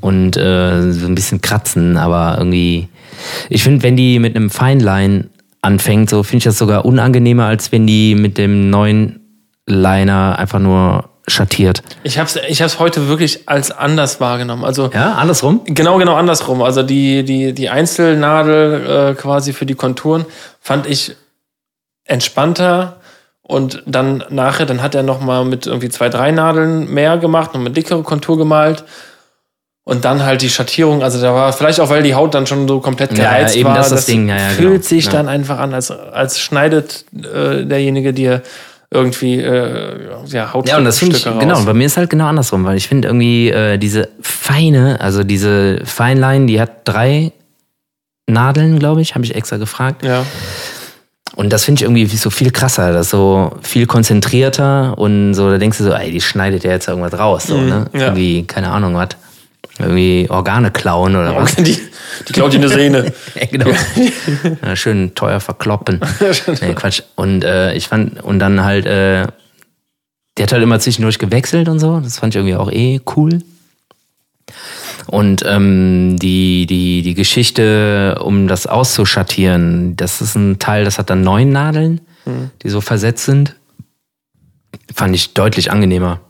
und 0.00 0.36
äh, 0.36 0.92
so 0.92 1.06
ein 1.06 1.14
bisschen 1.14 1.40
Kratzen, 1.40 1.96
aber 1.96 2.36
irgendwie, 2.38 2.88
ich 3.48 3.62
finde, 3.62 3.82
wenn 3.82 3.96
die 3.96 4.18
mit 4.18 4.36
einem 4.36 4.50
Feinline 4.50 5.30
anfängt, 5.62 6.10
so 6.10 6.22
finde 6.22 6.38
ich 6.38 6.44
das 6.44 6.58
sogar 6.58 6.84
unangenehmer, 6.84 7.46
als 7.46 7.72
wenn 7.72 7.86
die 7.86 8.14
mit 8.14 8.38
dem 8.38 8.70
neuen 8.70 9.20
Liner 9.66 10.38
einfach 10.38 10.58
nur 10.58 11.08
schattiert. 11.26 11.82
Ich 12.04 12.18
habe 12.18 12.26
es 12.26 12.36
ich 12.48 12.62
hab's 12.62 12.78
heute 12.78 13.08
wirklich 13.08 13.48
als 13.48 13.70
anders 13.70 14.20
wahrgenommen. 14.20 14.64
Also 14.64 14.90
Ja, 14.94 15.14
andersrum? 15.14 15.60
genau, 15.66 15.98
genau 15.98 16.14
andersrum. 16.14 16.62
Also 16.62 16.82
die, 16.82 17.22
die, 17.22 17.52
die 17.52 17.68
Einzelnadel 17.68 19.10
äh, 19.10 19.14
quasi 19.14 19.52
für 19.52 19.66
die 19.66 19.74
Konturen 19.74 20.24
fand 20.60 20.86
ich 20.86 21.14
entspannter. 22.04 22.96
Und 23.42 23.82
dann 23.86 24.24
nachher, 24.28 24.66
dann 24.66 24.82
hat 24.82 24.94
er 24.94 25.02
noch 25.02 25.20
mal 25.22 25.44
mit 25.44 25.66
irgendwie 25.66 25.88
zwei, 25.88 26.10
drei 26.10 26.32
Nadeln 26.32 26.92
mehr 26.92 27.16
gemacht 27.16 27.54
und 27.54 27.62
mit 27.62 27.76
dickere 27.78 28.02
Kontur 28.02 28.36
gemalt. 28.36 28.84
Und 29.88 30.04
dann 30.04 30.22
halt 30.22 30.42
die 30.42 30.50
Schattierung, 30.50 31.02
also 31.02 31.18
da 31.18 31.32
war 31.34 31.50
vielleicht 31.54 31.80
auch, 31.80 31.88
weil 31.88 32.02
die 32.02 32.14
Haut 32.14 32.34
dann 32.34 32.46
schon 32.46 32.68
so 32.68 32.78
komplett 32.78 33.16
Ja, 33.16 33.24
ja, 33.24 33.30
gereizt 33.30 33.56
eben, 33.56 33.68
war. 33.70 33.76
das 33.76 33.86
ist 33.86 33.92
das 33.94 34.04
Ding, 34.04 34.28
ja, 34.28 34.36
ja, 34.36 34.48
fühlt 34.50 34.70
genau. 34.72 34.82
sich 34.86 35.06
Ja. 35.06 35.12
dann 35.12 35.28
einfach 35.28 35.58
an, 35.58 35.72
als, 35.72 35.90
als 35.90 36.38
schneidet 36.38 37.06
äh, 37.16 37.64
derjenige 37.64 38.12
dir 38.12 38.42
irgendwie 38.90 39.40
äh, 39.40 39.96
ja, 40.26 40.52
Hautstücke 40.52 40.68
Ja, 40.72 40.76
und 40.76 40.84
das 40.84 40.98
finde 40.98 41.16
ich, 41.16 41.26
raus. 41.26 41.36
genau, 41.40 41.56
und 41.56 41.64
bei 41.64 41.72
mir 41.72 41.86
ist 41.86 41.96
halt 41.96 42.10
genau 42.10 42.26
andersrum, 42.26 42.66
weil 42.66 42.76
ich 42.76 42.86
finde 42.86 43.08
irgendwie 43.08 43.48
äh, 43.48 43.78
diese 43.78 44.10
feine, 44.20 45.00
also 45.00 45.24
diese 45.24 45.80
Feinline, 45.86 46.44
die 46.44 46.60
hat 46.60 46.70
drei 46.84 47.32
Nadeln, 48.26 48.78
glaube 48.78 49.00
ich, 49.00 49.14
habe 49.14 49.24
ich 49.24 49.34
extra 49.34 49.56
gefragt. 49.56 50.04
Ja. 50.04 50.22
Und 51.34 51.50
das 51.50 51.64
finde 51.64 51.78
ich 51.78 51.82
irgendwie 51.84 52.04
so 52.14 52.28
viel 52.28 52.50
krasser, 52.50 52.92
das 52.92 53.08
so 53.08 53.52
viel 53.62 53.86
konzentrierter 53.86 54.98
und 54.98 55.32
so, 55.32 55.50
da 55.50 55.56
denkst 55.56 55.78
du 55.78 55.84
so, 55.84 55.92
ey, 55.94 56.10
die 56.10 56.20
schneidet 56.20 56.64
ja 56.64 56.72
jetzt 56.72 56.88
irgendwas 56.88 57.18
raus, 57.18 57.44
so, 57.46 57.56
ne? 57.58 57.86
ja. 57.94 58.00
Irgendwie, 58.00 58.42
keine 58.44 58.68
Ahnung, 58.70 58.94
was. 58.94 59.08
Irgendwie 59.78 60.26
Organe 60.28 60.70
klauen 60.70 61.14
oder 61.14 61.36
was. 61.36 61.54
Die, 61.54 61.78
die 62.28 62.32
klaut 62.32 62.52
dir 62.52 62.58
eine 62.58 62.68
Sehne. 62.68 63.12
Ja, 63.34 63.46
genau. 63.46 63.70
ja, 64.62 64.76
schön 64.76 65.14
teuer 65.14 65.40
verkloppen. 65.40 66.00
nee, 66.60 66.74
Quatsch. 66.74 67.02
Und 67.14 67.44
äh, 67.44 67.74
ich 67.74 67.86
fand, 67.86 68.22
und 68.22 68.40
dann 68.40 68.64
halt, 68.64 68.86
äh, 68.86 69.28
die 70.36 70.42
hat 70.42 70.52
halt 70.52 70.62
immer 70.62 70.80
zwischendurch 70.80 71.18
gewechselt 71.18 71.68
und 71.68 71.78
so. 71.78 72.00
Das 72.00 72.18
fand 72.18 72.34
ich 72.34 72.38
irgendwie 72.38 72.56
auch 72.56 72.72
eh 72.72 73.00
cool. 73.16 73.40
Und 75.06 75.44
ähm, 75.46 76.16
die, 76.18 76.66
die, 76.66 77.02
die 77.02 77.14
Geschichte, 77.14 78.18
um 78.20 78.48
das 78.48 78.66
auszuschattieren, 78.66 79.96
das 79.96 80.20
ist 80.20 80.34
ein 80.34 80.58
Teil, 80.58 80.84
das 80.84 80.98
hat 80.98 81.08
dann 81.10 81.22
neun 81.22 81.50
Nadeln, 81.50 82.00
die 82.62 82.68
so 82.68 82.82
versetzt 82.82 83.24
sind. 83.24 83.54
Fand 84.94 85.14
ich 85.14 85.32
deutlich 85.32 85.70
angenehmer. 85.70 86.20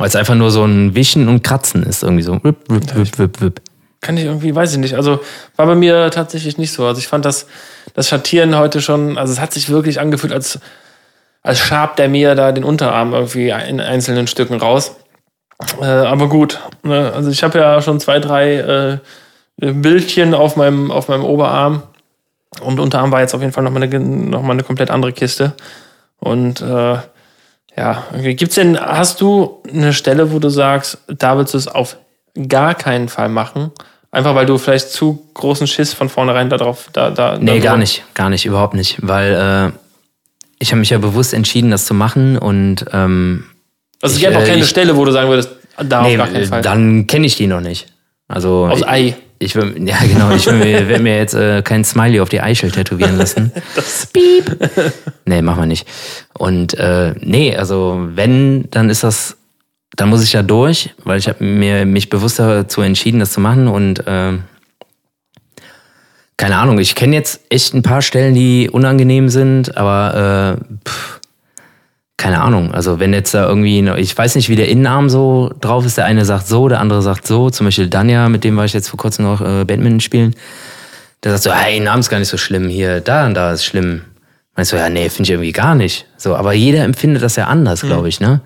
Weil 0.00 0.08
es 0.08 0.16
einfach 0.16 0.34
nur 0.34 0.50
so 0.50 0.64
ein 0.64 0.94
Wischen 0.94 1.28
und 1.28 1.44
Kratzen 1.44 1.82
ist, 1.82 2.02
irgendwie 2.02 2.22
so. 2.22 2.42
Wip, 2.42 2.56
wip, 2.68 2.96
wip, 2.96 3.18
wip, 3.18 3.40
wip. 3.42 3.60
Kann 4.00 4.16
ich 4.16 4.24
irgendwie, 4.24 4.54
weiß 4.54 4.72
ich 4.72 4.78
nicht. 4.78 4.94
Also 4.94 5.20
war 5.56 5.66
bei 5.66 5.74
mir 5.74 6.10
tatsächlich 6.10 6.56
nicht 6.56 6.72
so. 6.72 6.86
Also 6.86 6.98
ich 7.00 7.06
fand 7.06 7.26
das, 7.26 7.46
das 7.92 8.08
Schattieren 8.08 8.56
heute 8.56 8.80
schon, 8.80 9.18
also 9.18 9.30
es 9.30 9.40
hat 9.40 9.52
sich 9.52 9.68
wirklich 9.68 10.00
angefühlt, 10.00 10.32
als, 10.32 10.58
als 11.42 11.58
schabt 11.58 11.98
der 11.98 12.08
mir 12.08 12.34
da 12.34 12.50
den 12.52 12.64
Unterarm 12.64 13.12
irgendwie 13.12 13.50
in 13.50 13.78
einzelnen 13.78 14.26
Stücken 14.26 14.54
raus. 14.54 14.96
Äh, 15.82 15.84
aber 15.84 16.30
gut. 16.30 16.60
Ne? 16.82 17.12
Also 17.14 17.28
ich 17.28 17.42
habe 17.42 17.58
ja 17.58 17.82
schon 17.82 18.00
zwei, 18.00 18.20
drei 18.20 18.54
äh, 18.54 18.98
Bildchen 19.58 20.32
auf 20.32 20.56
meinem, 20.56 20.90
auf 20.90 21.08
meinem 21.08 21.24
Oberarm. 21.24 21.82
Und 22.62 22.80
Unterarm 22.80 23.12
war 23.12 23.20
jetzt 23.20 23.34
auf 23.34 23.42
jeden 23.42 23.52
Fall 23.52 23.64
nochmal 23.64 23.82
eine, 23.82 24.00
noch 24.00 24.40
mal 24.40 24.52
eine 24.52 24.62
komplett 24.62 24.90
andere 24.90 25.12
Kiste. 25.12 25.52
Und 26.20 26.62
äh, 26.62 26.96
ja, 27.76 28.04
irgendwie 28.10 28.34
gibt's 28.34 28.56
denn, 28.56 28.78
hast 28.78 29.20
du 29.20 29.62
eine 29.72 29.92
Stelle, 29.92 30.32
wo 30.32 30.38
du 30.38 30.48
sagst, 30.48 30.98
da 31.08 31.36
willst 31.38 31.54
du 31.54 31.58
es 31.58 31.68
auf 31.68 31.96
gar 32.48 32.74
keinen 32.74 33.08
Fall 33.08 33.28
machen? 33.28 33.70
Einfach 34.12 34.34
weil 34.34 34.46
du 34.46 34.58
vielleicht 34.58 34.90
zu 34.90 35.24
großen 35.34 35.66
Schiss 35.68 35.92
von 35.94 36.08
vornherein 36.08 36.50
darauf, 36.50 36.88
da, 36.92 37.10
da. 37.10 37.38
Nee, 37.38 37.58
da 37.60 37.64
gar 37.64 37.76
nicht, 37.76 38.02
gar 38.14 38.28
nicht, 38.28 38.44
überhaupt 38.44 38.74
nicht. 38.74 38.98
Weil 39.02 39.72
äh, 39.72 39.78
ich 40.58 40.72
habe 40.72 40.80
mich 40.80 40.90
ja 40.90 40.98
bewusst 40.98 41.32
entschieden, 41.32 41.70
das 41.70 41.86
zu 41.86 41.94
machen 41.94 42.36
und 42.36 42.84
ähm, 42.92 43.44
Also 44.02 44.14
es 44.14 44.20
Ich, 44.20 44.26
gibt 44.26 44.36
auch 44.36 44.42
äh, 44.42 44.46
keine 44.46 44.62
ich- 44.62 44.68
Stelle, 44.68 44.96
wo 44.96 45.04
du 45.04 45.12
sagen 45.12 45.28
würdest, 45.28 45.50
da 45.82 46.02
nee, 46.02 46.12
auf 46.18 46.24
gar 46.24 46.28
keinen 46.28 46.46
Fall. 46.46 46.62
dann 46.62 47.06
kenne 47.06 47.26
ich 47.26 47.36
die 47.36 47.46
noch 47.46 47.60
nicht. 47.60 47.86
Also 48.28 48.66
Aus 48.70 48.82
Ei. 48.86 49.16
Ich 49.42 49.54
will, 49.54 49.74
ja 49.88 49.96
genau, 50.02 50.32
ich 50.32 50.44
will 50.44 50.58
mir, 50.58 50.86
werd 50.86 51.00
mir 51.00 51.16
jetzt 51.16 51.32
äh, 51.32 51.62
kein 51.62 51.82
Smiley 51.82 52.20
auf 52.20 52.28
die 52.28 52.42
Eichel 52.42 52.70
tätowieren 52.70 53.16
lassen. 53.16 53.50
Das, 53.74 54.06
Nee, 55.24 55.40
machen 55.40 55.62
wir 55.62 55.66
nicht. 55.66 55.88
Und 56.34 56.74
äh, 56.74 57.14
nee, 57.20 57.56
also 57.56 58.06
wenn, 58.14 58.70
dann 58.70 58.90
ist 58.90 59.02
das, 59.02 59.38
dann 59.96 60.10
muss 60.10 60.22
ich 60.22 60.32
da 60.32 60.42
durch, 60.42 60.94
weil 61.04 61.18
ich 61.18 61.26
habe 61.26 61.42
mir 61.42 61.86
mich 61.86 62.10
bewusst 62.10 62.38
dazu 62.38 62.82
entschieden, 62.82 63.20
das 63.20 63.32
zu 63.32 63.40
machen 63.40 63.66
und 63.66 64.06
äh, 64.06 64.32
keine 66.36 66.56
Ahnung, 66.56 66.78
ich 66.78 66.94
kenne 66.94 67.16
jetzt 67.16 67.40
echt 67.48 67.72
ein 67.72 67.82
paar 67.82 68.02
Stellen, 68.02 68.34
die 68.34 68.68
unangenehm 68.68 69.30
sind, 69.30 69.76
aber 69.76 70.58
äh, 70.58 70.88
pff, 70.88 71.19
keine 72.20 72.42
Ahnung. 72.42 72.72
Also 72.72 73.00
wenn 73.00 73.14
jetzt 73.14 73.32
da 73.32 73.48
irgendwie, 73.48 73.80
ich 73.96 74.16
weiß 74.16 74.34
nicht, 74.34 74.50
wie 74.50 74.56
der 74.56 74.68
Innenarm 74.68 75.08
so 75.08 75.52
drauf 75.58 75.86
ist. 75.86 75.96
Der 75.96 76.04
eine 76.04 76.26
sagt 76.26 76.46
so, 76.46 76.68
der 76.68 76.78
andere 76.78 77.00
sagt 77.00 77.26
so. 77.26 77.48
Zum 77.48 77.66
Beispiel 77.66 77.88
Danja, 77.88 78.28
mit 78.28 78.44
dem 78.44 78.58
war 78.58 78.66
ich 78.66 78.74
jetzt 78.74 78.90
vor 78.90 78.98
kurzem 78.98 79.24
noch 79.24 79.40
äh, 79.40 79.64
Badminton 79.64 80.00
spielen. 80.00 80.36
Der 81.24 81.32
sagt 81.32 81.44
so, 81.44 81.52
hey, 81.52 81.78
Innenarm 81.78 82.00
ist 82.00 82.10
gar 82.10 82.18
nicht 82.18 82.28
so 82.28 82.36
schlimm. 82.36 82.68
Hier, 82.68 83.00
da 83.00 83.24
und 83.24 83.32
da 83.32 83.52
ist 83.52 83.64
schlimm. 83.64 84.02
Meinst 84.54 84.70
du, 84.70 84.76
ja, 84.76 84.90
nee, 84.90 85.08
finde 85.08 85.22
ich 85.22 85.30
irgendwie 85.30 85.52
gar 85.52 85.74
nicht. 85.74 86.06
So, 86.18 86.36
aber 86.36 86.52
jeder 86.52 86.84
empfindet 86.84 87.22
das 87.22 87.36
ja 87.36 87.46
anders, 87.46 87.80
glaube 87.80 88.10
ich, 88.10 88.20
ne? 88.20 88.42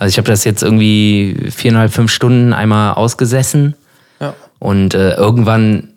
Also 0.00 0.10
ich 0.10 0.18
habe 0.18 0.28
das 0.28 0.42
jetzt 0.42 0.64
irgendwie 0.64 1.50
viereinhalb, 1.54 1.92
fünf 1.92 2.10
Stunden 2.10 2.52
einmal 2.52 2.94
ausgesessen. 2.94 3.76
Ja. 4.20 4.34
Und 4.58 4.94
äh, 4.94 5.14
irgendwann 5.14 5.92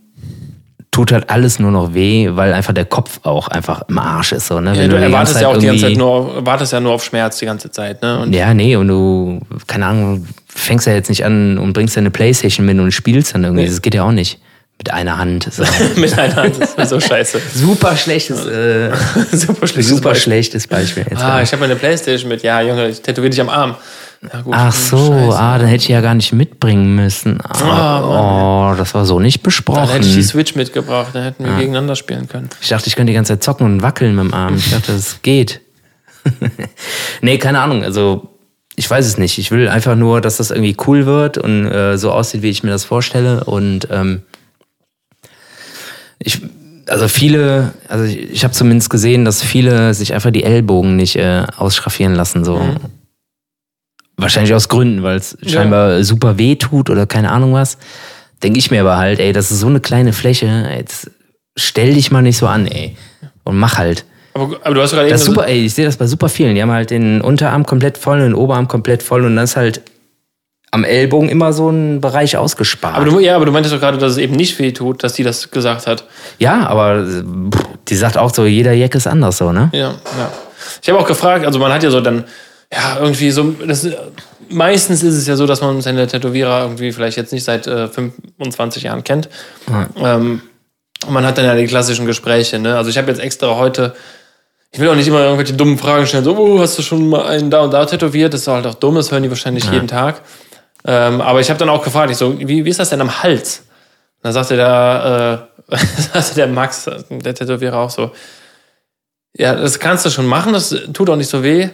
tut 0.91 1.13
halt 1.13 1.29
alles 1.29 1.57
nur 1.57 1.71
noch 1.71 1.93
weh, 1.93 2.29
weil 2.33 2.53
einfach 2.53 2.73
der 2.73 2.83
Kopf 2.85 3.21
auch 3.23 3.47
einfach 3.47 3.83
im 3.87 3.97
Arsch 3.97 4.33
ist. 4.33 4.47
So, 4.47 4.59
ne? 4.59 4.73
Ja, 4.75 4.81
Wenn 4.81 4.89
du 4.89 4.97
die 4.97 5.03
erwartest 5.03 5.39
ja 5.39 5.47
auch 5.47 5.57
die 5.57 5.65
ganze 5.67 5.87
Zeit 5.87 5.97
nur, 5.97 6.45
wartest 6.45 6.73
ja 6.73 6.81
nur 6.81 6.91
auf 6.91 7.03
Schmerz 7.05 7.37
die 7.39 7.45
ganze 7.45 7.71
Zeit, 7.71 8.01
ne? 8.01 8.19
Und 8.19 8.33
Ja, 8.33 8.53
nee, 8.53 8.75
und 8.75 8.89
du, 8.89 9.39
keine 9.67 9.85
Ahnung, 9.85 10.27
fängst 10.47 10.87
ja 10.87 10.93
jetzt 10.93 11.07
nicht 11.07 11.23
an 11.23 11.57
und 11.57 11.71
bringst 11.73 11.95
deine 11.95 12.11
Playstation 12.11 12.65
mit 12.65 12.77
und 12.77 12.91
spielst 12.91 13.33
dann 13.33 13.45
irgendwie. 13.45 13.63
Nee. 13.63 13.69
Das 13.69 13.81
geht 13.81 13.95
ja 13.95 14.03
auch 14.03 14.11
nicht. 14.11 14.39
Mit 14.77 14.91
einer 14.91 15.17
Hand. 15.17 15.47
So. 15.51 15.63
mit 15.95 16.17
einer 16.17 16.35
Hand, 16.35 16.55
das 16.59 16.73
ist 16.73 16.89
so 16.89 16.99
scheiße. 17.07 17.39
super 17.53 17.95
schlechtes, 17.95 18.45
äh, 18.47 18.89
Super 19.31 19.67
schlechtes 19.67 19.87
super 19.87 20.09
Beispiel. 20.09 20.21
schlechtes 20.23 20.67
Beispiel. 20.67 21.05
Jetzt 21.09 21.23
Ah, 21.23 21.41
ich 21.41 21.51
habe 21.53 21.61
meine 21.61 21.75
Playstation 21.77 22.27
mit. 22.27 22.43
Ja, 22.43 22.61
Junge, 22.61 22.89
ich 22.89 23.01
tätowiere 23.01 23.29
dich 23.29 23.39
am 23.39 23.47
Arm. 23.49 23.75
Gut. 24.21 24.53
Ach 24.55 24.71
so, 24.71 24.97
Scheiße. 24.97 25.39
ah, 25.39 25.57
dann 25.57 25.67
hätte 25.67 25.81
ich 25.81 25.87
ja 25.87 25.99
gar 26.01 26.13
nicht 26.13 26.31
mitbringen 26.31 26.95
müssen. 26.95 27.39
Ah, 27.41 28.71
oh, 28.71 28.75
das 28.75 28.93
war 28.93 29.03
so 29.03 29.19
nicht 29.19 29.41
besprochen. 29.41 29.79
Dann 29.79 29.89
hätte 29.89 30.07
ich 30.07 30.13
die 30.13 30.21
Switch 30.21 30.53
mitgebracht, 30.53 31.09
dann 31.13 31.23
hätten 31.23 31.43
wir 31.43 31.55
gegeneinander 31.55 31.95
spielen 31.95 32.27
können. 32.27 32.49
Ich 32.61 32.69
dachte, 32.69 32.87
ich 32.87 32.95
könnte 32.95 33.09
die 33.09 33.15
ganze 33.15 33.33
Zeit 33.33 33.43
zocken 33.43 33.65
und 33.65 33.81
wackeln 33.81 34.15
mit 34.15 34.25
dem 34.25 34.33
Arm. 34.33 34.57
Ich 34.57 34.69
dachte, 34.69 34.91
das 34.91 35.23
geht. 35.23 35.61
nee, 37.21 37.39
keine 37.39 37.61
Ahnung. 37.61 37.83
Also, 37.83 38.29
ich 38.75 38.87
weiß 38.87 39.07
es 39.07 39.17
nicht. 39.17 39.39
Ich 39.39 39.49
will 39.49 39.67
einfach 39.67 39.95
nur, 39.95 40.21
dass 40.21 40.37
das 40.37 40.51
irgendwie 40.51 40.77
cool 40.85 41.07
wird 41.07 41.39
und 41.39 41.65
äh, 41.65 41.97
so 41.97 42.11
aussieht, 42.11 42.43
wie 42.43 42.51
ich 42.51 42.61
mir 42.61 42.69
das 42.69 42.83
vorstelle. 42.85 43.43
Und 43.45 43.87
ähm, 43.89 44.21
ich, 46.19 46.41
also 46.87 47.07
viele, 47.07 47.73
also 47.87 48.03
ich, 48.03 48.17
ich 48.31 48.43
habe 48.43 48.53
zumindest 48.53 48.91
gesehen, 48.91 49.25
dass 49.25 49.41
viele 49.41 49.95
sich 49.95 50.13
einfach 50.13 50.29
die 50.29 50.43
Ellbogen 50.43 50.95
nicht 50.95 51.15
äh, 51.15 51.47
ausschraffieren 51.57 52.13
lassen. 52.13 52.45
So. 52.45 52.61
Wahrscheinlich 54.21 54.53
aus 54.53 54.69
Gründen, 54.69 55.03
weil 55.03 55.17
es 55.17 55.37
scheinbar 55.45 56.03
super 56.03 56.37
weh 56.37 56.55
tut 56.55 56.89
oder 56.89 57.05
keine 57.05 57.31
Ahnung 57.31 57.53
was. 57.53 57.77
Denke 58.43 58.59
ich 58.59 58.71
mir 58.71 58.81
aber 58.81 58.97
halt, 58.97 59.19
ey, 59.19 59.33
das 59.33 59.51
ist 59.51 59.59
so 59.59 59.67
eine 59.67 59.79
kleine 59.79 60.13
Fläche. 60.13 60.69
Jetzt 60.75 61.11
stell 61.55 61.93
dich 61.93 62.11
mal 62.11 62.21
nicht 62.21 62.37
so 62.37 62.47
an, 62.47 62.67
ey. 62.67 62.95
Und 63.43 63.57
mach 63.57 63.77
halt. 63.77 64.05
Aber, 64.33 64.57
aber 64.63 64.75
du 64.75 64.81
hast 64.81 64.91
gerade 64.91 65.07
eben 65.07 65.11
Das 65.11 65.21
ist 65.21 65.27
super, 65.27 65.47
ey, 65.47 65.65
ich 65.65 65.73
sehe 65.73 65.85
das 65.85 65.97
bei 65.97 66.07
super 66.07 66.29
vielen. 66.29 66.55
Die 66.55 66.61
haben 66.61 66.71
halt 66.71 66.89
den 66.89 67.21
Unterarm 67.21 67.65
komplett 67.65 67.97
voll 67.97 68.17
und 68.17 68.23
den 68.23 68.33
Oberarm 68.35 68.67
komplett 68.67 69.03
voll 69.03 69.25
und 69.25 69.35
dann 69.35 69.43
ist 69.43 69.57
halt 69.57 69.81
am 70.71 70.85
Ellbogen 70.85 71.27
immer 71.27 71.51
so 71.51 71.69
ein 71.69 71.99
Bereich 71.99 72.37
ausgespart. 72.37 72.95
aber 72.95 73.05
du, 73.05 73.19
ja, 73.19 73.35
aber 73.35 73.45
du 73.45 73.51
meintest 73.51 73.75
doch 73.75 73.79
gerade, 73.81 73.97
dass 73.97 74.13
es 74.13 74.17
eben 74.17 74.35
nicht 74.35 74.57
weh 74.57 74.71
tut, 74.71 75.03
dass 75.03 75.13
die 75.13 75.23
das 75.23 75.51
gesagt 75.51 75.85
hat. 75.85 76.05
ja, 76.39 76.65
aber 76.65 77.05
pff, 77.05 77.65
die 77.89 77.95
sagt 77.95 78.17
auch 78.17 78.33
so, 78.33 78.45
jeder 78.45 78.71
Jack 78.71 78.95
ist 78.95 79.05
anders 79.05 79.37
so, 79.37 79.51
ne? 79.51 79.69
Ja, 79.73 79.89
ja. 79.89 80.31
Ich 80.81 80.89
habe 80.89 80.97
auch 80.99 81.07
gefragt, 81.07 81.45
also 81.45 81.59
man 81.59 81.73
hat 81.73 81.83
ja 81.83 81.91
so 81.91 81.99
dann, 81.99 82.23
ja, 82.73 82.97
irgendwie 82.99 83.31
so, 83.31 83.51
das, 83.51 83.87
meistens 84.49 85.03
ist 85.03 85.15
es 85.15 85.27
ja 85.27 85.35
so, 85.35 85.45
dass 85.45 85.61
man 85.61 85.81
seine 85.81 86.07
Tätowierer 86.07 86.61
irgendwie 86.63 86.91
vielleicht 86.91 87.17
jetzt 87.17 87.33
nicht 87.33 87.43
seit 87.43 87.67
äh, 87.67 87.87
25 87.87 88.83
Jahren 88.83 89.03
kennt. 89.03 89.29
Ähm, 89.97 90.41
und 91.05 91.13
man 91.13 91.25
hat 91.25 91.37
dann 91.37 91.45
ja 91.45 91.55
die 91.55 91.65
klassischen 91.65 92.05
Gespräche, 92.05 92.59
ne? 92.59 92.77
Also 92.77 92.89
ich 92.89 92.97
habe 92.97 93.09
jetzt 93.09 93.19
extra 93.19 93.55
heute, 93.55 93.93
ich 94.71 94.79
will 94.79 94.87
auch 94.89 94.95
nicht 94.95 95.07
immer 95.07 95.21
irgendwelche 95.21 95.53
dummen 95.53 95.77
Fragen 95.77 96.05
stellen, 96.05 96.23
so, 96.23 96.37
oh, 96.37 96.59
hast 96.59 96.77
du 96.77 96.81
schon 96.81 97.09
mal 97.09 97.25
einen 97.25 97.49
da 97.49 97.61
und 97.61 97.73
da 97.73 97.85
tätowiert? 97.85 98.33
Das 98.33 98.41
ist 98.41 98.47
halt 98.47 98.67
auch 98.67 98.75
dumm, 98.75 98.95
das 98.95 99.11
hören 99.11 99.23
die 99.23 99.29
wahrscheinlich 99.29 99.65
jeden 99.65 99.87
Tag. 99.87 100.21
Ähm, 100.85 101.21
aber 101.21 101.39
ich 101.39 101.49
habe 101.49 101.59
dann 101.59 101.69
auch 101.69 101.83
gefragt, 101.83 102.11
ich 102.11 102.17
so, 102.17 102.39
wie, 102.39 102.65
wie 102.65 102.69
ist 102.69 102.79
das 102.79 102.89
denn 102.89 103.01
am 103.01 103.21
Hals? 103.21 103.59
Und 103.59 104.25
dann 104.25 104.33
sagte 104.33 104.55
der, 104.55 105.47
äh, 105.69 105.77
sagte 106.13 106.35
der 106.35 106.47
Max, 106.47 106.89
der 107.09 107.35
Tätowierer 107.35 107.77
auch 107.77 107.89
so, 107.89 108.11
ja, 109.35 109.55
das 109.55 109.79
kannst 109.79 110.05
du 110.05 110.09
schon 110.09 110.25
machen, 110.25 110.53
das 110.53 110.75
tut 110.93 111.09
auch 111.09 111.15
nicht 111.15 111.29
so 111.29 111.43
weh. 111.43 111.69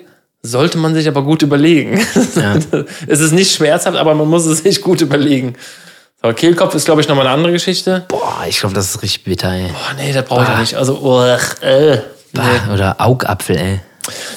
Sollte 0.47 0.77
man 0.77 0.93
sich 0.93 1.07
aber 1.07 1.23
gut 1.23 1.41
überlegen. 1.41 1.99
es 3.07 3.19
ist 3.19 3.31
nicht 3.33 3.53
schmerzhaft, 3.55 3.97
aber 3.97 4.15
man 4.15 4.27
muss 4.27 4.45
es 4.45 4.59
sich 4.59 4.81
gut 4.81 5.01
überlegen. 5.01 5.55
So, 6.23 6.31
Kehlkopf 6.33 6.73
ist, 6.73 6.85
glaube 6.85 7.01
ich, 7.01 7.07
nochmal 7.07 7.27
eine 7.27 7.35
andere 7.35 7.51
Geschichte. 7.51 8.05
Boah, 8.07 8.43
ich 8.47 8.59
glaube, 8.59 8.73
das 8.75 8.89
ist 8.95 9.01
richtig 9.03 9.23
bitter, 9.23 9.51
ey. 9.51 9.67
Boah, 9.67 9.93
nee, 9.97 10.11
das 10.13 10.25
brauche 10.25 10.43
ich 10.43 10.49
ja 10.49 10.59
nicht. 10.59 10.75
Also, 10.75 10.97
uch, 10.99 11.61
äh, 11.61 11.97
nee. 12.33 12.73
Oder 12.73 12.95
Augapfel, 12.99 13.57
ey. 13.57 13.79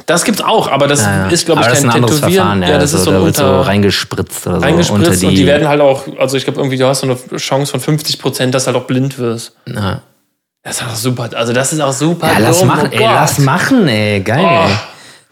Das 0.06 0.24
gibt's 0.24 0.42
auch, 0.42 0.68
aber 0.68 0.88
das 0.88 1.00
Ja, 1.02 1.26
ja. 1.26 1.26
ist, 1.28 1.46
glaube 1.46 1.60
ich, 1.60 1.68
das 1.68 1.78
kein 1.78 1.90
ein 1.90 1.94
anderes 1.96 2.16
Tätowieren. 2.16 2.34
Verfahren, 2.44 2.62
ja. 2.64 2.68
ja, 2.70 2.78
das 2.78 2.92
ist 2.92 3.04
so 3.04 3.12
da 3.12 3.22
wird 3.24 3.36
so 3.36 3.44
unter, 3.44 3.66
reingespritzt 3.66 4.46
oder 4.48 4.56
so. 4.56 4.62
reingespritzt 4.62 5.06
unter 5.06 5.16
die, 5.16 5.26
und 5.26 5.34
die 5.36 5.46
werden 5.46 5.68
halt 5.68 5.80
auch, 5.80 6.02
also 6.18 6.36
ich 6.36 6.42
glaube 6.44 6.58
irgendwie, 6.58 6.76
du 6.76 6.86
hast 6.86 7.00
so 7.00 7.06
eine 7.06 7.16
Chance 7.38 7.70
von 7.70 7.80
50 7.80 8.18
Prozent, 8.18 8.52
dass 8.54 8.64
du 8.64 8.72
halt 8.72 8.76
auch 8.82 8.86
blind 8.86 9.16
wirst. 9.18 9.52
ja. 9.66 10.02
Das 10.62 10.76
ist 10.78 10.86
auch 10.86 10.94
super, 10.94 11.30
also 11.34 11.54
das 11.54 11.72
ist 11.72 11.80
auch 11.80 11.92
super 11.92 12.26
Ja, 12.32 12.38
lass 12.38 12.62
machen, 12.64 12.90
oh 12.92 12.94
ey, 12.94 13.00
lass 13.04 13.38
machen, 13.38 13.88
ey. 13.88 14.20
Geil, 14.20 14.44
Oh. 14.44 14.66
ey. 14.68 14.76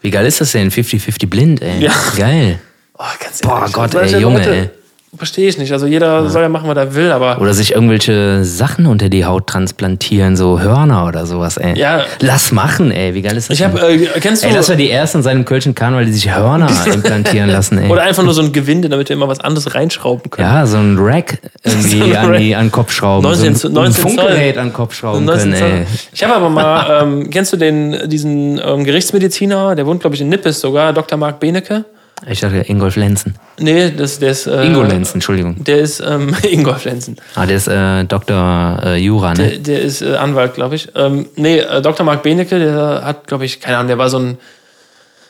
Wie 0.01 0.11
geil 0.11 0.25
ist 0.25 0.39
das 0.41 0.51
denn? 0.53 0.71
50-50 0.71 1.27
blind, 1.27 1.61
ey. 1.61 1.79
Ja. 1.83 1.93
Geil. 2.17 2.59
Oh, 2.97 3.03
ganz 3.19 3.39
Boah, 3.39 3.59
ehrlich, 3.59 3.73
Gott, 3.73 3.95
ey, 3.95 4.17
Junge, 4.19 4.37
Leute, 4.39 4.55
ey. 4.55 4.69
Verstehe 5.17 5.49
ich 5.49 5.57
nicht. 5.57 5.71
Also 5.71 5.87
jeder 5.87 6.29
soll 6.29 6.43
ja 6.43 6.49
machen, 6.49 6.69
was 6.69 6.77
er 6.77 6.93
will, 6.93 7.11
aber 7.11 7.41
Oder 7.41 7.53
sich 7.55 7.73
irgendwelche 7.73 8.43
Sachen 8.45 8.85
unter 8.85 9.09
die 9.09 9.25
Haut 9.25 9.47
transplantieren, 9.47 10.35
so 10.37 10.61
Hörner 10.61 11.07
oder 11.07 11.25
sowas, 11.25 11.57
ey. 11.57 11.77
Ja. 11.79 12.05
Lass 12.19 12.51
machen, 12.51 12.91
ey. 12.91 13.15
Wie 13.15 13.23
geil 13.23 13.35
ist 13.35 13.49
das 13.49 13.57
ich 13.57 13.65
habe, 13.65 13.79
denn? 13.79 14.03
äh, 14.03 14.19
kennst 14.19 14.43
du, 14.43 14.47
Ey, 14.47 14.53
das 14.53 14.69
war 14.69 14.75
die 14.75 14.89
erste 14.89 15.17
in 15.17 15.23
seinem 15.23 15.45
Kölschen 15.45 15.73
Karneval, 15.73 16.05
die 16.05 16.11
sich 16.13 16.33
Hörner 16.33 16.69
implantieren 16.85 17.49
lassen, 17.49 17.79
ey. 17.79 17.89
oder 17.89 18.03
einfach 18.03 18.21
nur 18.23 18.35
so 18.35 18.43
ein 18.43 18.53
Gewinde, 18.53 18.87
damit 18.87 19.09
wir 19.09 19.15
immer 19.15 19.27
was 19.27 19.39
anderes 19.39 19.73
reinschrauben 19.73 20.29
können. 20.29 20.47
ja, 20.47 20.65
so 20.67 20.77
ein 20.77 20.95
Rack 20.99 21.39
irgendwie 21.63 21.99
So 21.99 22.03
ein 22.03 22.15
an, 22.15 22.33
die, 22.37 22.55
an 22.55 22.65
den 22.67 22.71
Kopf 22.71 22.91
schrauben. 22.91 23.23
19 23.23 23.55
so 23.55 23.67
ein, 23.67 23.73
19 23.73 24.03
ein 24.03 24.07
Funkgerät 24.09 24.57
an 24.59 24.67
den 24.67 24.73
Kopf 24.73 24.93
schrauben 24.93 25.25
19 25.25 25.53
können, 25.53 25.63
ey. 25.63 25.85
Ich 26.13 26.23
habe 26.23 26.35
aber 26.35 26.49
mal, 26.49 27.01
ähm, 27.03 27.29
kennst 27.31 27.51
du 27.51 27.57
den, 27.57 28.07
diesen 28.09 28.61
ähm, 28.63 28.83
Gerichtsmediziner, 28.83 29.75
der 29.75 29.87
wohnt, 29.87 30.01
glaube 30.01 30.15
ich, 30.15 30.21
in 30.21 30.29
Nippes 30.29 30.59
sogar, 30.61 30.93
Dr. 30.93 31.17
Marc 31.17 31.39
Benecke? 31.39 31.85
Ich 32.27 32.41
dachte, 32.41 32.57
Ingolf 32.67 32.95
Lenzen. 32.95 33.35
Nee, 33.59 33.91
das, 33.91 34.19
der 34.19 34.31
ist. 34.31 34.47
Äh, 34.47 34.65
Ingo 34.65 34.83
Lenzen, 34.83 35.15
Entschuldigung. 35.15 35.63
Der 35.63 35.79
ist 35.79 36.01
ähm, 36.01 36.35
Ingolf 36.49 36.85
Lenzen. 36.85 37.17
Ah, 37.35 37.45
der 37.45 37.57
ist 37.57 37.67
äh, 37.67 38.03
Dr. 38.05 38.79
Äh, 38.83 38.97
Jura, 38.97 39.33
ne? 39.33 39.49
Der, 39.49 39.57
der 39.59 39.81
ist 39.81 40.01
äh, 40.01 40.15
Anwalt, 40.15 40.53
glaube 40.53 40.75
ich. 40.75 40.89
Ähm, 40.95 41.27
nee, 41.35 41.59
äh, 41.59 41.81
Dr. 41.81 42.05
Marc 42.05 42.23
Benecke, 42.23 42.59
der 42.59 43.03
hat, 43.05 43.27
glaube 43.27 43.45
ich, 43.45 43.59
keine 43.59 43.77
Ahnung, 43.77 43.87
der 43.87 43.97
war 43.97 44.09
so 44.09 44.19
ein 44.19 44.37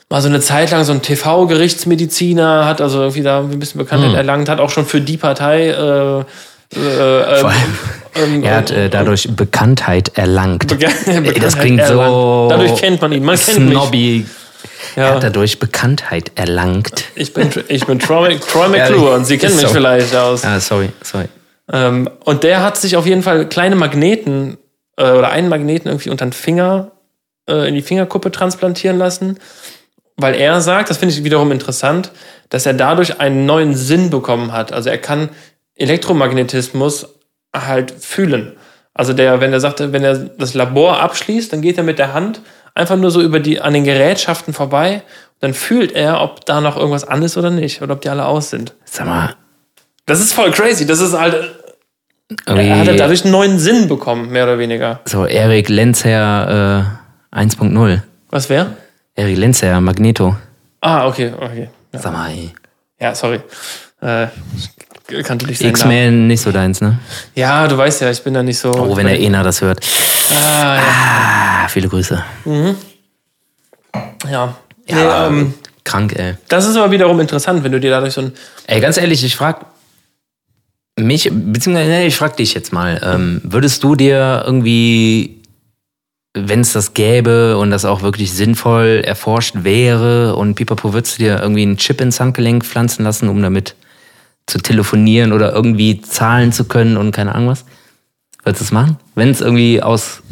war 0.08 0.20
so 0.20 0.28
eine 0.28 0.40
Zeit 0.40 0.72
lang 0.72 0.82
so 0.82 0.90
ein 0.90 1.02
TV-Gerichtsmediziner, 1.02 2.64
hat 2.64 2.80
also 2.80 3.02
irgendwie 3.02 3.22
da 3.22 3.38
ein 3.38 3.60
bisschen 3.60 3.78
Bekanntheit 3.78 4.12
erlangt, 4.12 4.48
hat 4.48 4.58
auch 4.58 4.70
schon 4.70 4.84
für 4.84 5.00
die 5.00 5.16
Partei 5.16 5.68
äh, 5.68 6.24
äh, 6.76 6.78
äh, 6.78 7.36
Vor 7.36 7.50
allem, 7.50 7.78
ähm, 8.14 8.44
er 8.44 8.56
hat 8.56 8.70
äh, 8.70 8.88
dadurch 8.88 9.28
Bekanntheit 9.34 10.12
erlangt. 10.16 10.70
Das 10.80 11.04
Bekanntheit 11.04 11.58
klingt 11.60 11.84
so 11.86 12.00
erlangt. 12.00 12.52
Dadurch 12.52 12.76
kennt 12.80 13.00
man 13.00 13.12
ihn. 13.12 13.24
Man 13.24 13.36
kennt 13.36 13.68
mich. 13.90 14.24
Snobby. 14.92 15.00
Er 15.00 15.08
Ja. 15.08 15.14
hat 15.14 15.22
dadurch 15.22 15.58
Bekanntheit 15.58 16.32
erlangt. 16.34 17.04
Ich 17.14 17.32
bin, 17.34 17.50
ich 17.68 17.86
bin 17.86 17.98
Troy, 17.98 18.38
Troy 18.38 18.68
McClure 18.70 19.14
und 19.14 19.24
Sie 19.24 19.38
kennen 19.38 19.56
mich 19.56 19.66
So. 19.66 19.72
vielleicht 19.72 20.14
aus. 20.16 20.44
Ah, 20.44 20.60
sorry, 20.60 20.90
sorry. 21.02 21.26
Ähm, 21.72 22.08
und 22.24 22.42
der 22.42 22.62
hat 22.62 22.76
sich 22.76 22.96
auf 22.96 23.06
jeden 23.06 23.22
Fall 23.22 23.48
kleine 23.48 23.76
Magneten 23.76 24.58
äh, 24.96 25.10
oder 25.12 25.30
einen 25.30 25.48
Magneten 25.48 25.88
irgendwie 25.88 26.10
unter 26.10 26.26
den 26.26 26.32
Finger 26.32 26.90
äh, 27.48 27.68
in 27.68 27.74
die 27.74 27.82
Fingerkuppe 27.82 28.30
transplantieren 28.32 28.98
lassen, 28.98 29.38
weil 30.16 30.34
er 30.34 30.60
sagt, 30.60 30.90
das 30.90 30.96
finde 30.98 31.14
ich 31.14 31.22
wiederum 31.24 31.52
interessant, 31.52 32.10
dass 32.48 32.66
er 32.66 32.74
dadurch 32.74 33.20
einen 33.20 33.46
neuen 33.46 33.74
Sinn 33.76 34.10
bekommen 34.10 34.52
hat. 34.52 34.72
Also 34.72 34.90
er 34.90 34.98
kann 34.98 35.28
Elektromagnetismus 35.76 37.08
halt 37.54 37.92
fühlen. 38.00 38.56
Also 38.94 39.12
der, 39.12 39.40
wenn 39.40 39.52
er 39.52 39.60
sagte, 39.60 39.92
wenn 39.92 40.02
er 40.02 40.16
das 40.18 40.54
Labor 40.54 41.00
abschließt, 41.00 41.52
dann 41.52 41.62
geht 41.62 41.78
er 41.78 41.84
mit 41.84 41.98
der 41.98 42.12
Hand 42.12 42.40
einfach 42.74 42.96
nur 42.96 43.10
so 43.10 43.20
über 43.22 43.40
die 43.40 43.60
an 43.60 43.72
den 43.74 43.84
Gerätschaften 43.84 44.54
vorbei. 44.54 45.02
Dann 45.40 45.54
fühlt 45.54 45.92
er, 45.92 46.20
ob 46.20 46.44
da 46.44 46.60
noch 46.60 46.76
irgendwas 46.76 47.04
an 47.04 47.22
ist 47.22 47.36
oder 47.38 47.50
nicht 47.50 47.80
oder 47.82 47.94
ob 47.94 48.00
die 48.02 48.10
alle 48.10 48.26
aus 48.26 48.50
sind. 48.50 48.74
Sag 48.84 49.06
mal, 49.06 49.34
Das 50.06 50.20
ist 50.20 50.32
voll 50.34 50.50
crazy. 50.50 50.86
Das 50.86 51.00
ist 51.00 51.18
halt 51.18 51.34
er 52.46 52.54
hat 52.54 52.64
irgendwie 52.64 52.96
dadurch 52.96 53.24
einen 53.24 53.32
neuen 53.32 53.58
Sinn 53.58 53.88
bekommen, 53.88 54.30
mehr 54.30 54.44
oder 54.44 54.58
weniger. 54.58 55.00
so 55.04 55.26
Erik 55.26 55.68
Lenzer 55.68 56.86
äh, 57.32 57.36
1.0. 57.36 58.00
Was 58.30 58.48
wäre? 58.48 58.76
Erik 59.16 59.36
Lenzer, 59.36 59.80
Magneto. 59.80 60.36
Ah, 60.80 61.08
okay, 61.08 61.32
okay. 61.36 61.68
Ja, 61.92 61.98
Sag 61.98 62.12
mal, 62.12 62.30
ey. 62.30 62.52
ja 63.00 63.14
sorry. 63.14 63.40
Äh, 64.00 64.28
kannte 65.24 65.46
nicht 65.46 65.58
seinen 65.58 65.68
Namen. 65.72 65.76
X-Men 65.76 66.26
nicht 66.26 66.40
so 66.40 66.52
deins, 66.52 66.80
ne? 66.80 66.98
Ja, 67.34 67.66
du 67.68 67.76
weißt 67.76 68.00
ja, 68.02 68.10
ich 68.10 68.22
bin 68.22 68.34
da 68.34 68.42
nicht 68.42 68.58
so. 68.58 68.70
Oh, 68.72 68.96
wenn 68.96 69.06
der 69.06 69.20
Ena 69.20 69.42
das 69.42 69.60
hört. 69.60 69.84
Ah, 70.30 70.76
ja. 70.76 70.82
Ah, 71.64 71.68
viele 71.68 71.88
Grüße. 71.88 72.22
ja. 74.30 74.56
Nee, 74.88 74.96
Ja, 74.96 75.26
ähm, 75.28 75.54
krank, 75.84 76.14
ey. 76.18 76.34
das 76.48 76.66
ist 76.66 76.76
aber 76.76 76.90
wiederum 76.90 77.20
interessant, 77.20 77.62
wenn 77.62 77.72
du 77.72 77.80
dir 77.80 77.90
dadurch 77.90 78.14
so 78.14 78.22
ein. 78.22 78.32
Ey, 78.66 78.80
ganz 78.80 78.96
ehrlich, 78.96 79.22
ich 79.24 79.36
frag 79.36 79.66
Mich, 80.98 81.30
beziehungsweise, 81.32 81.90
nee, 81.90 82.06
ich 82.06 82.16
frag 82.16 82.36
dich 82.36 82.54
jetzt 82.54 82.72
mal, 82.72 83.00
ähm, 83.04 83.40
würdest 83.44 83.82
du 83.84 83.94
dir 83.94 84.42
irgendwie, 84.44 85.40
wenn 86.34 86.60
es 86.60 86.72
das 86.72 86.92
gäbe 86.94 87.56
und 87.56 87.70
das 87.70 87.84
auch 87.84 88.02
wirklich 88.02 88.32
sinnvoll 88.32 89.02
erforscht 89.04 89.54
wäre 89.62 90.34
und 90.36 90.54
Pipapo, 90.56 90.92
würdest 90.92 91.18
du 91.18 91.22
dir 91.24 91.40
irgendwie 91.40 91.62
einen 91.62 91.76
Chip 91.76 92.00
ins 92.00 92.20
Handgelenk 92.20 92.64
pflanzen 92.64 93.04
lassen, 93.04 93.28
um 93.28 93.40
damit 93.40 93.74
zu 94.46 94.58
telefonieren 94.58 95.32
oder 95.32 95.52
irgendwie 95.52 96.00
zahlen 96.00 96.52
zu 96.52 96.64
können 96.64 96.96
und 96.96 97.12
keine 97.12 97.34
Ahnung 97.34 97.48
was? 97.50 97.64
Würdest 98.44 98.62
du 98.62 98.64
es 98.66 98.72
machen? 98.72 98.96
Wenn 99.14 99.30
es 99.30 99.40
irgendwie 99.40 99.82
aus, 99.82 100.22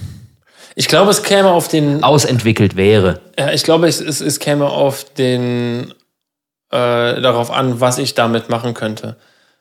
Ich 0.74 0.88
glaube, 0.88 1.10
es 1.10 1.22
käme 1.22 1.50
auf 1.50 1.68
den. 1.68 2.02
ausentwickelt 2.02 2.76
wäre. 2.76 3.20
Ja, 3.38 3.52
ich 3.52 3.62
glaube, 3.64 3.86
es, 3.88 4.00
es, 4.00 4.20
es 4.20 4.38
käme 4.40 4.66
auf 4.66 5.04
den. 5.14 5.92
Äh, 6.70 7.20
darauf 7.22 7.50
an, 7.50 7.80
was 7.80 7.98
ich 7.98 8.14
damit 8.14 8.50
machen 8.50 8.74
könnte. 8.74 9.16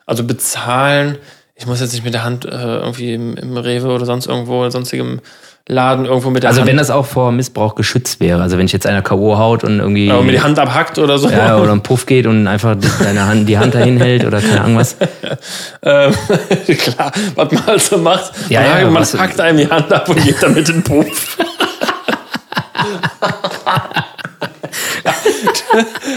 Also 0.06 0.24
bezahlen. 0.26 1.18
Ich 1.56 1.66
muss 1.66 1.80
jetzt 1.80 1.94
nicht 1.94 2.04
mit 2.04 2.14
der 2.14 2.24
Hand 2.24 2.46
äh, 2.46 2.50
irgendwie 2.50 3.14
im, 3.14 3.36
im 3.38 3.58
Rewe 3.58 3.88
oder 3.88 4.06
sonst 4.06 4.26
irgendwo, 4.28 4.64
in 4.66 4.72
sonstigem 4.72 5.22
Laden 5.70 6.06
irgendwo 6.06 6.30
mit 6.30 6.44
der 6.44 6.50
Also 6.50 6.62
Hand. 6.62 6.70
wenn 6.70 6.78
das 6.78 6.90
auch 6.90 7.06
vor 7.06 7.32
Missbrauch 7.34 7.76
geschützt 7.76 8.22
wäre. 8.22 8.42
Also 8.42 8.58
wenn 8.58 8.66
ich 8.66 8.72
jetzt 8.72 8.88
einer 8.88 9.02
K.O. 9.02 9.38
haut 9.38 9.66
und 9.66 9.80
irgendwie. 9.80 10.10
aber 10.10 10.22
mit 10.22 10.34
die 10.34 10.42
Hand 10.42 10.58
abhackt 10.60 10.98
oder 10.98 11.18
so. 11.18 11.30
ja, 11.30 11.58
oder 11.58 11.74
ein 11.74 11.84
Puff 11.84 12.06
geht 12.06 12.26
und 12.26 12.48
einfach 12.48 12.76
die- 12.76 12.88
deine 13.04 13.26
Hand, 13.28 13.50
die 13.50 13.58
Hand 13.58 13.76
dahin 13.76 13.98
hält 14.00 14.24
oder 14.26 14.40
keine 14.40 14.62
Ahnung 14.62 14.78
was. 14.78 14.96
Ähm, 15.84 16.14
klar, 16.78 17.12
was 17.36 17.52
man 17.52 17.66
halt 17.68 17.82
so 17.82 17.98
macht. 17.98 18.32
Ja, 18.50 18.62
man 18.62 18.80
ja, 18.82 18.90
man 18.90 19.04
hackt 19.04 19.40
einem 19.40 19.58
die 19.58 19.70
Hand 19.70 19.92
ab 19.94 20.08
und 20.10 20.24
geht 20.24 20.42
damit 20.42 20.68
in 20.70 20.82
den 20.82 20.84
Puff. 20.84 21.38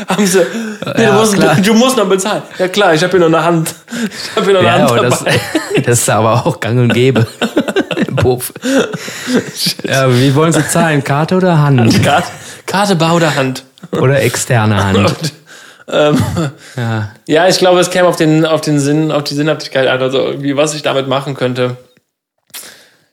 Haben 0.09 0.27
sie, 0.27 0.39
nee, 0.97 1.03
Ja, 1.03 1.11
du, 1.13 1.19
musst, 1.19 1.35
klar. 1.35 1.57
du 1.57 1.75
musst 1.75 1.97
noch 1.97 2.09
bezahlen. 2.09 2.43
Ja 2.59 2.69
klar, 2.69 2.95
ich 2.95 3.03
habe 3.03 3.11
hier 3.19 3.21
noch 3.21 3.27
eine 3.39 3.45
Hand. 3.45 3.75
Ich 3.91 4.37
habe 4.37 4.47
hier 4.47 4.55
noch 4.55 4.61
eine 4.61 4.69
Ja, 4.69 4.75
Hand 4.89 4.91
aber 4.91 5.03
das, 5.03 5.19
dabei. 5.21 5.41
das 5.85 6.01
ist 6.01 6.11
aber 6.11 6.47
auch 6.47 6.59
gang 6.61 6.79
und 6.79 6.93
gäbe. 6.95 7.27
Puff. 8.17 8.53
Ja, 9.85 10.13
wie 10.15 10.35
wollen 10.35 10.53
Sie 10.53 10.67
zahlen? 10.69 11.03
Karte 11.05 11.37
oder 11.37 11.59
Hand? 11.61 12.03
Karte, 12.05 12.29
Karte 12.67 12.97
Bau 12.97 13.19
der 13.19 13.35
Hand. 13.37 13.65
Oder 13.93 14.23
externe 14.23 14.83
Hand? 14.83 15.15
Ähm, 15.93 16.17
Ja. 16.77 17.11
ja, 17.27 17.49
ich 17.49 17.59
glaube, 17.59 17.81
es 17.81 17.91
käme 17.91 18.07
auf 18.07 18.15
den, 18.15 18.47
auf 18.47 18.61
den 18.61 18.79
Sinn, 18.79 19.11
auf 19.11 19.25
die 19.25 19.35
Sinnhaftigkeit 19.35 19.89
an, 19.89 20.01
also 20.01 20.19
irgendwie, 20.19 20.57
was 20.57 20.73
ich 20.73 20.83
damit 20.83 21.09
machen 21.09 21.35
könnte. 21.35 21.79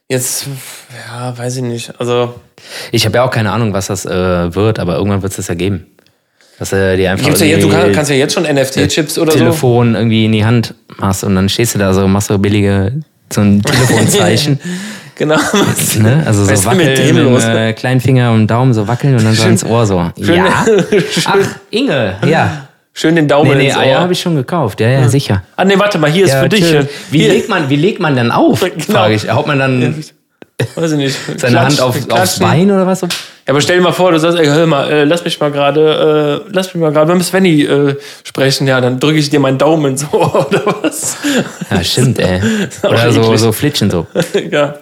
Jetzt, 0.08 0.46
ja, 1.10 1.36
weiß 1.36 1.56
ich 1.58 1.64
nicht. 1.64 2.00
Also, 2.00 2.36
Ich 2.92 3.06
habe 3.08 3.16
ja 3.18 3.24
auch 3.24 3.32
keine 3.32 3.52
Ahnung, 3.52 3.74
was 3.74 3.88
das 3.88 4.06
äh, 4.06 4.54
wird, 4.54 4.78
aber 4.78 4.96
irgendwann 4.98 5.24
wird 5.24 5.32
es 5.32 5.38
das 5.38 5.48
ja 5.48 5.56
geben. 5.56 5.88
Dass 6.60 6.72
er 6.72 6.96
dir 6.98 7.12
einfach 7.12 7.26
gibt's 7.26 7.40
ja 7.42 7.48
jetzt, 7.48 7.64
du 7.64 7.68
irgendwie 7.68 7.82
kann, 7.88 7.92
kannst 7.94 8.12
ja 8.12 8.18
jetzt 8.18 8.34
schon 8.36 8.44
NFT-Chips 8.44 9.18
oder 9.18 9.32
so. 9.32 9.40
Telefon 9.40 9.96
irgendwie 9.96 10.26
in 10.26 10.32
die 10.32 10.46
Hand 10.46 10.76
machst 10.98 11.24
und 11.24 11.34
dann 11.36 11.50
stehst 11.50 11.74
du 11.74 11.80
da 11.80 11.94
so, 11.94 12.08
machst 12.08 12.28
so 12.28 12.38
billige, 12.38 13.02
so 13.32 13.42
ein 13.42 13.62
Telefonzeichen. 13.62 14.60
Genau. 15.20 15.36
ne? 15.98 16.22
Also 16.28 16.44
Was 16.44 16.52
ist 16.60 16.64
so 16.66 16.70
mit 16.70 16.80
wackeln 16.90 16.96
dem 17.08 17.16
mit 17.16 17.24
los? 17.24 17.44
dem 17.44 17.58
äh, 17.58 17.74
kleinen 17.74 18.00
Finger 18.00 18.34
und 18.34 18.46
Daumen 18.46 18.72
so 18.76 18.88
wackeln 18.88 19.16
und 19.16 19.24
dann 19.26 19.34
so 19.34 19.48
ins 19.48 19.64
Ohr 19.66 19.84
so. 19.88 19.96
Ja. 20.18 20.64
Ach, 21.26 21.36
Inge, 21.72 22.18
ja. 22.24 22.68
Schön 22.94 23.16
den 23.16 23.28
Daumen 23.28 23.50
Nee, 23.50 23.56
nee, 23.58 23.68
ins 23.70 23.78
Eier 23.78 23.96
Ohr. 23.96 24.02
habe 24.04 24.14
ich 24.14 24.20
schon 24.22 24.36
gekauft. 24.36 24.80
Ja, 24.80 24.90
ja, 24.90 25.10
sicher. 25.10 25.42
Ah, 25.56 25.66
nee, 25.66 25.74
warte 25.80 25.98
mal, 25.98 26.12
hier 26.12 26.26
ist 26.26 26.34
Ja, 26.34 26.44
für 26.44 26.50
dich. 26.50 26.68
schön. 26.68 26.88
Wie 27.10 27.18
Hier. 27.22 27.30
legt 27.30 27.50
man, 27.50 27.68
wie 27.68 27.78
legt 27.78 28.00
man 28.00 28.16
denn 28.16 28.30
auf? 28.30 28.60
Genau. 28.78 28.78
Frage 29.00 29.16
ich. 29.16 29.28
Haut 29.28 29.48
man 29.48 29.58
dann 29.58 29.80
nicht. 29.80 30.14
seine 30.76 31.08
Klatsch- 31.08 31.56
Hand 31.58 31.82
auf, 31.82 32.10
aufs. 32.12 32.38
Bein 32.38 32.70
oder 32.70 32.86
was? 32.86 33.02
Ja, 33.48 33.54
aber 33.54 33.62
stell 33.62 33.78
dir 33.78 33.84
mal 33.84 33.94
vor, 33.94 34.12
du 34.12 34.20
sagst, 34.20 34.38
ey, 34.38 34.46
hör 34.46 34.68
mal, 34.68 34.92
äh, 34.92 35.04
lass 35.06 35.24
mich 35.24 35.40
mal 35.40 35.52
gerade, 35.52 36.44
äh, 36.46 36.50
lass 36.52 36.74
mich 36.74 36.82
mal 36.82 36.92
gerade 36.92 37.16
mit 37.16 37.24
Svenny 37.24 37.64
äh, 37.64 37.96
sprechen. 38.26 38.68
Ja, 38.68 38.82
dann 38.82 39.00
drücke 39.00 39.20
ich 39.20 39.30
dir 39.30 39.40
meinen 39.40 39.58
Daumen 39.58 39.98
Ohr 40.12 40.48
oder 40.52 40.66
was? 40.82 41.16
Ja, 41.72 41.82
stimmt, 41.82 42.20
ey. 42.20 42.42
Oder 42.84 43.10
so, 43.14 43.38
so 43.38 43.54
flitschen 43.54 43.90
so. 43.90 44.06
Und 44.14 44.52
ja. 44.52 44.76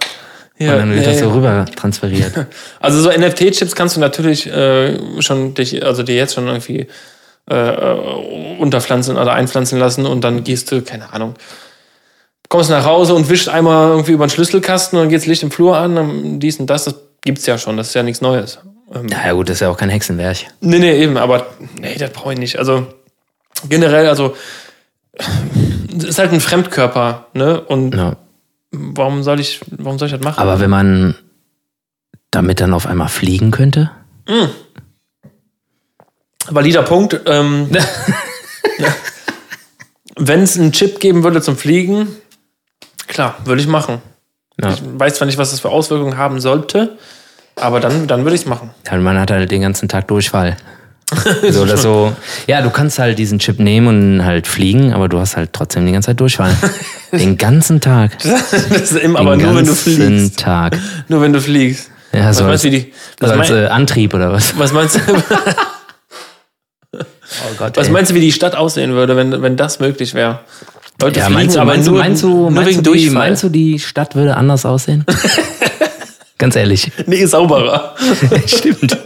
Ja, 0.58 0.78
dann 0.78 0.90
wird 0.90 1.02
nee. 1.02 1.06
das 1.06 1.20
so 1.20 1.30
rüber 1.30 1.66
transferiert. 1.76 2.48
Also 2.80 3.02
so 3.02 3.10
NFT-Chips 3.12 3.76
kannst 3.76 3.98
du 3.98 4.00
natürlich 4.00 4.48
äh, 4.48 4.98
schon 5.22 5.54
dich, 5.54 5.86
also 5.86 6.02
dir 6.02 6.16
jetzt 6.16 6.34
schon 6.34 6.48
irgendwie 6.48 6.88
äh, 7.52 7.56
äh, 7.56 8.58
unterpflanzen 8.58 9.18
oder 9.18 9.34
einpflanzen 9.34 9.78
lassen 9.78 10.08
und 10.08 10.24
dann 10.24 10.44
gehst 10.44 10.72
du, 10.72 10.82
keine 10.82 11.14
Ahnung, 11.14 11.36
kommst 12.50 12.72
nach 12.72 12.86
Hause 12.86 13.14
und 13.14 13.30
wischst 13.30 13.50
einmal 13.50 13.92
irgendwie 13.92 14.14
über 14.14 14.26
den 14.26 14.32
Schlüsselkasten 14.32 14.98
und 14.98 15.04
dann 15.04 15.10
geht's 15.12 15.28
Licht 15.28 15.44
im 15.44 15.52
Flur 15.52 15.78
an, 15.78 15.96
dann 15.96 16.40
dies 16.40 16.60
und 16.60 16.68
das, 16.68 16.86
das 16.86 16.96
gibt's 17.26 17.46
ja 17.46 17.58
schon, 17.58 17.76
das 17.76 17.90
ist 17.90 17.94
ja 17.96 18.04
nichts 18.04 18.22
Neues. 18.22 18.60
Ähm, 18.94 19.08
Ja, 19.10 19.34
gut, 19.34 19.50
das 19.50 19.56
ist 19.58 19.62
ja 19.62 19.70
auch 19.70 19.78
kein 19.78 19.90
Hexenwerk. 19.90 20.38
Nee, 20.62 20.80
nee, 20.80 20.98
eben, 21.04 21.18
aber 21.18 21.48
nee, 21.80 21.96
das 21.98 22.12
brauche 22.12 22.32
ich 22.34 22.40
nicht. 22.40 22.58
Also 22.58 22.88
generell, 23.68 24.08
also 24.08 24.36
es 25.98 26.04
ist 26.06 26.20
halt 26.20 26.32
ein 26.32 26.40
Fremdkörper, 26.40 27.28
ne? 27.34 27.60
Und 27.62 27.94
Ja. 27.96 28.16
warum 28.72 29.24
soll 29.24 29.40
ich, 29.40 29.60
warum 29.72 29.98
soll 30.00 30.08
ich 30.08 30.14
das 30.14 30.24
machen? 30.24 30.40
Aber 30.40 30.60
wenn 30.60 30.70
man 30.70 31.16
damit 32.32 32.62
dann 32.62 32.74
auf 32.74 32.86
einmal 32.88 33.10
fliegen 33.10 33.52
könnte? 33.52 33.92
Valider 36.48 36.84
Punkt. 36.84 37.20
Ähm, 37.26 37.70
Wenn 40.18 40.42
es 40.44 40.58
einen 40.58 40.72
Chip 40.72 41.00
geben 41.02 41.24
würde 41.24 41.42
zum 41.42 41.58
Fliegen, 41.58 42.08
klar, 43.08 43.38
würde 43.46 43.62
ich 43.62 43.68
machen. 43.68 44.02
Ja. 44.62 44.70
Ich 44.72 44.82
weiß 44.84 45.16
zwar 45.16 45.26
nicht, 45.26 45.38
was 45.38 45.52
das 45.52 45.60
für 45.60 45.70
Auswirkungen 45.70 46.18
haben 46.18 46.40
sollte, 46.40 46.98
aber 47.56 47.80
dann, 47.80 48.08
dann 48.08 48.24
würde 48.24 48.36
ich 48.36 48.42
es 48.42 48.48
machen. 48.48 48.72
Ja, 48.90 48.98
man 48.98 49.20
hat 49.20 49.32
halt 49.32 49.52
den 49.52 49.62
ganzen 49.62 49.88
Tag 49.90 50.08
Durchfall. 50.08 50.56
so 51.52 51.62
oder 51.62 51.78
so. 51.78 52.14
Ja, 52.48 52.62
du 52.62 52.70
kannst 52.72 52.98
halt 52.98 53.20
diesen 53.20 53.38
Chip 53.38 53.60
nehmen 53.60 53.88
und 53.88 54.26
halt 54.26 54.48
fliegen, 54.48 54.92
aber 54.94 55.08
du 55.08 55.20
hast 55.20 55.38
halt 55.38 55.54
trotzdem 55.54 55.86
die 55.86 55.92
ganze 55.92 56.08
Zeit 56.08 56.20
Durchfall. 56.20 56.56
den 57.12 57.38
ganzen 57.38 57.80
Tag. 57.80 58.18
Das 58.24 58.52
ist 58.54 58.94
immer, 58.94 59.20
Den 59.20 59.28
aber 59.28 59.38
nur 59.38 59.56
wenn 59.56 59.66
du 59.66 59.72
ganzen 59.72 59.94
fliegst. 60.20 60.40
Tag. 60.40 60.78
Nur 61.08 61.22
wenn 61.22 61.32
du 61.34 61.40
fliegst. 61.42 61.92
Ja, 62.12 62.30
Was 62.30 62.38
so 62.38 62.44
meinst 62.46 62.66
als, 62.66 62.74
du, 62.74 62.80
die, 62.80 62.94
was, 63.20 63.30
so 63.30 63.40
als 63.40 63.50
mein, 63.50 63.64
äh, 63.64 63.68
Antrieb 63.68 64.14
oder 64.14 64.32
was? 64.32 64.58
was 64.58 64.72
meinst 64.74 64.96
du? 64.96 65.00
Oh 66.94 67.54
Gott, 67.58 67.76
Was 67.76 67.88
ey. 67.88 67.94
meinst 67.94 68.12
du, 68.12 68.16
wie 68.16 68.22
die 68.22 68.32
Stadt 68.32 68.56
aussehen 68.56 68.94
würde, 68.94 69.18
wenn, 69.18 69.42
wenn 69.42 69.58
das 69.58 69.80
möglich 69.80 70.14
wäre? 70.14 70.40
Leute 71.02 71.20
ja, 71.20 71.26
fliegen, 71.26 71.40
meinst 71.40 71.56
du, 71.56 71.60
aber 71.60 71.72
meinst, 71.72 71.90
nur, 71.90 71.98
meinst 72.00 72.24
du, 72.24 72.28
nur 72.28 72.52
meinst 72.52 72.70
wegen 72.70 72.84
du, 72.84 72.94
die, 72.94 73.10
meinst 73.10 73.44
du, 73.44 73.50
die 73.50 73.80
Stadt 73.80 74.16
würde 74.16 74.38
anders 74.38 74.66
aussehen? 74.66 75.06
Ganz 76.38 76.56
ehrlich. 76.56 76.92
Nee, 77.06 77.26
sauberer. 77.26 77.96
Stimmt. 78.46 78.98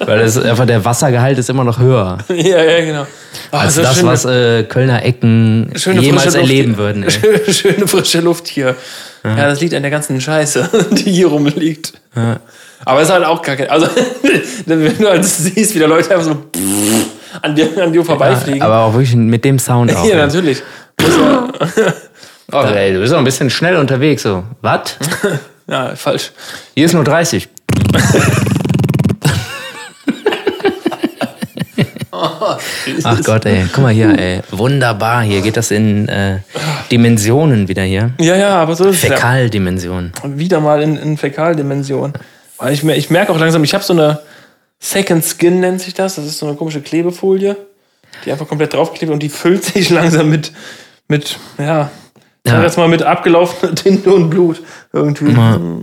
Weil 0.00 0.18
das 0.20 0.38
einfach 0.38 0.66
der 0.66 0.84
Wassergehalt 0.84 1.38
ist 1.38 1.48
immer 1.50 1.64
noch 1.64 1.78
höher 1.78 2.18
ja, 2.28 2.62
ja, 2.62 2.84
genau. 2.84 3.06
Ah, 3.50 3.60
als 3.60 3.74
das, 3.74 3.96
schöne- 3.96 4.08
was 4.08 4.24
äh, 4.24 4.64
Kölner 4.64 5.02
Ecken 5.04 5.72
schöne 5.76 6.00
jemals 6.02 6.26
Luft 6.26 6.36
erleben 6.36 6.74
hier. 6.74 6.78
würden. 6.78 7.10
Schöne, 7.10 7.52
schöne 7.52 7.88
frische 7.88 8.20
Luft 8.20 8.48
hier. 8.48 8.76
Ja. 9.24 9.34
das 9.48 9.60
liegt 9.60 9.74
an 9.74 9.82
der 9.82 9.90
ganzen 9.90 10.20
Scheiße, 10.20 10.68
die 10.92 11.10
hier 11.10 11.28
rumliegt. 11.28 11.94
Aber 12.84 13.00
es 13.00 13.08
ist 13.08 13.14
halt 13.14 13.24
auch 13.24 13.42
kacke. 13.42 13.70
Also, 13.70 13.88
wenn 14.66 14.98
du 14.98 15.08
halt 15.08 15.24
siehst, 15.24 15.74
wie 15.74 15.78
da 15.80 15.86
Leute 15.86 16.14
einfach 16.14 16.26
so 16.26 16.44
an 17.42 17.54
dir, 17.54 17.68
an 17.82 17.92
dir 17.92 18.04
vorbeifliegen. 18.04 18.62
Aber 18.62 18.80
auch 18.80 18.92
wirklich 18.92 19.14
mit 19.14 19.44
dem 19.44 19.58
Sound 19.58 19.92
auch. 19.96 20.04
ja, 20.06 20.16
natürlich. 20.16 20.62
Oh, 22.52 22.62
ey, 22.62 22.92
du 22.92 23.00
bist 23.00 23.12
auch 23.12 23.18
ein 23.18 23.24
bisschen 23.24 23.50
schnell 23.50 23.76
unterwegs. 23.76 24.22
So, 24.22 24.44
was? 24.62 24.96
Ja, 25.68 25.96
falsch. 25.96 26.30
Hier 26.76 26.86
ist 26.86 26.92
nur 26.92 27.02
30. 27.02 27.48
Ach 33.02 33.20
Gott, 33.24 33.46
ey. 33.46 33.64
Guck 33.72 33.82
mal 33.82 33.92
hier, 33.92 34.16
ey. 34.16 34.42
Wunderbar. 34.52 35.22
Hier 35.22 35.42
geht 35.42 35.56
das 35.56 35.72
in 35.72 36.08
äh, 36.08 36.38
Dimensionen 36.92 37.66
wieder 37.66 37.82
hier. 37.82 38.12
Ja, 38.20 38.36
ja, 38.36 38.50
aber 38.62 38.76
so 38.76 38.84
ist 38.84 39.02
es 39.02 39.08
ja. 39.08 39.16
Fäkaldimensionen. 39.16 40.12
wieder 40.24 40.60
mal 40.60 40.82
in, 40.82 40.96
in 40.96 41.16
Fäkaldimension. 41.16 42.12
Weil 42.58 42.72
ich, 42.72 42.84
ich 42.84 43.10
merke 43.10 43.32
auch 43.32 43.38
langsam, 43.38 43.64
ich 43.64 43.74
habe 43.74 43.82
so 43.82 43.92
eine 43.92 44.20
Second 44.78 45.24
Skin, 45.24 45.60
nennt 45.60 45.80
sich 45.80 45.94
das. 45.94 46.16
Das 46.16 46.24
ist 46.26 46.38
so 46.38 46.46
eine 46.46 46.56
komische 46.56 46.80
Klebefolie, 46.80 47.56
die 48.24 48.32
einfach 48.32 48.46
komplett 48.48 48.74
draufklebt 48.74 49.12
und 49.12 49.22
die 49.22 49.28
füllt 49.28 49.64
sich 49.72 49.90
langsam 49.90 50.28
mit, 50.30 50.52
mit 51.08 51.38
ja, 51.58 51.90
Ja. 52.46 52.62
jetzt 52.62 52.76
mal 52.76 52.88
mit 52.88 53.02
abgelaufener 53.02 53.74
Tinte 53.74 54.12
und 54.12 54.30
Blut 54.30 54.62
irgendwie. 54.92 55.32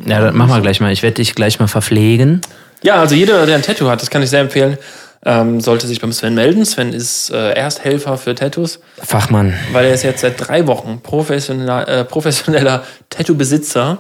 Ja, 0.10 0.22
das 0.22 0.34
machen 0.34 0.52
wir 0.52 0.62
gleich 0.62 0.80
mal. 0.80 0.92
Ich 0.92 1.04
werde 1.04 1.16
dich 1.16 1.36
gleich 1.36 1.60
mal 1.60 1.68
verpflegen. 1.68 2.42
Ja, 2.84 2.96
also 2.96 3.16
jeder, 3.16 3.46
der 3.46 3.56
ein 3.56 3.62
Tattoo 3.62 3.88
hat, 3.90 4.02
das 4.02 4.10
kann 4.10 4.22
ich 4.22 4.30
sehr 4.30 4.42
empfehlen, 4.42 4.78
ähm, 5.26 5.62
sollte 5.62 5.88
sich 5.88 6.02
beim 6.02 6.12
Sven 6.12 6.36
melden. 6.36 6.66
Sven 6.66 6.92
ist 6.92 7.32
äh, 7.32 7.52
Ersthelfer 7.54 8.18
für 8.18 8.36
Tattoos, 8.36 8.80
Fachmann. 9.02 9.54
weil 9.72 9.86
er 9.86 9.94
ist 9.94 10.04
jetzt 10.04 10.20
seit 10.20 10.36
drei 10.38 10.68
Wochen 10.68 11.00
professioneller, 11.02 11.88
äh, 11.88 12.04
professioneller 12.04 12.84
Tattoo-Besitzer 13.10 14.00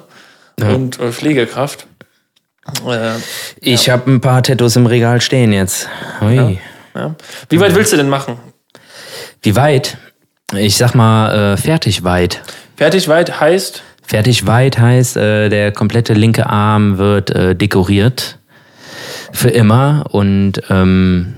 und 0.59 0.99
äh, 0.99 1.11
Pflegekraft. 1.13 1.87
Äh, 2.87 3.11
Ich 3.59 3.89
habe 3.89 4.09
ein 4.11 4.21
paar 4.21 4.43
Tattoos 4.43 4.75
im 4.75 4.85
Regal 4.85 5.21
stehen 5.21 5.53
jetzt. 5.53 5.87
Ui. 6.21 6.59
Ja. 6.95 7.15
Wie 7.49 7.59
weit 7.59 7.75
willst 7.75 7.91
du 7.93 7.97
denn 7.97 8.09
machen? 8.09 8.37
Wie 9.41 9.55
weit? 9.55 9.97
Ich 10.55 10.77
sag 10.77 10.93
mal, 10.93 11.53
äh, 11.53 11.57
fertig 11.57 12.03
weit. 12.03 12.41
Fertig 12.77 13.07
weit 13.07 13.39
heißt, 13.39 13.83
Fertig 14.05 14.45
weit 14.45 14.77
heißt, 14.79 15.15
äh, 15.17 15.49
der 15.49 15.71
komplette 15.71 16.13
linke 16.13 16.47
Arm 16.47 16.97
wird 16.97 17.29
äh, 17.31 17.55
dekoriert. 17.55 18.37
Für 19.31 19.49
immer. 19.49 20.03
Und 20.11 20.61
ähm, 20.69 21.35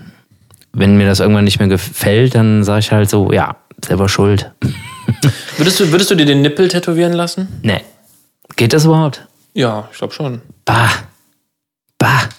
wenn 0.73 0.97
mir 0.97 1.05
das 1.05 1.19
irgendwann 1.19 1.45
nicht 1.45 1.59
mehr 1.59 1.67
gefällt, 1.67 2.35
dann 2.35 2.63
sage 2.63 2.79
ich 2.79 2.91
halt 2.91 3.09
so, 3.09 3.31
ja, 3.31 3.55
selber 3.85 4.09
schuld. 4.09 4.51
Würdest 5.57 5.79
du, 5.79 5.91
würdest 5.91 6.09
du 6.11 6.15
dir 6.15 6.25
den 6.25 6.41
Nippel 6.41 6.67
tätowieren 6.67 7.13
lassen? 7.13 7.47
Nee. 7.61 7.81
Geht 8.55 8.73
das 8.73 8.83
überhaupt? 8.85 9.25
Ja, 9.53 9.87
ich 9.91 9.97
glaube 9.99 10.13
schon. 10.13 10.41
Bah. 10.65 10.89
Bah. 11.97 12.29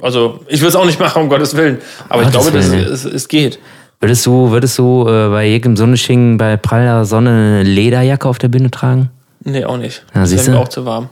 Also, 0.00 0.40
ich 0.48 0.60
will 0.60 0.68
es 0.68 0.76
auch 0.76 0.84
nicht 0.84 1.00
machen, 1.00 1.22
um 1.22 1.28
Gottes 1.28 1.56
Willen. 1.56 1.78
Aber 2.08 2.22
ich 2.22 2.30
Gottes 2.30 2.50
glaube, 2.50 2.58
dass 2.58 2.70
Willen. 2.70 2.92
es, 2.92 3.04
es 3.04 3.28
geht. 3.28 3.58
Würdest 4.00 4.26
du, 4.26 4.50
würdest 4.50 4.78
du 4.78 5.08
äh, 5.08 5.28
bei 5.28 5.46
jedem 5.46 5.76
Sonnenschein 5.76 6.36
bei 6.36 6.56
praller 6.56 7.04
Sonne 7.04 7.30
eine 7.30 7.62
Lederjacke 7.62 8.28
auf 8.28 8.38
der 8.38 8.48
Bühne 8.48 8.70
tragen? 8.70 9.10
Nee, 9.40 9.64
auch 9.64 9.76
nicht. 9.76 10.04
Ja, 10.14 10.22
das 10.22 10.32
wäre 10.32 10.50
mir 10.50 10.60
auch 10.60 10.68
zu 10.68 10.84
warm. 10.84 11.08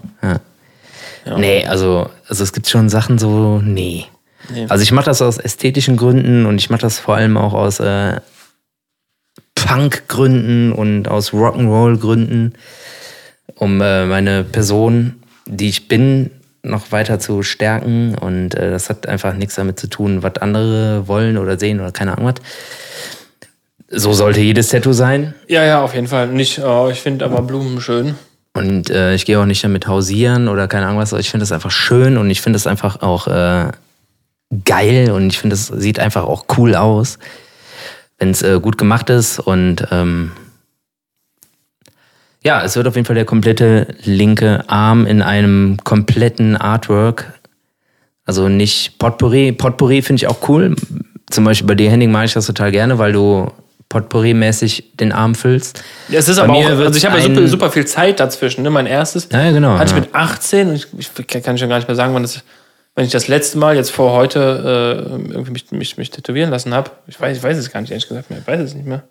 Nee, 1.36 1.66
also, 1.66 2.08
also 2.28 2.42
es 2.42 2.52
gibt 2.52 2.68
schon 2.68 2.88
Sachen 2.88 3.18
so, 3.18 3.60
nee. 3.62 4.06
Nee. 4.52 4.66
Also 4.68 4.82
ich 4.82 4.92
mache 4.92 5.06
das 5.06 5.22
aus 5.22 5.38
ästhetischen 5.38 5.96
Gründen 5.96 6.46
und 6.46 6.56
ich 6.56 6.68
mache 6.68 6.80
das 6.80 6.98
vor 6.98 7.14
allem 7.14 7.36
auch 7.36 7.54
aus 7.54 7.78
äh, 7.78 8.20
Punk-Gründen 9.54 10.72
und 10.72 11.08
aus 11.08 11.32
Rock'n'Roll-Gründen, 11.32 12.54
um 13.54 13.80
äh, 13.80 14.06
meine 14.06 14.42
Person, 14.42 15.22
die 15.46 15.68
ich 15.68 15.86
bin, 15.86 16.30
noch 16.62 16.92
weiter 16.92 17.18
zu 17.18 17.42
stärken. 17.42 18.14
Und 18.16 18.54
äh, 18.54 18.70
das 18.70 18.88
hat 18.88 19.06
einfach 19.06 19.34
nichts 19.34 19.56
damit 19.56 19.78
zu 19.78 19.88
tun, 19.88 20.22
was 20.22 20.36
andere 20.36 21.08
wollen 21.08 21.38
oder 21.38 21.58
sehen 21.58 21.80
oder 21.80 21.92
keine 21.92 22.12
Ahnung 22.16 22.26
was. 22.26 23.98
So 24.00 24.12
sollte 24.12 24.40
jedes 24.40 24.68
Tattoo 24.68 24.92
sein. 24.92 25.34
Ja, 25.48 25.64
ja, 25.64 25.82
auf 25.82 25.94
jeden 25.94 26.06
Fall. 26.06 26.28
Nicht, 26.28 26.60
oh, 26.60 26.88
ich 26.90 27.00
finde 27.00 27.24
aber 27.24 27.42
Blumen 27.42 27.80
schön. 27.80 28.14
Und 28.54 28.90
äh, 28.90 29.14
ich 29.14 29.24
gehe 29.24 29.38
auch 29.38 29.46
nicht 29.46 29.64
damit 29.64 29.86
hausieren 29.86 30.48
oder 30.48 30.68
keine 30.68 30.86
Ahnung 30.86 30.98
was. 30.98 31.12
Ich 31.12 31.30
finde 31.30 31.42
das 31.42 31.52
einfach 31.52 31.70
schön 31.70 32.16
und 32.16 32.30
ich 32.30 32.40
finde 32.40 32.56
es 32.58 32.66
einfach 32.66 33.02
auch 33.02 33.26
äh, 33.26 33.70
geil 34.64 35.10
und 35.10 35.28
ich 35.28 35.38
finde 35.38 35.54
es 35.54 35.66
sieht 35.66 35.98
einfach 35.98 36.24
auch 36.24 36.44
cool 36.56 36.74
aus, 36.74 37.18
wenn 38.18 38.30
es 38.30 38.42
äh, 38.42 38.60
gut 38.60 38.76
gemacht 38.78 39.10
ist. 39.10 39.38
Und 39.38 39.86
ähm, 39.90 40.32
ja, 42.44 42.64
es 42.64 42.76
wird 42.76 42.86
auf 42.86 42.96
jeden 42.96 43.06
Fall 43.06 43.14
der 43.14 43.24
komplette 43.24 43.88
linke 44.04 44.64
Arm 44.68 45.06
in 45.06 45.22
einem 45.22 45.76
kompletten 45.84 46.56
Artwork. 46.56 47.40
Also 48.24 48.48
nicht 48.48 48.98
Potpourri. 48.98 49.52
Potpourri 49.52 50.02
finde 50.02 50.20
ich 50.20 50.26
auch 50.26 50.48
cool. 50.48 50.74
Zum 51.30 51.44
Beispiel 51.44 51.66
bei 51.66 51.74
dir, 51.74 51.90
Henning, 51.90 52.10
mache 52.10 52.24
ich 52.26 52.32
das 52.32 52.46
total 52.46 52.72
gerne, 52.72 52.98
weil 52.98 53.12
du 53.12 53.50
Potpourri-mäßig 53.92 54.96
den 54.96 55.12
Arm 55.12 55.34
füllst. 55.34 55.84
Es 56.10 56.28
ist 56.28 56.36
Bei 56.36 56.44
aber 56.44 56.54
auch, 56.54 56.64
also 56.64 56.96
ich 56.96 57.04
habe 57.04 57.18
ja 57.18 57.24
super, 57.24 57.46
super 57.46 57.70
viel 57.70 57.86
Zeit 57.86 58.20
dazwischen. 58.20 58.62
Ne? 58.62 58.70
Mein 58.70 58.86
erstes 58.86 59.28
Ja, 59.30 59.50
genau. 59.50 59.74
hatte 59.74 59.90
ich 59.90 59.90
ja. 59.90 60.00
mit 60.00 60.14
18 60.14 60.68
und 60.68 60.74
ich, 60.74 60.86
ich 60.96 61.42
kann 61.42 61.58
schon 61.58 61.68
gar 61.68 61.76
nicht 61.76 61.88
mehr 61.88 61.94
sagen, 61.94 62.14
wann 62.14 62.22
das, 62.22 62.42
wenn 62.94 63.04
ich 63.04 63.12
das 63.12 63.28
letzte 63.28 63.58
Mal 63.58 63.76
jetzt 63.76 63.90
vor 63.90 64.12
heute 64.12 65.06
äh, 65.28 65.32
irgendwie 65.32 65.52
mich, 65.52 65.70
mich, 65.70 65.98
mich 65.98 66.10
tätowieren 66.10 66.50
lassen 66.50 66.74
habe. 66.74 66.90
Ich 67.06 67.20
weiß, 67.20 67.36
ich 67.36 67.42
weiß 67.42 67.56
es 67.56 67.70
gar 67.70 67.82
nicht, 67.82 67.90
ehrlich 67.90 68.08
gesagt 68.08 68.30
mehr. 68.30 68.40
Ich 68.40 68.46
weiß 68.46 68.60
es 68.60 68.74
nicht 68.74 68.86
mehr. 68.86 69.02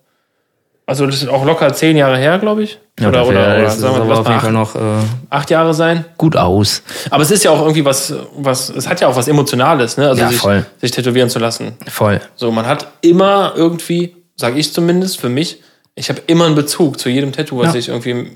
Also 0.87 1.05
das 1.05 1.21
ist 1.21 1.29
auch 1.29 1.45
locker 1.45 1.71
zehn 1.73 1.95
Jahre 1.95 2.17
her, 2.17 2.37
glaube 2.39 2.63
ich. 2.63 2.79
Ja, 2.99 3.07
oder, 3.09 3.21
oder, 3.25 3.39
oder 3.39 3.57
es 3.65 3.77
sagen 3.79 3.95
wir, 3.97 4.05
lass 4.05 4.19
auf 4.19 4.25
mal 4.25 4.31
jeden 4.31 4.41
Fall 4.41 4.55
acht, 4.57 4.75
noch 4.75 4.75
äh, 4.75 5.03
acht 5.29 5.49
Jahre 5.49 5.73
sein. 5.73 6.03
gut 6.17 6.35
aus. 6.35 6.81
Aber 7.09 7.23
es 7.23 7.31
ist 7.31 7.43
ja 7.43 7.51
auch 7.51 7.61
irgendwie 7.61 7.85
was, 7.85 8.13
was, 8.35 8.69
es 8.69 8.87
hat 8.89 8.99
ja 8.99 9.07
auch 9.07 9.15
was 9.15 9.27
Emotionales, 9.29 9.95
ne? 9.97 10.09
Also 10.09 10.21
Ja, 10.21 10.27
sich, 10.29 10.39
voll. 10.39 10.65
sich 10.81 10.91
tätowieren 10.91 11.29
zu 11.29 11.39
lassen. 11.39 11.73
Voll. 11.87 12.19
So, 12.35 12.51
man 12.51 12.65
hat 12.65 12.87
immer 13.01 13.53
irgendwie, 13.55 14.15
sage 14.35 14.59
ich 14.59 14.73
zumindest 14.73 15.19
für 15.19 15.29
mich, 15.29 15.61
ich 15.95 16.09
habe 16.09 16.21
immer 16.27 16.45
einen 16.45 16.55
Bezug 16.55 16.99
zu 16.99 17.09
jedem 17.09 17.31
Tattoo, 17.31 17.59
was 17.59 17.73
Ja. 17.73 17.79
ich 17.79 17.87
irgendwie 17.89 18.31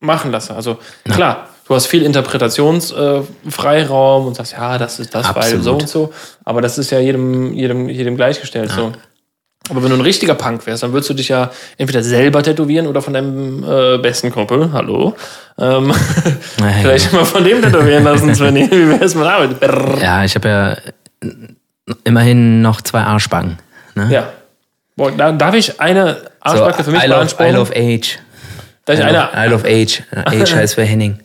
machen 0.00 0.32
lasse. 0.32 0.54
Also 0.56 0.78
klar, 1.04 1.48
du 1.68 1.74
hast 1.74 1.86
viel 1.86 2.02
Interpretationsfreiraum 2.02 4.24
äh, 4.24 4.28
und 4.28 4.34
sagst, 4.34 4.52
ja, 4.52 4.78
das 4.78 4.98
ist 4.98 5.14
das, 5.14 5.26
weil 5.34 5.42
Absolut. 5.42 5.64
so 5.64 5.72
und 5.74 5.88
so. 5.88 6.12
Aber 6.44 6.60
das 6.60 6.78
ist 6.78 6.90
ja 6.90 6.98
jedem, 6.98 7.52
jedem, 7.54 7.88
jedem 7.88 8.16
gleichgestellt. 8.16 8.70
So. 8.70 8.92
Aber 9.70 9.82
wenn 9.82 9.90
du 9.90 9.96
ein 9.96 10.02
richtiger 10.02 10.34
Punk 10.34 10.66
wärst, 10.66 10.82
dann 10.82 10.92
würdest 10.92 11.10
du 11.10 11.14
dich 11.14 11.28
ja 11.28 11.50
entweder 11.78 12.02
selber 12.02 12.42
tätowieren 12.42 12.86
oder 12.86 13.00
von 13.00 13.14
deinem 13.14 13.62
äh, 13.62 13.98
besten 13.98 14.32
Kumpel, 14.32 14.72
hallo, 14.72 15.14
ähm, 15.58 15.92
Ja, 16.58 16.66
vielleicht 16.80 17.12
mal 17.12 17.24
von 17.24 17.44
dem 17.44 17.62
tätowieren 17.62 18.04
lassen, 18.04 18.34
Svenny. 18.34 18.68
Wie 18.70 18.88
wär's 18.88 19.14
mit 19.14 19.26
Arbeit? 19.26 19.60
Brrr. 19.60 20.02
Ja, 20.02 20.24
ich 20.24 20.34
habe 20.34 20.48
ja 20.48 20.76
immerhin 22.04 22.62
noch 22.62 22.80
zwei 22.80 23.00
Arschbacken. 23.00 23.58
Ne? 23.94 24.08
Ja. 24.10 24.32
Boah, 24.96 25.12
da, 25.12 25.32
darf 25.32 25.54
ich 25.54 25.80
eine 25.80 26.16
Arschbacke 26.40 26.84
für 26.84 26.90
mich 26.90 27.04
I 27.04 27.06
love, 27.06 27.34
I 27.40 27.50
love 27.50 27.72
Age. 27.74 28.18
Darf 28.84 28.98
ich 28.98 29.04
I 29.04 29.08
love, 29.08 29.32
eine, 29.32 29.46
I 29.46 29.50
love 29.50 29.66
Age. 29.66 30.02
Age 30.26 30.54
heißt 30.54 30.74
für 30.74 30.84
Henning. 30.84 31.20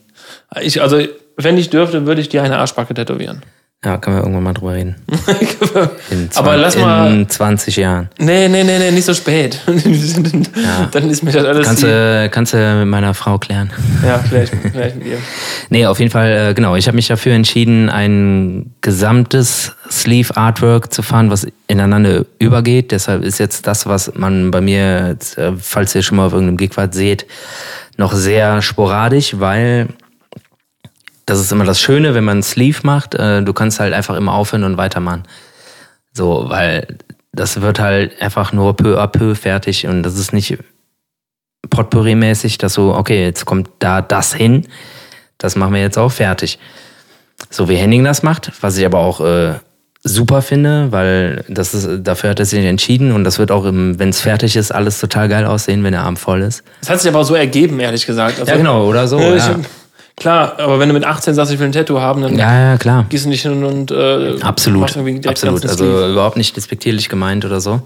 ich, 0.62 0.82
also, 0.82 1.02
wenn 1.36 1.58
ich 1.58 1.70
dürfte, 1.70 2.06
würde 2.06 2.22
ich 2.22 2.30
dir 2.30 2.44
eine 2.44 2.58
Arschbacke 2.58 2.94
tätowieren. 2.94 3.42
Ja, 3.86 3.98
können 4.00 4.16
wir 4.16 4.22
irgendwann 4.24 4.44
mal 4.44 4.54
drüber 4.54 4.74
reden. 4.74 4.96
In 6.10 6.30
Aber 6.34 6.54
20 6.54 6.62
lass 6.62 6.78
mal- 6.78 7.12
In 7.14 7.30
20 7.30 7.76
Jahren. 7.76 8.10
Nee, 8.18 8.48
nee, 8.48 8.64
nee, 8.64 8.80
nee, 8.80 8.90
nicht 8.90 9.06
so 9.06 9.14
spät. 9.14 9.62
Dann 10.92 11.10
ist 11.12 11.22
mir 11.24 11.32
das 11.32 11.46
alles. 11.46 11.68
Kannst 11.68 11.84
du, 11.84 12.30
kannst 12.32 12.54
du 12.54 12.76
mit 12.80 12.88
meiner 12.88 13.14
Frau 13.14 13.38
klären. 13.38 13.70
ja, 14.04 14.18
vielleicht, 14.30 14.52
vielleicht 14.72 14.96
mit 14.96 15.06
ihr. 15.06 15.18
Nee, 15.70 15.86
auf 15.86 16.00
jeden 16.00 16.10
Fall, 16.10 16.50
äh, 16.50 16.54
genau. 16.56 16.76
Ich 16.76 16.88
habe 16.88 16.96
mich 16.96 17.08
dafür 17.08 17.34
entschieden, 17.34 17.92
ein 17.92 18.74
gesamtes 18.82 19.74
Sleeve-Artwork 19.92 20.92
zu 20.92 21.04
fahren, 21.04 21.30
was 21.30 21.46
ineinander 21.68 22.26
übergeht. 22.40 22.92
Deshalb 22.92 23.24
ist 23.24 23.38
jetzt 23.38 23.68
das, 23.68 23.86
was 23.86 24.12
man 24.16 24.50
bei 24.50 24.60
mir, 24.60 25.18
äh, 25.36 25.52
falls 25.62 25.94
ihr 25.94 26.02
schon 26.02 26.18
mal 26.18 26.26
auf 26.26 26.34
irgendeinem 26.34 26.58
Gig 26.58 26.76
wart, 26.78 26.96
seht, 26.96 27.28
noch 27.96 28.14
sehr 28.14 28.64
sporadisch, 28.64 29.36
weil 29.40 29.88
das 31.28 31.40
ist 31.40 31.52
immer 31.52 31.66
das 31.66 31.80
Schöne, 31.80 32.16
wenn 32.16 32.24
man 32.24 32.42
Sleeve 32.42 32.80
macht. 32.84 33.14
Äh, 33.14 33.44
du 33.44 33.54
kannst 33.54 33.80
halt 33.80 33.94
einfach 33.94 34.16
immer 34.16 34.34
aufhören 34.34 34.64
und 34.64 34.78
weitermachen. 34.78 35.24
So, 36.14 36.46
weil 36.48 36.98
das 37.34 37.62
wird 37.62 37.80
halt 37.80 38.20
einfach 38.22 38.54
nur 38.54 38.76
peu 38.76 39.00
à 39.00 39.08
peu 39.08 39.36
fertig 39.36 39.86
und 39.86 40.02
das 40.02 40.18
ist 40.18 40.34
nicht 40.34 40.58
Potpourri-mäßig, 41.70 42.58
dass 42.58 42.74
so, 42.74 42.96
okay, 42.96 43.26
jetzt 43.26 43.46
kommt 43.46 43.70
da 43.80 44.02
das 44.02 44.34
hin, 44.34 44.68
das 45.38 45.56
machen 45.56 45.74
wir 45.74 45.82
jetzt 45.82 45.98
auch 45.98 46.12
fertig. 46.12 46.58
So 47.50 47.68
wie 47.70 47.76
Henning 47.76 48.04
das 48.06 48.24
macht, 48.24 48.52
was 48.62 48.78
ich 48.78 48.86
aber 48.86 49.00
auch 49.00 49.20
äh, 49.20 49.56
super 50.04 50.42
finde, 50.42 50.92
weil 50.92 51.44
das 51.50 51.74
ist, 51.74 52.08
dafür 52.08 52.30
hat 52.32 52.40
er 52.40 52.46
sich 52.46 52.64
entschieden 52.64 53.12
und 53.12 53.26
das 53.26 53.38
wird 53.38 53.52
auch, 53.52 53.66
wenn 53.66 54.10
es 54.10 54.22
fertig 54.22 54.56
ist, 54.56 54.72
alles 54.72 55.00
total 55.00 55.28
geil 55.28 55.46
aussehen, 55.46 55.84
wenn 55.84 55.92
der 55.92 56.04
Arm 56.04 56.16
voll 56.16 56.42
ist. 56.42 56.64
Das 56.80 56.90
hat 56.90 57.02
sich 57.02 57.12
aber 57.12 57.20
auch 57.20 57.26
so 57.26 57.36
ergeben, 57.36 57.80
ehrlich 57.82 58.06
gesagt. 58.06 58.40
Also, 58.40 58.50
Ja, 58.50 58.58
genau, 58.58 58.86
oder 58.86 59.08
so. 59.08 59.20
äh, 59.20 59.38
ja. 59.38 59.60
Klar, 60.20 60.60
aber 60.60 60.80
wenn 60.80 60.90
du 60.90 60.94
mit 60.94 61.06
18 61.06 61.36
sagst, 61.36 61.54
ich 61.54 61.60
will 61.60 61.68
ein 61.68 61.72
Tattoo 61.72 62.00
haben, 62.02 62.24
dann 62.24 62.36
ja, 62.38 62.72
ja, 62.72 62.78
klar. 62.78 63.06
gehst 63.08 63.26
du 63.26 63.30
nicht 63.30 63.44
hin 63.44 63.64
und 63.64 63.92
äh, 63.92 64.40
Absolut, 64.42 64.98
absolut. 65.28 65.64
Also 65.64 65.86
Sleeve. 65.86 66.12
überhaupt 66.12 66.38
nicht 66.38 66.58
despektierlich 66.58 67.08
gemeint 67.08 67.46
oder 67.46 67.62
so. 67.62 67.82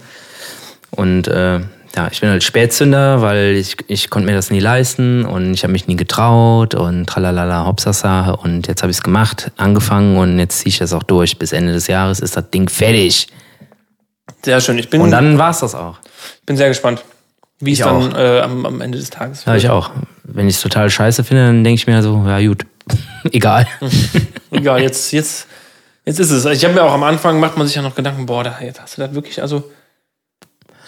Und 0.92 1.28
äh, 1.28 1.60
ja, 1.96 2.08
ich 2.10 2.22
bin 2.22 2.30
halt 2.30 2.42
Spätzünder, 2.42 3.22
weil 3.22 3.58
ich, 3.58 3.76
ich 3.88 4.10
konnte 4.10 4.28
mir 4.30 4.36
das 4.36 4.50
nie 4.50 4.60
leisten 4.62 5.26
und 5.26 5.54
ich 5.54 5.64
habe 5.64 5.74
mich 5.74 5.88
nie 5.88 5.98
getraut 5.98 6.74
und 6.74 7.06
tralalala 7.06 7.66
hopsasa 7.66 8.32
und 8.32 8.66
jetzt 8.68 8.82
habe 8.82 8.92
ich 8.92 8.98
es 8.98 9.04
gemacht, 9.04 9.52
angefangen 9.58 10.16
und 10.18 10.40
jetzt 10.40 10.60
ziehe 10.60 10.70
ich 10.70 10.78
das 10.80 10.94
auch 10.94 11.04
durch. 11.04 11.38
Bis 11.38 11.52
Ende 11.52 11.74
des 11.74 11.88
Jahres 11.88 12.22
ist 12.22 12.38
das 12.38 12.50
Ding 12.50 12.70
fertig. 12.70 13.28
Sehr 14.44 14.62
schön. 14.62 14.78
Ich 14.80 14.90
bin, 14.90 15.02
Und 15.02 15.12
dann 15.12 15.38
war's 15.38 15.60
das 15.60 15.76
auch. 15.76 15.98
bin 16.46 16.56
sehr 16.56 16.70
gespannt, 16.70 17.04
wie 17.62 17.74
es 17.74 17.80
Ich 17.80 17.86
dann 17.86 18.14
äh, 18.16 18.42
am, 18.42 18.66
am 18.66 18.82
Ende 18.82 18.98
des 18.98 19.10
Tages 19.10 19.46
Ja, 19.46 19.56
ich 19.56 19.70
auch. 19.70 19.92
Wenn 20.24 20.48
ich 20.48 20.56
es 20.56 20.62
total 20.62 20.90
scheiße 20.90 21.24
finde, 21.24 21.46
dann 21.48 21.64
denke 21.64 21.80
ich 21.80 21.88
mir 21.88 22.02
so, 22.02 22.24
ja 22.26 22.46
gut, 22.46 22.66
egal. 23.32 23.68
Egal, 24.54 24.82
jetzt, 24.82 25.14
jetzt, 25.14 25.48
jetzt 26.04 26.20
ist 26.20 26.30
es. 26.30 26.44
Ich 26.46 26.66
habe 26.66 26.74
mir 26.74 26.84
auch 26.84 26.92
am 26.92 27.04
Anfang, 27.04 27.40
macht 27.40 27.58
man 27.58 27.66
sich 27.66 27.78
ja 27.78 27.82
noch 27.82 27.96
Gedanken, 27.96 28.26
boah, 28.26 28.44
da, 28.44 28.58
jetzt 28.62 28.82
hast 28.82 28.98
du 28.98 29.02
das 29.02 29.14
wirklich, 29.14 29.42
also 29.42 29.64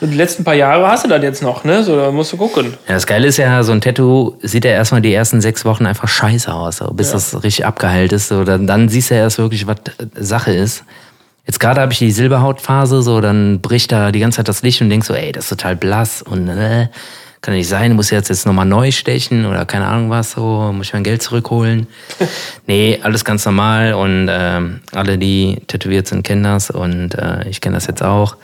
so 0.04 0.08
die 0.08 0.16
letzten 0.16 0.44
paar 0.44 0.56
Jahre 0.56 0.86
hast 0.88 1.06
du 1.06 1.08
das 1.08 1.24
jetzt 1.24 1.42
noch, 1.42 1.64
ne? 1.64 1.82
So, 1.84 1.96
da 1.96 2.12
musst 2.12 2.34
du 2.34 2.38
gucken. 2.38 2.74
Ja, 2.88 2.96
das 2.96 3.08
Geile 3.08 3.28
ist 3.28 3.38
ja, 3.38 3.64
so 3.64 3.72
ein 3.72 3.80
Tattoo 3.80 4.36
sieht 4.42 4.66
ja 4.66 4.72
erstmal 4.72 5.02
die 5.02 5.14
ersten 5.14 5.40
sechs 5.40 5.64
Wochen 5.64 5.86
einfach 5.86 6.10
scheiße 6.10 6.54
aus, 6.54 6.78
so, 6.78 6.88
bis 6.94 7.12
das 7.12 7.42
richtig 7.42 7.66
abgeheilt 7.66 8.12
ist. 8.12 8.28
So, 8.28 8.44
dann, 8.44 8.68
dann 8.68 8.90
siehst 8.90 9.12
du 9.12 9.16
ja 9.16 9.22
erst 9.22 9.38
wirklich, 9.38 9.66
was 9.66 9.78
Sache 10.16 10.52
ist. 10.52 10.84
Jetzt 11.46 11.60
gerade 11.60 11.82
habe 11.82 11.92
ich 11.92 12.00
die 12.00 12.12
Silberhautphase, 12.12 13.02
so 13.02 13.20
dann 13.20 13.60
bricht 13.60 13.92
da 13.92 14.12
die 14.12 14.20
ganze 14.20 14.38
Zeit 14.38 14.48
das 14.48 14.62
Licht 14.62 14.82
und 14.82 14.90
denkst 14.90 15.08
so, 15.08 15.14
ey, 15.14 15.32
das 15.32 15.46
ist 15.46 15.50
total 15.50 15.76
blass 15.76 16.22
und 16.22 16.48
äh, 16.48 16.88
kann 17.42 17.54
nicht 17.54 17.68
sein, 17.68 17.94
muss 17.94 18.10
jetzt 18.10 18.30
jetzt 18.30 18.46
nochmal 18.46 18.66
neu 18.66 18.92
stechen 18.92 19.46
oder 19.46 19.66
keine 19.66 19.88
Ahnung 19.88 20.10
was, 20.10 20.32
so, 20.32 20.72
muss 20.74 20.88
ich 20.88 20.94
mein 20.94 21.04
Geld 21.04 21.22
zurückholen. 21.22 21.88
nee, 22.68 23.00
alles 23.04 23.26
ganz 23.26 23.46
normal 23.46 23.94
und 23.94 24.30
ähm, 24.32 24.80
alle, 24.94 25.18
die 25.18 25.62
tätowiert 25.68 26.08
sind, 26.08 26.24
kennen 26.24 26.44
das 26.44 26.72
und 26.72 27.16
äh, 27.16 27.48
ich 27.50 27.60
kenne 27.60 27.76
das 27.76 27.88
jetzt 27.88 28.02
auch. 28.02 28.38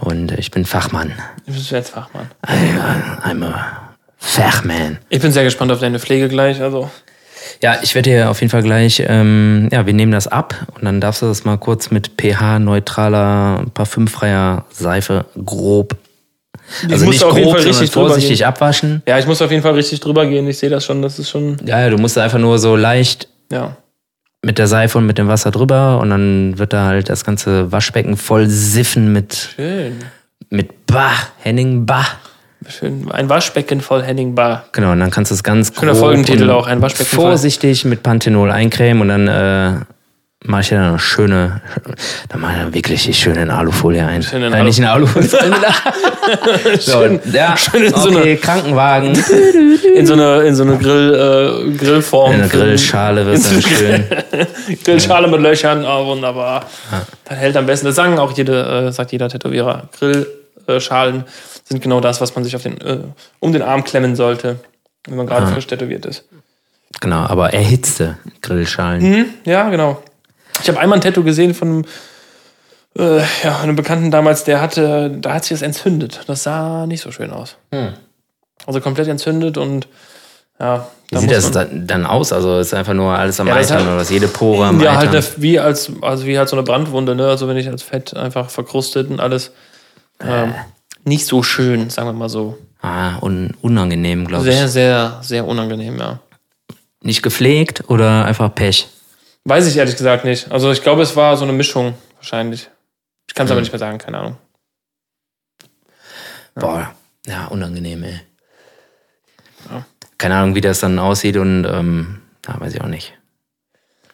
Und 0.00 0.32
äh, 0.32 0.40
ich 0.40 0.50
bin 0.50 0.64
Fachmann. 0.64 1.12
Du 1.46 1.52
bist 1.52 1.70
jetzt 1.70 1.90
Fachmann. 1.90 2.28
I'm 2.44 2.80
a, 2.80 3.30
I'm 3.30 3.44
a 3.44 3.94
Fachman. 4.18 4.98
Ich 5.08 5.20
bin 5.20 5.30
sehr 5.30 5.44
gespannt 5.44 5.70
auf 5.70 5.78
deine 5.78 6.00
Pflege 6.00 6.28
gleich. 6.28 6.60
Also, 6.60 6.90
Ja, 7.62 7.78
ich 7.82 7.94
werde 7.94 8.10
dir 8.10 8.30
auf 8.30 8.40
jeden 8.40 8.50
Fall 8.50 8.62
gleich, 8.62 9.02
ähm, 9.06 9.68
ja, 9.72 9.86
wir 9.86 9.92
nehmen 9.92 10.12
das 10.12 10.28
ab 10.28 10.54
und 10.74 10.84
dann 10.84 11.00
darfst 11.00 11.22
du 11.22 11.26
das 11.26 11.44
mal 11.44 11.56
kurz 11.58 11.90
mit 11.90 12.12
pH-neutraler, 12.18 13.64
parfümfreier 13.74 14.64
Seife 14.70 15.24
grob, 15.44 15.96
also 16.90 17.04
muss 17.04 17.14
nicht 17.14 17.22
grob, 17.22 17.60
sondern 17.60 17.86
vorsichtig 17.88 18.38
gehen. 18.38 18.46
abwaschen. 18.46 19.02
ja, 19.06 19.18
ich 19.18 19.26
muss 19.26 19.40
auf 19.40 19.50
jeden 19.50 19.62
Fall 19.62 19.74
richtig 19.74 20.00
drüber 20.00 20.26
gehen. 20.26 20.46
Ich 20.48 20.58
sehe 20.58 20.70
das 20.70 20.84
schon, 20.84 21.02
das 21.02 21.18
ist 21.18 21.30
schon, 21.30 21.56
Ja, 21.64 21.80
ja, 21.80 21.90
du 21.90 21.96
musst 21.96 22.18
einfach 22.18 22.38
nur 22.38 22.58
so 22.58 22.76
leicht 22.76 23.28
ja. 23.52 23.76
mit 24.42 24.58
der 24.58 24.66
Seife 24.66 24.98
und 24.98 25.06
mit 25.06 25.18
dem 25.18 25.28
Wasser 25.28 25.50
drüber 25.50 26.00
und 26.00 26.10
dann 26.10 26.58
wird 26.58 26.72
da 26.72 26.86
halt 26.86 27.08
das 27.08 27.24
ganze 27.24 27.70
Waschbecken 27.72 28.16
voll 28.16 28.48
siffen 28.48 29.12
mit, 29.12 29.50
Schön. 29.54 29.96
mit 30.50 30.86
Bach, 30.86 31.28
Henning 31.38 31.86
Bach. 31.86 32.16
Schön, 32.68 33.10
ein 33.10 33.28
Waschbecken 33.28 33.80
voll 33.80 34.02
Henning 34.02 34.34
Bar. 34.34 34.64
Genau, 34.72 34.92
und 34.92 35.00
dann 35.00 35.10
kannst 35.10 35.30
du 35.30 35.34
es 35.34 35.42
ganz 35.42 35.72
Schöner 35.74 35.92
grob 35.92 36.00
Folgentitel 36.00 36.50
auch, 36.50 36.66
ein 36.66 36.82
Waschbecken 36.82 37.16
voll. 37.16 37.26
Vorsichtig 37.26 37.84
mit 37.84 38.02
Panthenol 38.02 38.50
eincremen 38.50 39.02
und 39.02 39.08
dann 39.08 39.28
äh, 39.28 39.80
mache 40.44 40.60
ich 40.62 40.70
ja 40.70 40.88
eine 40.88 40.98
schöne, 40.98 41.60
dann 42.28 42.40
mache 42.40 42.52
ich 42.52 42.58
dann 42.58 42.74
wirklich 42.74 43.04
die 43.04 43.14
schöne 43.14 43.42
in 43.42 43.50
Alufolie 43.50 44.04
ein. 44.04 44.22
Schön 44.22 44.42
in 44.42 44.52
Nein, 44.52 44.64
nicht 44.64 44.78
in 44.78 44.84
Alufolie. 44.84 45.28
so, 46.80 47.04
ja, 47.32 47.56
schön 47.56 47.84
in 47.84 47.94
so 47.94 48.10
okay, 48.10 48.36
Krankenwagen. 48.36 49.16
In 49.94 50.06
so 50.06 50.14
eine, 50.14 50.42
in 50.42 50.54
so 50.54 50.64
eine 50.64 50.76
Grill, 50.76 51.68
äh, 51.68 51.76
Grillform. 51.76 52.32
In 52.32 52.40
einer 52.40 52.48
Grillschale 52.48 53.26
wird 53.26 53.44
dann 53.44 53.62
schön. 53.62 54.04
Grillschale 54.84 55.28
mit 55.28 55.40
Löchern, 55.40 55.84
oh, 55.84 56.06
wunderbar. 56.06 56.66
Das 57.24 57.38
hält 57.38 57.56
am 57.56 57.66
besten. 57.66 57.86
Das 57.86 57.96
sagen 57.96 58.18
auch 58.18 58.32
jede, 58.36 58.88
äh, 58.88 58.92
sagt 58.92 59.12
jeder 59.12 59.28
Tätowierer. 59.28 59.88
Grillschalen 60.66 61.24
sind 61.68 61.82
genau 61.82 62.00
das, 62.00 62.20
was 62.20 62.34
man 62.34 62.44
sich 62.44 62.54
auf 62.56 62.62
den, 62.62 62.80
äh, 62.80 63.00
um 63.40 63.52
den 63.52 63.62
Arm 63.62 63.84
klemmen 63.84 64.14
sollte, 64.16 64.60
wenn 65.06 65.16
man 65.16 65.26
gerade 65.26 65.46
frisch 65.48 65.66
tätowiert 65.66 66.06
ist. 66.06 66.24
Genau, 67.00 67.26
aber 67.26 67.52
erhitzte 67.52 68.16
Grillschalen. 68.42 69.00
Hm, 69.02 69.26
ja, 69.44 69.68
genau. 69.70 70.02
Ich 70.62 70.68
habe 70.68 70.78
einmal 70.80 70.98
ein 70.98 71.02
Tattoo 71.02 71.22
gesehen 71.24 71.54
von 71.54 71.68
einem, 71.68 71.84
äh, 73.18 73.22
ja, 73.42 73.58
einem 73.60 73.76
Bekannten 73.76 74.10
damals, 74.10 74.44
der 74.44 74.60
hatte, 74.60 75.10
da 75.20 75.34
hat 75.34 75.44
sich 75.44 75.50
das 75.58 75.62
entzündet. 75.62 76.20
Das 76.26 76.44
sah 76.44 76.86
nicht 76.86 77.02
so 77.02 77.10
schön 77.10 77.30
aus. 77.30 77.56
Also 78.64 78.80
komplett 78.80 79.08
entzündet 79.08 79.58
und 79.58 79.86
ja, 80.58 80.88
Wie 81.10 81.18
sieht 81.18 81.30
das 81.32 81.50
dann, 81.50 82.06
aus? 82.06 82.32
Also 82.32 82.58
ist 82.58 82.72
einfach 82.72 82.94
nur 82.94 83.12
alles 83.14 83.38
am 83.40 83.48
Ja, 83.48 83.56
Eitern 83.56 83.78
hat- 83.80 83.86
oder 83.86 83.96
was? 83.98 84.08
Jede 84.08 84.26
Pore 84.28 84.64
am 84.66 84.80
Ja, 84.80 84.96
halt 84.96 85.10
Eitern? 85.10 85.22
eine, 85.34 85.42
wie 85.42 85.58
als, 85.60 85.90
also 86.00 86.24
wie 86.24 86.38
halt 86.38 86.48
so 86.48 86.56
eine 86.56 86.62
Brandwunde, 86.62 87.14
ne? 87.14 87.28
Also 87.28 87.46
wenn 87.46 87.58
ich 87.58 87.68
als 87.68 87.82
Fett 87.82 88.16
einfach 88.16 88.48
verkrustet 88.48 89.10
und 89.10 89.20
alles. 89.20 89.52
Ähm, 90.20 90.54
nicht 91.06 91.26
so 91.26 91.42
schön, 91.42 91.88
sagen 91.88 92.08
wir 92.08 92.12
mal 92.12 92.28
so. 92.28 92.58
ah, 92.82 93.18
un 93.20 93.54
unangenehm, 93.62 94.26
glaube 94.26 94.48
ich. 94.48 94.54
Sehr, 94.54 94.68
sehr, 94.68 95.18
sehr 95.22 95.46
unangenehm, 95.46 95.98
ja. 95.98 96.20
Nicht 97.00 97.22
gepflegt 97.22 97.84
oder 97.88 98.24
einfach 98.24 98.54
Pech? 98.54 98.88
Weiß 99.44 99.66
ich 99.68 99.76
ehrlich 99.76 99.96
gesagt 99.96 100.24
nicht. 100.24 100.50
Also 100.50 100.72
ich 100.72 100.82
glaube, 100.82 101.02
es 101.02 101.14
war 101.14 101.36
so 101.36 101.44
eine 101.44 101.52
Mischung, 101.52 101.94
wahrscheinlich. 102.16 102.68
Ich 103.28 103.34
kann 103.34 103.46
es 103.46 103.52
aber 103.52 103.60
nicht 103.60 103.72
mehr 103.72 103.78
sagen, 103.78 103.98
keine 103.98 104.18
Ahnung. 104.18 104.36
Boah, 106.54 106.92
ja, 107.26 107.46
unangenehm, 107.46 108.02
ey. 108.02 108.20
Ja. 109.70 109.84
Keine 110.18 110.36
Ahnung, 110.36 110.54
wie 110.54 110.60
das 110.60 110.80
dann 110.80 110.98
aussieht 110.98 111.36
und 111.36 111.64
ähm, 111.64 112.22
ja, 112.48 112.58
weiß 112.58 112.74
ich 112.74 112.80
auch 112.80 112.88
nicht. 112.88 113.12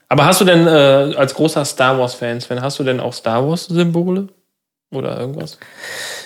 Aber 0.08 0.26
hast 0.26 0.42
du 0.42 0.44
denn 0.44 0.66
äh, 0.66 1.14
als 1.16 1.34
großer 1.34 1.64
Star 1.64 1.98
Wars-Fan, 1.98 2.40
Sven, 2.40 2.60
hast 2.60 2.78
du 2.78 2.84
denn 2.84 3.00
auch 3.00 3.14
Star 3.14 3.48
Wars-Symbole? 3.48 4.28
Oder 4.90 5.18
irgendwas? 5.18 5.58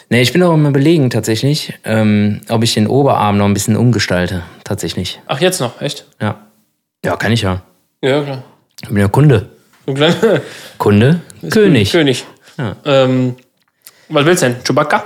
Nee, 0.08 0.22
ich 0.22 0.32
bin 0.32 0.42
auch 0.42 0.54
immer 0.54 0.70
belegen 0.70 1.10
tatsächlich, 1.10 1.74
ähm, 1.84 2.40
ob 2.48 2.62
ich 2.62 2.74
den 2.74 2.86
Oberarm 2.86 3.38
noch 3.38 3.46
ein 3.46 3.54
bisschen 3.54 3.76
umgestalte. 3.76 4.42
Tatsächlich. 4.62 5.20
Ach, 5.26 5.40
jetzt 5.40 5.60
noch, 5.60 5.80
echt? 5.80 6.06
Ja. 6.20 6.36
Ja, 7.04 7.16
kann 7.16 7.32
ich 7.32 7.42
ja. 7.42 7.62
Ja, 8.02 8.22
klar. 8.22 8.42
Ich 8.82 8.88
bin 8.88 8.98
ja 8.98 9.08
Kunde. 9.08 9.48
Kunde, 10.78 11.20
König. 11.50 11.90
König. 11.92 12.24
Ja. 12.58 12.76
Ähm, 12.84 13.36
was 14.08 14.24
willst 14.24 14.42
du 14.42 14.46
denn? 14.48 14.62
Chewbacca? 14.64 15.04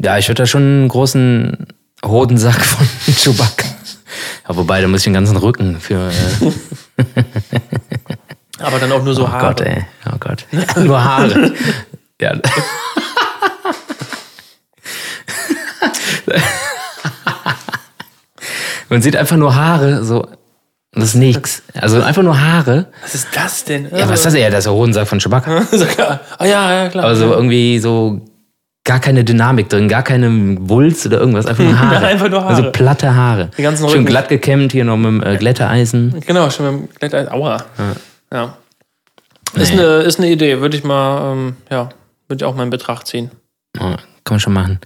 Ja, 0.00 0.18
ich 0.18 0.28
würde 0.28 0.42
da 0.42 0.46
schon 0.46 0.62
einen 0.62 0.88
großen 0.88 1.66
Hodensack 2.04 2.64
von 2.64 2.86
Chewbacca. 3.14 3.66
Ja, 4.48 4.56
wobei, 4.56 4.80
da 4.80 4.88
muss 4.88 5.00
ich 5.00 5.04
den 5.04 5.14
ganzen 5.14 5.36
Rücken 5.36 5.80
für. 5.80 6.10
Äh, 6.10 7.02
Aber 8.58 8.78
dann 8.78 8.92
auch 8.92 9.02
nur 9.02 9.14
so 9.14 9.24
oh 9.24 9.28
Haare. 9.28 9.46
Gott, 9.48 9.60
ey. 9.60 9.84
Oh 10.06 10.16
Gott. 10.18 10.46
Nur 10.76 11.04
Haare. 11.04 11.52
ja. 12.20 12.34
Man 18.88 19.02
sieht 19.02 19.16
einfach 19.16 19.36
nur 19.36 19.54
Haare, 19.54 20.04
so. 20.04 20.26
Das 20.92 21.04
ist 21.10 21.14
nix. 21.16 21.62
Also 21.74 22.00
einfach 22.02 22.22
nur 22.22 22.40
Haare. 22.40 22.86
Was 23.02 23.14
ist 23.14 23.28
das 23.34 23.64
denn? 23.64 23.88
Ja, 23.94 24.08
was 24.08 24.20
ist 24.20 24.26
das? 24.26 24.34
Ja, 24.34 24.48
das 24.48 24.60
ist 24.60 24.64
der 24.64 24.72
Hodensack 24.72 25.06
von 25.06 25.18
Chewbacca. 25.18 25.62
Ah 26.38 26.46
ja, 26.46 26.72
ja, 26.84 26.88
klar. 26.88 27.04
Also 27.04 27.32
irgendwie 27.34 27.78
so 27.80 28.22
gar 28.84 29.00
keine 29.00 29.24
Dynamik 29.24 29.68
drin, 29.68 29.88
gar 29.88 30.02
keine 30.02 30.56
Wulst 30.60 31.04
oder 31.06 31.18
irgendwas, 31.18 31.44
einfach 31.46 31.64
nur 31.64 31.78
Haare. 31.78 32.06
Einfach 32.06 32.30
nur 32.30 32.40
Haare. 32.40 32.54
Also 32.54 32.70
platte 32.70 33.14
Haare. 33.14 33.50
Die 33.58 33.62
ganzen 33.62 33.82
Schön 33.88 33.98
Rücken. 34.00 34.06
glatt 34.06 34.28
gekämmt, 34.28 34.72
hier 34.72 34.84
noch 34.84 34.96
mit 34.96 35.06
dem 35.06 35.22
äh, 35.22 35.36
Glätteisen. 35.36 36.22
Genau, 36.26 36.48
schon 36.50 36.80
mit 36.80 36.90
dem 36.90 36.94
Glätteis. 36.98 37.28
Aua. 37.30 37.64
Ja. 38.32 38.56
Ist, 39.54 39.72
eine, 39.72 39.82
ist 39.82 40.18
eine 40.18 40.30
Idee, 40.30 40.60
würde 40.60 40.76
ich 40.76 40.84
mal, 40.84 41.32
ähm, 41.32 41.56
ja, 41.70 41.88
würde 42.28 42.42
ich 42.42 42.44
auch 42.44 42.54
mal 42.54 42.62
in 42.62 42.70
Betracht 42.70 43.06
ziehen. 43.06 43.30
Ja, 43.76 43.96
kann 44.24 44.34
man 44.36 44.40
schon 44.40 44.52
machen. 44.52 44.80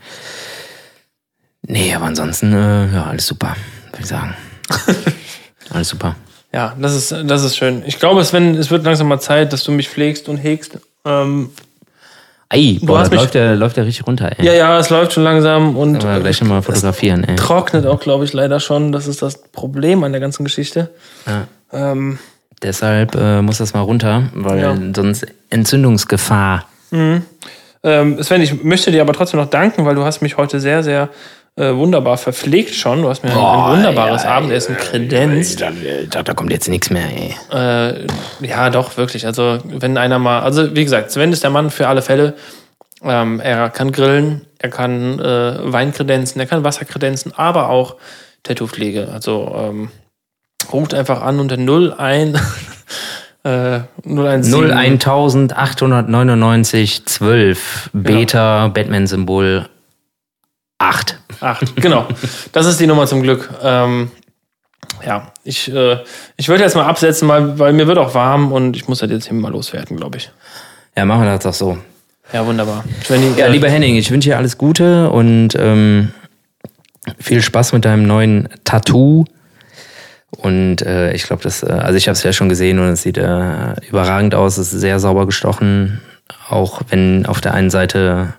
Nee, 1.63 1.95
aber 1.95 2.07
ansonsten, 2.07 2.53
äh, 2.53 2.93
ja, 2.93 3.05
alles 3.05 3.27
super, 3.27 3.55
würde 3.91 4.01
ich 4.01 4.07
sagen. 4.07 4.35
alles 5.71 5.89
super. 5.89 6.17
Ja, 6.53 6.75
das 6.79 6.95
ist, 6.95 7.15
das 7.27 7.45
ist 7.45 7.57
schön. 7.57 7.83
Ich 7.87 7.99
glaube, 7.99 8.25
Sven, 8.25 8.57
es 8.57 8.71
wird 8.71 8.85
langsam 8.85 9.09
mal 9.09 9.21
Zeit, 9.21 9.53
dass 9.53 9.63
du 9.63 9.71
mich 9.73 9.89
pflegst 9.89 10.29
und 10.29 10.37
hegst. 10.39 10.79
Ähm, 11.05 11.51
Ey, 12.53 12.81
boah, 12.83 12.99
das 13.05 13.13
läuft 13.13 13.35
der, 13.35 13.55
läuft 13.55 13.77
der 13.77 13.87
richtig 13.87 14.05
runter, 14.09 14.33
ey. 14.37 14.45
ja, 14.45 14.53
ja, 14.53 14.77
es 14.81 14.91
läuft 14.91 15.13
schon 15.13 15.23
langsam 15.23 15.77
und 15.77 16.05
Aber 16.05 16.19
gleich 16.19 16.41
nochmal 16.41 16.63
fotografieren, 16.63 17.23
ey. 17.23 17.37
trocknet 17.37 17.87
auch, 17.87 18.01
glaube 18.01 18.25
ich, 18.25 18.33
leider 18.33 18.59
schon. 18.59 18.91
Das 18.91 19.07
ist 19.07 19.23
das 19.23 19.41
Problem 19.53 20.03
an 20.03 20.11
der 20.11 20.21
ganzen 20.21 20.43
Geschichte. 20.43 20.91
Ja. 21.27 21.47
Ähm, 21.73 22.19
Deshalb 22.63 23.15
äh, 23.15 23.41
muss 23.41 23.59
das 23.59 23.73
mal 23.73 23.81
runter, 23.83 24.25
weil 24.35 24.61
Ja. 24.61 24.77
sonst 24.97 25.27
Entzündungsgefahr. 25.51 26.67
ähm, 26.91 27.23
Sven, 28.23 28.41
ich 28.43 28.65
möchte 28.65 28.91
dir 28.91 29.03
aber 29.03 29.13
trotzdem 29.13 29.39
noch 29.39 29.49
danken, 29.49 29.85
weil 29.85 29.95
du 29.95 30.05
hast 30.05 30.21
mich 30.21 30.37
heute 30.37 30.59
sehr, 30.59 30.83
sehr 30.83 31.09
äh, 31.61 31.77
wunderbar 31.77 32.17
verpflegt 32.17 32.75
schon. 32.75 33.03
Du 33.03 33.11
hast 33.11 33.23
mir 33.23 33.31
ein, 33.31 33.37
ein 33.37 33.77
wunderbares 33.77 34.25
Abendessen 34.25 34.77
kredenzt. 34.77 35.61
Da, 35.61 35.71
da, 36.09 36.23
da 36.23 36.35
kommt 36.35 36.51
jetzt 36.51 36.69
nichts 36.69 36.89
mehr, 36.89 37.05
ey. 37.05 37.37
Äh, 37.53 38.07
ja, 38.41 38.71
doch, 38.71 38.97
wirklich. 38.97 39.27
Also, 39.27 39.59
wenn 39.65 39.99
einer 39.99 40.19
mal, 40.19 40.41
also 40.41 40.75
wie 40.75 40.85
gesagt, 40.85 41.11
Sven 41.11 41.33
ist 41.33 41.43
der 41.43 41.51
Mann 41.51 41.71
für 41.71 41.89
alle 41.89 42.01
Fälle. 42.01 42.35
Ähm, 43.03 43.41
er 43.41 43.71
kann 43.71 43.93
grillen, 43.93 44.47
er 44.59 44.71
kann 44.71 45.19
äh, 45.19 45.73
Wein 45.73 45.93
kredenzen, 45.93 46.41
er 46.41 46.47
kann 46.47 46.65
Wasser 46.65 46.85
kredenzen, 46.85 47.33
aber 47.35 47.69
auch 47.69 47.97
Tattoo-Pflege. 48.43 49.09
Also 49.13 49.55
ähm, 49.57 49.91
ruft 50.73 50.95
einfach 50.95 51.23
an 51.23 51.41
unter 51.41 51.59
01 51.59 52.39
äh, 53.45 53.81
017 54.05 55.01
01899 55.01 57.07
12 57.07 57.91
Beta 57.93 58.69
Batman-Symbol 58.69 59.69
8. 60.79 61.20
Acht, 61.41 61.77
genau. 61.77 62.07
Das 62.53 62.67
ist 62.67 62.81
die 62.81 62.87
Nummer 62.87 63.07
zum 63.07 63.23
Glück. 63.23 63.51
Ähm, 63.63 64.11
ja, 65.05 65.33
ich, 65.45 65.73
äh, 65.73 65.99
ich 66.37 66.49
würde 66.49 66.63
jetzt 66.63 66.77
mal 66.77 66.85
absetzen, 66.85 67.27
mal, 67.27 67.59
weil 67.59 67.73
mir 67.73 67.87
wird 67.87 67.99
auch 67.99 68.15
warm 68.15 68.53
und 68.53 68.77
ich 68.77 68.89
muss 68.89 68.99
das 68.99 69.11
jetzt 69.11 69.29
hier 69.29 69.35
mal 69.35 69.51
loswerden, 69.51 69.97
glaube 69.97 70.19
ich. 70.19 70.31
Ja, 70.97 71.05
machen 71.05 71.23
wir 71.23 71.31
das 71.31 71.45
doch 71.45 71.55
so. 71.55 71.79
Ja, 72.33 72.47
wunderbar. 72.47 72.85
Svenny, 73.05 73.33
Ja, 73.37 73.47
äh, 73.47 73.51
lieber 73.51 73.69
Henning, 73.69 73.97
ich 73.97 74.11
wünsche 74.11 74.31
dir 74.31 74.37
alles 74.37 74.59
Gute 74.59 75.11
und 75.11 75.55
ähm, 75.59 76.13
viel 77.19 77.43
Spaß 77.43 77.73
mit 77.73 77.85
deinem 77.85 78.07
neuen 78.07 78.49
Tattoo. 78.65 79.25
Und 80.37 80.83
äh, 80.83 81.13
ich 81.13 81.25
glaube, 81.25 81.43
das, 81.43 81.63
äh, 81.63 81.67
also 81.67 81.97
ich 81.97 82.07
habe 82.07 82.15
es 82.15 82.23
ja 82.23 82.33
schon 82.33 82.49
gesehen 82.49 82.79
und 82.79 82.89
es 82.89 83.03
sieht 83.03 83.19
äh, 83.19 83.75
überragend 83.89 84.35
aus. 84.35 84.59
Es 84.59 84.73
ist 84.73 84.81
sehr 84.81 85.01
sauber 85.01 85.27
gestochen, 85.27 86.01
auch 86.49 86.83
wenn 86.89 87.27
auf 87.27 87.41
der 87.41 87.55
einen 87.55 87.71
Seite 87.71 88.35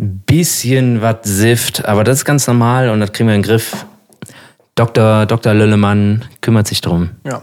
bisschen 0.00 1.02
was 1.02 1.16
sifft, 1.24 1.84
aber 1.84 2.04
das 2.04 2.18
ist 2.18 2.24
ganz 2.24 2.46
normal 2.46 2.88
und 2.88 3.00
das 3.00 3.12
kriegen 3.12 3.28
wir 3.28 3.34
in 3.34 3.42
den 3.42 3.48
Griff. 3.48 3.84
Dr. 4.74 5.26
Dr. 5.26 5.52
Löllemann 5.52 6.24
kümmert 6.40 6.66
sich 6.66 6.80
drum. 6.80 7.10
Ja. 7.26 7.42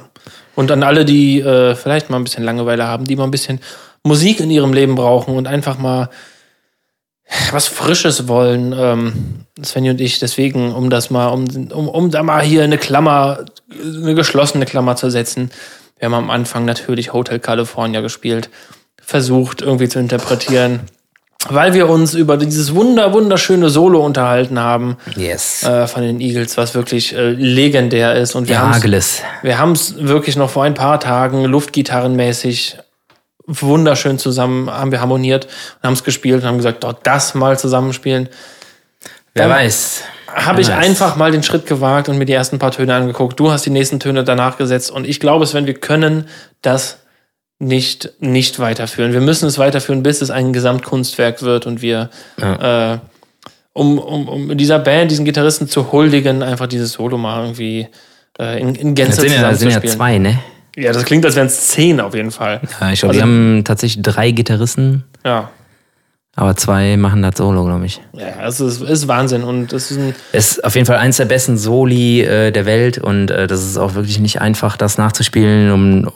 Und 0.56 0.72
an 0.72 0.82
alle, 0.82 1.06
die 1.06 1.40
äh, 1.40 1.76
vielleicht 1.76 2.10
mal 2.10 2.18
ein 2.18 2.24
bisschen 2.24 2.44
Langeweile 2.44 2.88
haben, 2.88 3.06
die 3.06 3.16
mal 3.16 3.26
ein 3.26 3.32
bisschen 3.32 3.60
Musik 4.04 4.40
in 4.40 4.50
ihrem 4.50 4.74
Leben 4.74 4.96
brauchen 4.96 5.36
und 5.36 5.48
einfach 5.48 5.78
mal 5.78 6.10
was 7.52 7.68
Frisches 7.68 8.28
wollen, 8.28 8.74
ähm, 8.76 9.46
Svenny 9.64 9.90
und 9.90 10.02
ich, 10.02 10.18
deswegen, 10.18 10.74
um 10.74 10.90
das 10.90 11.10
mal, 11.10 11.28
um, 11.28 11.46
um, 11.72 11.90
um 11.90 12.10
da 12.10 12.24
mal 12.24 12.42
hier 12.42 12.64
eine 12.64 12.78
Klammer, 12.78 13.46
eine 13.70 14.16
geschlossene 14.16 14.66
Klammer 14.66 14.96
zu 14.96 15.12
setzen. 15.12 15.52
Wir 16.00 16.08
haben 16.08 16.14
am 16.14 16.30
Anfang 16.30 16.66
natürlich 16.66 17.14
Hotel 17.14 17.40
California 17.40 18.02
gespielt, 18.02 18.50
versucht 19.02 19.62
irgendwie 19.62 19.90
zu 19.90 20.00
interpretieren, 20.00 20.82
weil 21.50 21.74
wir 21.74 21.88
uns 21.90 22.14
über 22.14 22.36
dieses 22.38 22.74
wunder, 22.76 23.14
wunderschöne 23.14 23.70
Solo 23.70 24.04
unterhalten 24.06 24.60
haben 24.60 24.98
Yes. 25.16 25.64
äh, 25.64 25.88
von 25.88 26.02
den 26.02 26.20
Eagles, 26.20 26.58
was 26.58 26.74
wirklich 26.76 27.16
äh, 27.16 27.32
legendär 27.32 28.16
ist. 28.16 28.36
Und 28.36 28.48
wir 28.50 28.56
wir 28.60 29.58
haben 29.60 29.72
es 29.74 29.96
wirklich 29.98 30.36
noch 30.36 30.50
vor 30.50 30.64
ein 30.64 30.74
paar 30.74 31.00
Tagen 31.00 31.46
luftgitarrenmäßig 31.46 32.78
wunderschön 33.46 34.20
zusammen, 34.20 34.70
haben 34.70 34.92
wir 34.92 35.00
harmoniert 35.00 35.46
und 35.82 35.88
haben 35.88 35.94
es 35.94 36.04
gespielt 36.04 36.42
und 36.42 36.48
haben 36.48 36.58
gesagt, 36.58 36.84
doch 36.84 36.94
das 36.94 37.34
mal 37.34 37.58
zusammenspielen. 37.58 38.28
Wer 39.34 39.48
Dann- 39.48 39.58
weiß. 39.58 40.02
Habe 40.36 40.60
ich 40.62 40.68
weiß. 40.68 40.76
einfach 40.78 41.16
mal 41.16 41.32
den 41.32 41.42
Schritt 41.42 41.66
gewagt 41.66 42.10
und 42.10 42.18
mir 42.18 42.26
die 42.26 42.34
ersten 42.34 42.60
paar 42.60 42.72
Töne 42.72 42.94
angeguckt. 42.94 43.40
Du 43.40 43.50
hast 43.50 43.66
die 43.66 43.70
nächsten 43.70 44.00
Töne 44.00 44.24
danach 44.26 44.58
gesetzt 44.58 44.92
und 44.92 45.08
ich 45.08 45.20
glaube, 45.22 45.48
Sven, 45.48 45.66
wir 45.66 45.74
können 45.76 46.28
das 46.62 46.98
nicht, 47.60 48.12
nicht 48.20 48.60
weiterführen. 48.60 49.14
Wir 49.14 49.22
müssen 49.22 49.48
es 49.48 49.58
weiterführen, 49.58 50.04
bis 50.04 50.22
es 50.22 50.30
ein 50.30 50.54
Gesamtkunstwerk 50.54 51.42
wird 51.42 51.66
und 51.66 51.82
wir, 51.82 52.10
Ja. 52.40 52.94
äh, 52.94 52.98
um, 53.74 54.00
um, 54.00 54.28
um 54.28 54.58
dieser 54.58 54.80
Band, 54.80 55.12
diesen 55.12 55.26
Gitarristen 55.26 55.68
zu 55.68 55.92
huldigen, 55.92 56.42
einfach 56.44 56.68
dieses 56.68 56.92
Solo 56.94 57.18
mal 57.18 57.44
irgendwie 57.44 57.88
äh, 58.40 58.60
in, 58.62 58.76
in 58.76 58.96
Das 58.96 59.06
Gänze 59.08 59.22
sind 59.22 59.34
ja, 59.34 59.50
das 59.50 59.60
sind 59.60 59.72
ja 59.72 59.82
zwei, 59.82 60.18
ne? 60.20 60.40
Ja, 60.76 60.92
das 60.94 61.06
klingt, 61.06 61.26
als 61.26 61.36
wären 61.36 61.48
es 61.48 61.70
zehn 61.70 62.00
auf 62.00 62.14
jeden 62.14 62.30
Fall. 62.32 62.62
Ja, 62.80 62.92
ich 62.92 63.00
glaube, 63.00 63.12
Also- 63.14 63.20
die 63.20 63.22
haben 63.22 63.64
tatsächlich 63.66 64.04
drei 64.04 64.30
Gitarristen, 64.32 65.04
Ja, 65.26 65.50
aber 66.40 66.56
zwei 66.56 66.96
machen 66.98 67.24
das 67.24 67.36
Solo, 67.36 67.66
glaube 67.66 67.88
ich. 67.88 68.00
ja 68.14 68.48
es 68.48 68.60
ist, 68.60 68.82
ist 68.82 69.08
Wahnsinn 69.08 69.44
und 69.44 69.74
es 69.74 69.90
ist 69.90 69.98
ein, 69.98 70.14
Es 70.32 70.52
ist 70.52 70.64
auf 70.64 70.76
jeden 70.76 70.86
Fall 70.86 70.98
eins 70.98 71.18
der 71.18 71.26
besten 71.26 71.58
Soli 71.58 72.22
äh, 72.22 72.52
der 72.52 72.66
Welt 72.68 73.00
und 73.00 73.32
äh, 73.32 73.48
das 73.48 73.64
ist 73.66 73.76
auch 73.78 73.96
wirklich 73.96 74.20
nicht 74.20 74.40
einfach, 74.40 74.78
das 74.78 75.00
nachzuspielen, 75.00 75.72
um, 75.72 76.08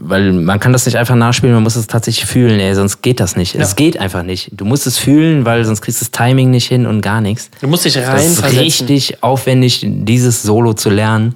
weil 0.00 0.32
man 0.32 0.58
kann 0.60 0.72
das 0.72 0.86
nicht 0.86 0.96
einfach 0.96 1.14
nachspielen, 1.14 1.54
man 1.54 1.62
muss 1.62 1.76
es 1.76 1.86
tatsächlich 1.86 2.24
fühlen, 2.24 2.58
ey, 2.58 2.74
sonst 2.74 3.02
geht 3.02 3.20
das 3.20 3.36
nicht. 3.36 3.54
Es 3.54 3.76
geht 3.76 4.00
einfach 4.00 4.22
nicht. 4.22 4.50
Du 4.52 4.64
musst 4.64 4.86
es 4.86 4.96
fühlen, 4.98 5.44
weil 5.44 5.64
sonst 5.66 5.82
kriegst 5.82 6.00
du 6.00 6.06
das 6.06 6.10
Timing 6.10 6.50
nicht 6.50 6.66
hin 6.66 6.86
und 6.86 7.02
gar 7.02 7.20
nichts. 7.20 7.50
du 7.60 7.68
musst 7.68 7.84
dich 7.84 7.94
Das 7.94 8.02
ist 8.02 8.08
reinversetzen. 8.42 8.58
richtig 8.58 9.22
aufwendig, 9.22 9.84
dieses 9.86 10.42
Solo 10.42 10.72
zu 10.72 10.88
lernen. 10.88 11.34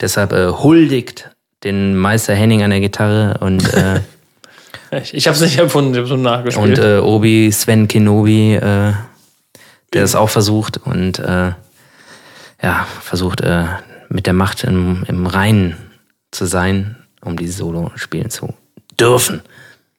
Deshalb 0.00 0.32
äh, 0.32 0.48
huldigt 0.52 1.30
den 1.64 1.96
Meister 1.96 2.34
Henning 2.34 2.62
an 2.62 2.70
der 2.70 2.80
Gitarre 2.80 3.38
und, 3.40 3.74
äh, 3.74 4.00
Ich, 5.02 5.14
ich 5.14 5.26
habe 5.26 5.34
es 5.34 5.40
nicht 5.42 5.58
erfunden, 5.58 5.92
ich 5.92 5.98
habe 5.98 6.08
so 6.08 6.16
nachgespielt. 6.16 6.78
und 6.78 6.84
äh, 6.84 6.98
Obi 6.98 7.50
Sven 7.52 7.88
Kenobi, 7.88 8.54
äh, 8.54 8.92
der 9.92 10.04
es 10.04 10.14
auch 10.14 10.28
versucht 10.28 10.78
und 10.78 11.18
äh, 11.18 11.52
ja, 12.62 12.86
versucht 13.02 13.40
äh, 13.40 13.64
mit 14.08 14.26
der 14.26 14.32
Macht 14.32 14.64
im, 14.64 15.04
im 15.08 15.26
Reinen 15.26 15.76
zu 16.30 16.46
sein, 16.46 16.96
um 17.24 17.36
dieses 17.36 17.58
Solo 17.58 17.90
spielen 17.96 18.30
zu 18.30 18.54
dürfen. 18.98 19.42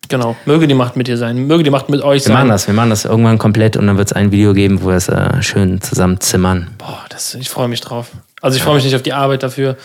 genau. 0.09 0.35
Möge 0.45 0.67
die 0.67 0.73
Macht 0.73 0.95
mit 0.95 1.07
dir 1.07 1.17
sein. 1.17 1.47
Möge 1.47 1.63
die 1.63 1.69
Macht 1.69 1.89
mit 1.89 2.01
euch 2.01 2.25
Wir 2.25 2.33
machen 2.33 2.43
sein. 2.43 2.49
das, 2.49 2.67
wir 2.67 2.73
machen 2.73 2.89
das 2.89 3.05
irgendwann 3.05 3.37
komplett 3.37 3.77
und 3.77 3.87
dann 3.87 3.97
wird 3.97 4.07
es 4.07 4.13
ein 4.13 4.31
Video 4.31 4.53
geben, 4.53 4.81
wo 4.81 4.87
wir 4.87 4.95
es 4.95 5.07
äh, 5.09 5.41
schön 5.41 5.81
zusammen 5.81 6.19
zimmern. 6.19 6.69
Boah, 6.77 7.05
das, 7.09 7.35
ich 7.35 7.49
freue 7.49 7.67
mich 7.67 7.81
drauf. 7.81 8.11
Also 8.41 8.57
ich 8.57 8.63
freue 8.63 8.75
mich 8.75 8.83
nicht 8.85 8.95
auf 8.95 9.01
die 9.03 9.13
Arbeit 9.13 9.43
dafür, 9.43 9.77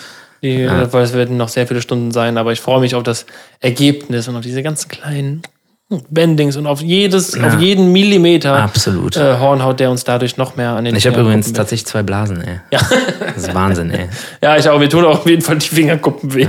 die, 0.43 0.68
weil 0.68 1.05
es 1.05 1.12
werden 1.12 1.36
noch 1.36 1.49
sehr 1.49 1.66
viele 1.66 1.80
Stunden 1.80 2.11
sein, 2.11 2.36
aber 2.36 2.53
ich 2.53 2.61
freue 2.61 2.80
mich 2.80 2.95
auf 2.95 3.03
das 3.03 3.26
Ergebnis 3.61 4.28
und 4.28 4.36
auf 4.36 4.43
diese 4.43 4.62
ganzen 4.62 4.88
kleinen 4.88 5.43
Bendings 6.11 6.57
und 6.57 6.66
auf 6.66 6.80
jedes, 6.80 7.38
auf 7.38 7.61
jeden 7.61 7.93
Millimeter 7.93 8.57
Absolut. 8.57 9.16
äh, 9.16 9.38
Hornhaut, 9.38 9.78
der 9.78 9.90
uns 9.90 10.05
dadurch 10.05 10.36
noch 10.36 10.57
mehr 10.57 10.70
an 10.70 10.84
den 10.84 10.97
Ich 10.97 11.07
habe 11.07 11.20
übrigens 11.20 11.53
tatsächlich 11.53 11.86
zwei 11.86 12.03
Blasen, 12.03 12.43
ey. 12.43 12.61
Das 12.70 13.36
ist 13.36 13.55
Wahnsinn, 13.55 13.90
ey. 13.90 14.09
Ja, 14.43 14.57
ich 14.57 14.68
auch. 14.68 14.78
Mir 14.78 14.88
tun 14.88 15.05
auch 15.05 15.20
auf 15.20 15.26
jeden 15.26 15.43
Fall 15.43 15.59
die 15.59 15.68
Fingerkuppen 15.68 16.34
weh. 16.34 16.47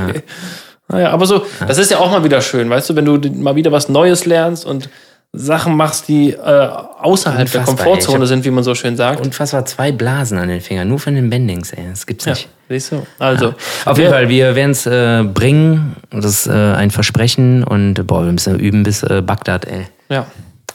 Naja, 0.87 1.11
aber 1.11 1.25
so, 1.25 1.45
das 1.65 1.77
ist 1.77 1.91
ja 1.91 1.97
auch 1.99 2.11
mal 2.11 2.23
wieder 2.23 2.41
schön, 2.41 2.69
weißt 2.69 2.89
du, 2.89 2.95
wenn 2.95 3.05
du 3.05 3.17
mal 3.31 3.55
wieder 3.55 3.71
was 3.71 3.89
Neues 3.89 4.25
lernst 4.25 4.65
und 4.65 4.89
Sachen 5.35 5.75
machst, 5.75 6.07
die 6.07 6.29
äh, 6.31 6.37
außerhalb 6.37 7.51
der 7.51 7.61
Unfassbar. 7.61 7.61
Ich 7.61 7.65
Komfortzone 7.65 8.27
sind, 8.27 8.45
wie 8.45 8.51
man 8.51 8.63
so 8.63 8.75
schön 8.75 8.95
sagt. 8.95 9.19
Unfassbar 9.25 9.65
zwei 9.65 9.91
Blasen 9.91 10.37
an 10.37 10.47
den 10.47 10.61
Fingern, 10.61 10.87
nur 10.87 10.99
von 10.99 11.15
den 11.15 11.31
Bendings, 11.31 11.71
ey. 11.73 11.85
Das 11.89 12.05
gibt's 12.05 12.25
ja, 12.25 12.33
nicht. 12.33 12.47
siehst 12.69 12.91
du? 12.91 13.05
Also, 13.17 13.55
Auf 13.85 13.97
jeden 13.97 14.11
Fall, 14.11 14.29
wir 14.29 14.53
werden 14.55 14.71
es 14.71 14.85
äh, 14.85 15.23
bringen. 15.23 15.95
Das 16.11 16.25
ist 16.25 16.47
äh, 16.47 16.51
ein 16.51 16.91
Versprechen 16.91 17.63
und 17.63 17.97
äh, 17.97 18.03
boah, 18.03 18.23
wir 18.23 18.31
müssen 18.31 18.59
üben 18.59 18.83
bis 18.83 19.01
äh, 19.01 19.23
Bagdad, 19.25 19.65
ey. 19.65 19.87
Ja, 20.09 20.27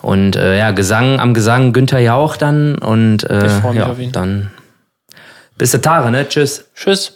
Und 0.02 0.34
äh, 0.34 0.58
ja, 0.58 0.72
Gesang 0.72 1.20
am 1.20 1.34
Gesang 1.34 1.72
Günther 1.72 2.00
Jauch 2.00 2.36
dann 2.36 2.78
und 2.78 3.22
äh, 3.30 3.46
Ich 3.46 3.62
mich 3.62 3.74
ja, 3.76 3.86
auf 3.86 3.98
ihn. 4.00 4.10
dann 4.10 4.50
bis 5.56 5.70
der 5.70 5.82
Tage, 5.82 6.10
ne? 6.10 6.28
Tschüss. 6.28 6.64
tschüss. 6.74 7.12